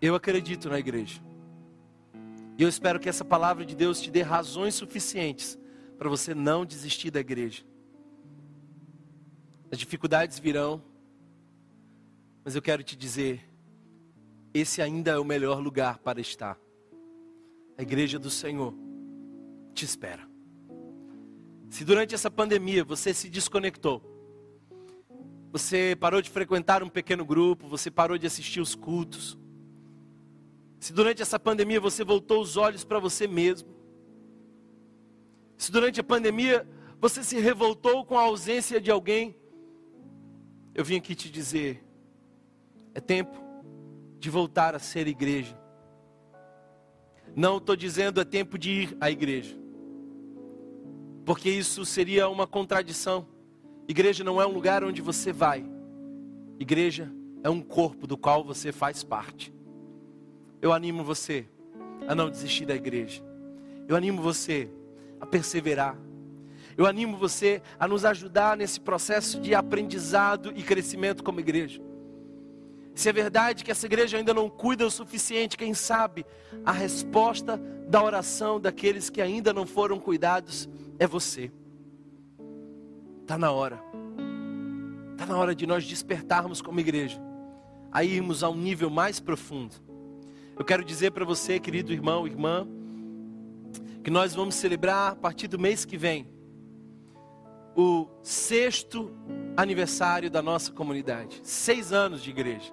Eu 0.00 0.14
acredito 0.14 0.68
na 0.68 0.78
igreja. 0.78 1.20
E 2.56 2.62
eu 2.62 2.68
espero 2.68 2.98
que 2.98 3.08
essa 3.08 3.24
palavra 3.24 3.64
de 3.64 3.74
Deus 3.74 4.00
te 4.00 4.10
dê 4.10 4.22
razões 4.22 4.74
suficientes 4.74 5.58
para 5.96 6.08
você 6.08 6.34
não 6.34 6.64
desistir 6.64 7.10
da 7.10 7.20
igreja. 7.20 7.64
As 9.70 9.78
dificuldades 9.78 10.38
virão, 10.38 10.82
mas 12.44 12.56
eu 12.56 12.62
quero 12.62 12.82
te 12.82 12.96
dizer: 12.96 13.48
esse 14.52 14.82
ainda 14.82 15.12
é 15.12 15.18
o 15.18 15.24
melhor 15.24 15.60
lugar 15.60 15.98
para 15.98 16.20
estar. 16.20 16.58
A 17.76 17.82
igreja 17.82 18.18
do 18.18 18.30
Senhor 18.30 18.74
te 19.72 19.84
espera. 19.84 20.28
Se 21.70 21.84
durante 21.84 22.14
essa 22.14 22.30
pandemia 22.30 22.82
você 22.82 23.14
se 23.14 23.28
desconectou, 23.28 24.02
você 25.52 25.96
parou 25.98 26.20
de 26.20 26.28
frequentar 26.28 26.82
um 26.82 26.88
pequeno 26.88 27.24
grupo, 27.24 27.68
você 27.68 27.90
parou 27.90 28.18
de 28.18 28.26
assistir 28.26 28.60
os 28.60 28.74
cultos, 28.74 29.37
se 30.78 30.92
durante 30.92 31.22
essa 31.22 31.38
pandemia 31.38 31.80
você 31.80 32.04
voltou 32.04 32.40
os 32.40 32.56
olhos 32.56 32.84
para 32.84 32.98
você 32.98 33.26
mesmo, 33.26 33.68
se 35.56 35.72
durante 35.72 36.00
a 36.00 36.04
pandemia 36.04 36.66
você 37.00 37.22
se 37.22 37.38
revoltou 37.38 38.04
com 38.04 38.16
a 38.16 38.22
ausência 38.22 38.80
de 38.80 38.90
alguém, 38.90 39.36
eu 40.74 40.84
vim 40.84 40.96
aqui 40.96 41.14
te 41.14 41.30
dizer: 41.30 41.84
é 42.94 43.00
tempo 43.00 43.36
de 44.18 44.30
voltar 44.30 44.74
a 44.74 44.78
ser 44.78 45.06
igreja. 45.06 45.58
Não 47.34 47.58
estou 47.58 47.76
dizendo 47.76 48.20
é 48.20 48.24
tempo 48.24 48.58
de 48.58 48.70
ir 48.70 48.96
à 49.00 49.10
igreja 49.10 49.58
porque 51.28 51.50
isso 51.50 51.84
seria 51.84 52.26
uma 52.26 52.46
contradição. 52.46 53.28
Igreja 53.86 54.24
não 54.24 54.40
é 54.40 54.46
um 54.46 54.50
lugar 54.50 54.82
onde 54.82 55.02
você 55.02 55.30
vai, 55.30 55.62
igreja 56.58 57.12
é 57.44 57.50
um 57.50 57.60
corpo 57.60 58.06
do 58.06 58.16
qual 58.16 58.42
você 58.42 58.72
faz 58.72 59.04
parte. 59.04 59.52
Eu 60.60 60.72
animo 60.72 61.04
você 61.04 61.46
a 62.06 62.14
não 62.14 62.30
desistir 62.30 62.66
da 62.66 62.74
igreja, 62.74 63.22
eu 63.86 63.94
animo 63.94 64.22
você 64.22 64.70
a 65.20 65.26
perseverar, 65.26 65.96
eu 66.76 66.86
animo 66.86 67.16
você 67.16 67.60
a 67.78 67.86
nos 67.88 68.04
ajudar 68.04 68.56
nesse 68.56 68.80
processo 68.80 69.40
de 69.40 69.54
aprendizado 69.54 70.52
e 70.54 70.62
crescimento 70.62 71.22
como 71.22 71.40
igreja. 71.40 71.82
Se 72.94 73.08
é 73.08 73.12
verdade 73.12 73.62
que 73.62 73.70
essa 73.70 73.86
igreja 73.86 74.16
ainda 74.16 74.34
não 74.34 74.50
cuida 74.50 74.84
o 74.84 74.90
suficiente, 74.90 75.56
quem 75.56 75.72
sabe 75.72 76.26
a 76.64 76.72
resposta 76.72 77.56
da 77.88 78.02
oração 78.02 78.60
daqueles 78.60 79.08
que 79.08 79.22
ainda 79.22 79.52
não 79.52 79.64
foram 79.64 80.00
cuidados 80.00 80.68
é 80.98 81.06
você. 81.06 81.52
Está 83.22 83.38
na 83.38 83.52
hora. 83.52 83.80
Está 85.12 85.26
na 85.26 85.38
hora 85.38 85.54
de 85.54 85.66
nós 85.66 85.84
despertarmos 85.84 86.60
como 86.60 86.80
igreja, 86.80 87.20
a 87.92 88.02
irmos 88.02 88.42
a 88.42 88.48
um 88.48 88.56
nível 88.56 88.90
mais 88.90 89.20
profundo. 89.20 89.76
Eu 90.58 90.64
quero 90.64 90.84
dizer 90.84 91.12
para 91.12 91.24
você, 91.24 91.60
querido 91.60 91.92
irmão, 91.92 92.26
irmã, 92.26 92.66
que 94.02 94.10
nós 94.10 94.34
vamos 94.34 94.56
celebrar 94.56 95.12
a 95.12 95.14
partir 95.14 95.46
do 95.46 95.56
mês 95.56 95.84
que 95.84 95.96
vem 95.96 96.26
o 97.76 98.08
sexto 98.24 99.14
aniversário 99.56 100.28
da 100.28 100.42
nossa 100.42 100.72
comunidade. 100.72 101.40
Seis 101.44 101.92
anos 101.92 102.20
de 102.24 102.30
igreja. 102.30 102.72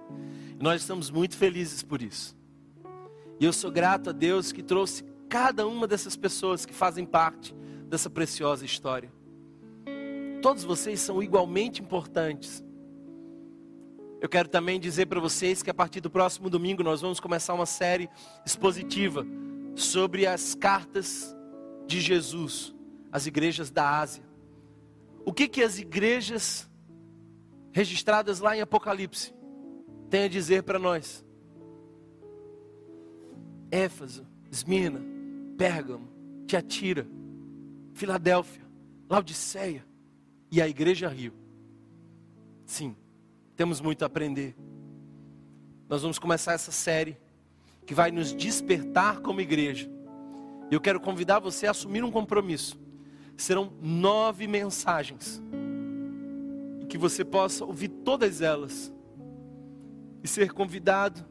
E 0.60 0.64
nós 0.64 0.82
estamos 0.82 1.12
muito 1.12 1.38
felizes 1.38 1.84
por 1.84 2.02
isso. 2.02 2.36
E 3.40 3.46
eu 3.46 3.54
sou 3.54 3.70
grato 3.70 4.10
a 4.10 4.14
Deus 4.14 4.52
que 4.52 4.64
trouxe 4.64 5.04
cada 5.30 5.68
uma 5.68 5.86
dessas 5.86 6.16
pessoas 6.16 6.66
que 6.66 6.74
fazem 6.74 7.06
parte 7.06 7.54
dessa 7.88 8.10
preciosa 8.10 8.66
história. 8.66 9.14
Todos 10.42 10.64
vocês 10.64 11.00
são 11.02 11.22
igualmente 11.22 11.84
importantes. 11.84 12.65
Eu 14.26 14.30
quero 14.30 14.50
também 14.50 14.80
dizer 14.80 15.06
para 15.06 15.20
vocês 15.20 15.62
que 15.62 15.70
a 15.70 15.74
partir 15.74 16.02
do 16.02 16.10
próximo 16.10 16.50
domingo 16.50 16.82
nós 16.82 17.00
vamos 17.00 17.20
começar 17.20 17.54
uma 17.54 17.68
série 17.68 18.10
expositiva 18.44 19.24
sobre 19.76 20.26
as 20.26 20.56
cartas 20.56 21.38
de 21.86 22.02
Jesus 22.02 22.74
às 23.12 23.28
igrejas 23.28 23.70
da 23.70 24.00
Ásia. 24.00 24.24
O 25.24 25.32
que 25.32 25.48
que 25.48 25.62
as 25.62 25.78
igrejas 25.78 26.68
registradas 27.72 28.40
lá 28.40 28.58
em 28.58 28.62
Apocalipse 28.62 29.32
têm 30.10 30.24
a 30.24 30.28
dizer 30.28 30.64
para 30.64 30.80
nós? 30.80 31.24
Éfaso, 33.70 34.26
Esmina, 34.52 35.04
Pérgamo, 35.56 36.10
Tiatira. 36.48 37.08
Filadélfia, 37.94 38.64
Laodiceia 39.08 39.86
e 40.52 40.60
a 40.60 40.68
Igreja 40.68 41.08
Rio. 41.08 41.34
Sim, 42.66 42.96
Temos 43.56 43.80
muito 43.80 44.04
a 44.04 44.08
aprender. 44.08 44.56
Nós 45.88 46.02
vamos 46.02 46.20
começar 46.20 46.54
essa 46.54 46.72
série 46.72 47.18
que 47.86 47.94
vai 47.94 48.12
nos 48.12 48.34
despertar 48.34 49.22
como 49.22 49.40
igreja. 49.40 49.90
Eu 50.70 50.82
quero 50.82 51.00
convidar 51.00 51.40
você 51.40 51.68
a 51.68 51.72
assumir 51.72 52.04
um 52.04 52.12
compromisso. 52.12 52.78
Serão 53.38 53.72
nove 53.82 54.48
mensagens. 54.48 55.42
E 56.82 56.86
que 56.86 56.98
você 56.98 57.24
possa 57.24 57.64
ouvir 57.64 57.90
todas 57.90 58.42
elas. 58.42 58.92
E 60.24 60.28
ser 60.28 60.52
convidado 60.52 61.24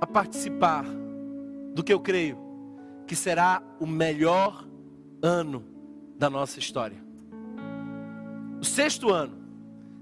a 0.00 0.06
participar 0.06 0.84
do 1.74 1.82
que 1.82 1.92
eu 1.92 2.00
creio 2.00 2.38
que 3.06 3.16
será 3.16 3.62
o 3.80 3.86
melhor 3.86 4.64
ano 5.22 5.64
da 6.16 6.30
nossa 6.30 6.58
história. 6.58 6.98
O 8.60 8.64
sexto 8.64 9.10
ano 9.10 9.39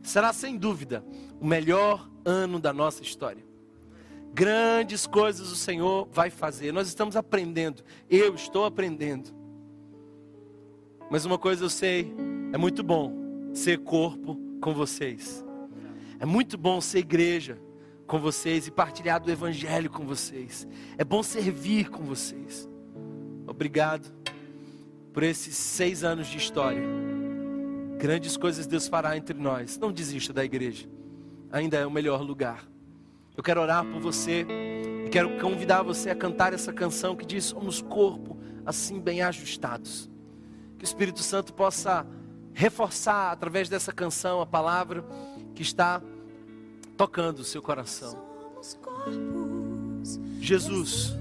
será 0.02 0.32
sem 0.32 0.56
dúvida 0.56 1.04
o 1.40 1.46
melhor 1.46 2.08
ano 2.24 2.58
da 2.58 2.72
nossa 2.72 3.02
história. 3.02 3.42
Grandes 4.32 5.06
coisas 5.06 5.50
o 5.50 5.56
Senhor 5.56 6.08
vai 6.12 6.30
fazer. 6.30 6.72
Nós 6.72 6.88
estamos 6.88 7.16
aprendendo. 7.16 7.82
Eu 8.08 8.34
estou 8.34 8.64
aprendendo. 8.64 9.30
Mas 11.10 11.24
uma 11.24 11.38
coisa 11.38 11.64
eu 11.64 11.70
sei: 11.70 12.12
é 12.52 12.58
muito 12.58 12.82
bom 12.82 13.12
ser 13.52 13.78
corpo 13.78 14.38
com 14.60 14.74
vocês. 14.74 15.44
É 16.20 16.26
muito 16.26 16.58
bom 16.58 16.80
ser 16.80 16.98
igreja 16.98 17.58
com 18.06 18.18
vocês 18.18 18.66
e 18.66 18.70
partilhar 18.70 19.20
do 19.20 19.30
Evangelho 19.30 19.90
com 19.90 20.04
vocês. 20.04 20.66
É 20.96 21.04
bom 21.04 21.22
servir 21.22 21.90
com 21.90 22.02
vocês. 22.02 22.68
Obrigado 23.46 24.12
por 25.12 25.22
esses 25.22 25.56
seis 25.56 26.04
anos 26.04 26.26
de 26.26 26.38
história. 26.38 27.07
Grandes 27.98 28.36
coisas 28.36 28.66
Deus 28.66 28.86
fará 28.86 29.16
entre 29.16 29.36
nós. 29.36 29.76
Não 29.76 29.90
desista 29.90 30.32
da 30.32 30.44
igreja. 30.44 30.88
Ainda 31.50 31.76
é 31.76 31.84
o 31.84 31.90
melhor 31.90 32.22
lugar. 32.22 32.64
Eu 33.36 33.42
quero 33.42 33.60
orar 33.60 33.84
por 33.84 34.00
você 34.00 34.46
e 35.04 35.08
quero 35.10 35.38
convidar 35.40 35.82
você 35.82 36.08
a 36.10 36.14
cantar 36.14 36.52
essa 36.52 36.72
canção 36.72 37.16
que 37.16 37.26
diz: 37.26 37.46
Somos 37.46 37.82
corpo 37.82 38.38
assim 38.64 39.00
bem 39.00 39.20
ajustados. 39.22 40.08
Que 40.78 40.84
o 40.84 40.86
Espírito 40.86 41.20
Santo 41.20 41.52
possa 41.52 42.06
reforçar 42.54 43.32
através 43.32 43.68
dessa 43.68 43.92
canção 43.92 44.40
a 44.40 44.46
palavra 44.46 45.04
que 45.54 45.62
está 45.62 46.00
tocando 46.96 47.40
o 47.40 47.44
seu 47.44 47.60
coração. 47.60 48.16
Jesus, 50.40 51.16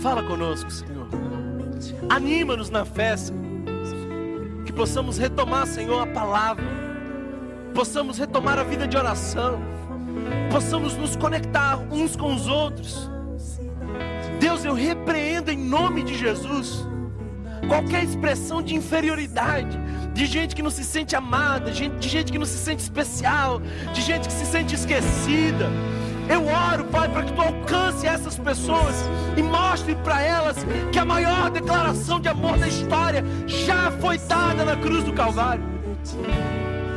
fala 0.00 0.22
conosco, 0.24 0.70
Senhor. 0.70 1.08
Anima-nos 2.08 2.70
na 2.70 2.84
festa. 2.84 3.51
Que 4.72 4.76
possamos 4.76 5.18
retomar, 5.18 5.66
Senhor, 5.66 6.00
a 6.00 6.06
palavra 6.06 6.64
possamos 7.74 8.18
retomar 8.18 8.58
a 8.58 8.64
vida 8.64 8.86
de 8.86 8.96
oração, 8.96 9.60
possamos 10.50 10.96
nos 10.96 11.14
conectar 11.14 11.78
uns 11.90 12.16
com 12.16 12.34
os 12.34 12.48
outros. 12.48 13.10
Deus, 14.40 14.64
eu 14.64 14.72
repreendo 14.72 15.50
em 15.50 15.58
nome 15.58 16.02
de 16.02 16.14
Jesus 16.16 16.86
qualquer 17.68 18.02
expressão 18.02 18.62
de 18.62 18.74
inferioridade, 18.74 19.78
de 20.14 20.24
gente 20.24 20.54
que 20.54 20.62
não 20.62 20.70
se 20.70 20.84
sente 20.84 21.14
amada, 21.14 21.70
de 21.70 22.08
gente 22.08 22.32
que 22.32 22.38
não 22.38 22.46
se 22.46 22.56
sente 22.56 22.82
especial, 22.82 23.60
de 23.92 24.00
gente 24.00 24.26
que 24.26 24.32
se 24.32 24.46
sente 24.46 24.74
esquecida. 24.74 25.70
Oro, 26.72 26.84
Pai, 26.84 27.06
para 27.06 27.24
que 27.24 27.32
tu 27.34 27.40
alcance 27.42 28.06
essas 28.06 28.38
pessoas 28.38 28.94
e 29.36 29.42
mostre 29.42 29.94
para 29.96 30.22
elas 30.22 30.56
que 30.90 30.98
a 30.98 31.04
maior 31.04 31.50
declaração 31.50 32.18
de 32.18 32.28
amor 32.28 32.56
da 32.56 32.66
história 32.66 33.22
já 33.46 33.90
foi 34.00 34.16
dada 34.16 34.64
na 34.64 34.74
cruz 34.74 35.04
do 35.04 35.12
Calvário. 35.12 35.62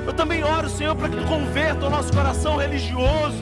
Eu 0.07 0.13
também 0.13 0.45
oro, 0.45 0.69
Senhor, 0.69 0.95
para 0.95 1.09
que 1.09 1.17
tu 1.17 1.25
converta 1.25 1.87
o 1.87 1.89
nosso 1.89 2.13
coração 2.13 2.55
religioso, 2.55 3.35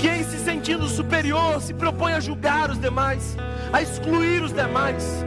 que 0.00 0.08
em 0.08 0.24
se 0.24 0.38
sentindo 0.38 0.88
superior 0.88 1.62
se 1.62 1.72
propõe 1.72 2.14
a 2.14 2.18
julgar 2.18 2.68
os 2.68 2.80
demais, 2.80 3.36
a 3.72 3.80
excluir 3.80 4.42
os 4.42 4.52
demais. 4.52 5.24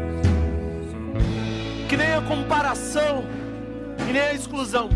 Que 1.87 1.95
nem 1.95 2.13
a 2.13 2.21
comparação, 2.21 3.23
que 4.05 4.11
nem 4.11 4.21
a 4.21 4.33
exclusão 4.33 4.89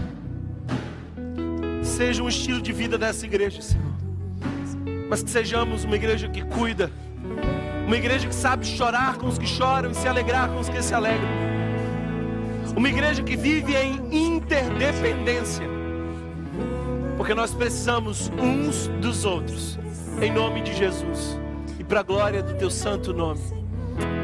seja 1.81 2.21
um 2.21 2.27
estilo 2.27 2.61
de 2.61 2.73
vida 2.73 2.97
dessa 2.97 3.25
igreja, 3.25 3.61
Senhor. 3.61 3.98
Mas 5.09 5.23
que 5.23 5.29
sejamos 5.29 5.83
uma 5.83 5.95
igreja 5.95 6.29
que 6.29 6.43
cuida, 6.43 6.91
uma 7.85 7.97
igreja 7.97 8.27
que 8.27 8.35
sabe 8.35 8.65
chorar 8.65 9.17
com 9.17 9.27
os 9.27 9.37
que 9.37 9.47
choram 9.47 9.91
e 9.91 9.95
se 9.95 10.07
alegrar 10.07 10.49
com 10.49 10.59
os 10.59 10.69
que 10.69 10.81
se 10.81 10.93
alegram 10.93 11.49
uma 12.79 12.87
igreja 12.87 13.21
que 13.21 13.35
vive 13.35 13.75
em 13.75 14.37
interdependência. 14.37 15.65
Porque 17.17 17.33
nós 17.33 17.53
precisamos 17.53 18.31
uns 18.39 18.87
dos 19.01 19.25
outros. 19.25 19.77
Em 20.21 20.31
nome 20.31 20.61
de 20.61 20.73
Jesus. 20.73 21.37
E 21.77 21.83
para 21.83 21.99
a 21.99 22.03
glória 22.03 22.41
do 22.41 22.53
teu 22.53 22.69
santo 22.69 23.13
nome. 23.13 23.41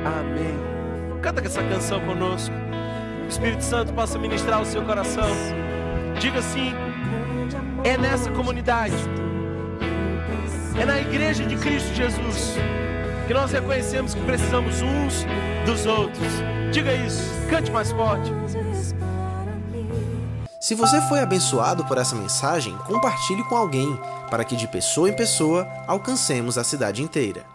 Amém. 0.06 1.20
Canta 1.22 1.42
essa 1.42 1.62
canção 1.64 2.00
conosco. 2.02 2.56
O 3.26 3.28
Espírito 3.28 3.64
Santo 3.64 3.92
possa 3.94 4.18
ministrar 4.18 4.62
o 4.62 4.66
seu 4.66 4.84
coração. 4.84 5.30
Diga 6.20 6.40
assim: 6.40 6.74
é 7.84 7.98
nessa 7.98 8.32
comunidade, 8.32 8.96
é 10.80 10.86
na 10.86 11.00
igreja 11.00 11.46
de 11.46 11.56
Cristo 11.58 11.94
Jesus, 11.94 12.56
que 13.28 13.34
nós 13.34 13.52
reconhecemos 13.52 14.14
que 14.14 14.22
precisamos 14.22 14.82
uns 14.82 15.26
dos 15.66 15.86
outros. 15.86 16.28
Diga 16.72 16.94
isso, 16.94 17.24
cante 17.50 17.72
mais 17.72 17.92
forte. 17.92 18.32
Se 20.60 20.74
você 20.74 21.00
foi 21.02 21.20
abençoado 21.20 21.86
por 21.86 21.98
essa 21.98 22.16
mensagem, 22.16 22.76
compartilhe 22.88 23.44
com 23.44 23.56
alguém, 23.56 24.00
para 24.30 24.44
que 24.44 24.56
de 24.56 24.68
pessoa 24.68 25.10
em 25.10 25.14
pessoa 25.14 25.68
alcancemos 25.88 26.58
a 26.58 26.64
cidade 26.64 27.04
inteira. 27.04 27.55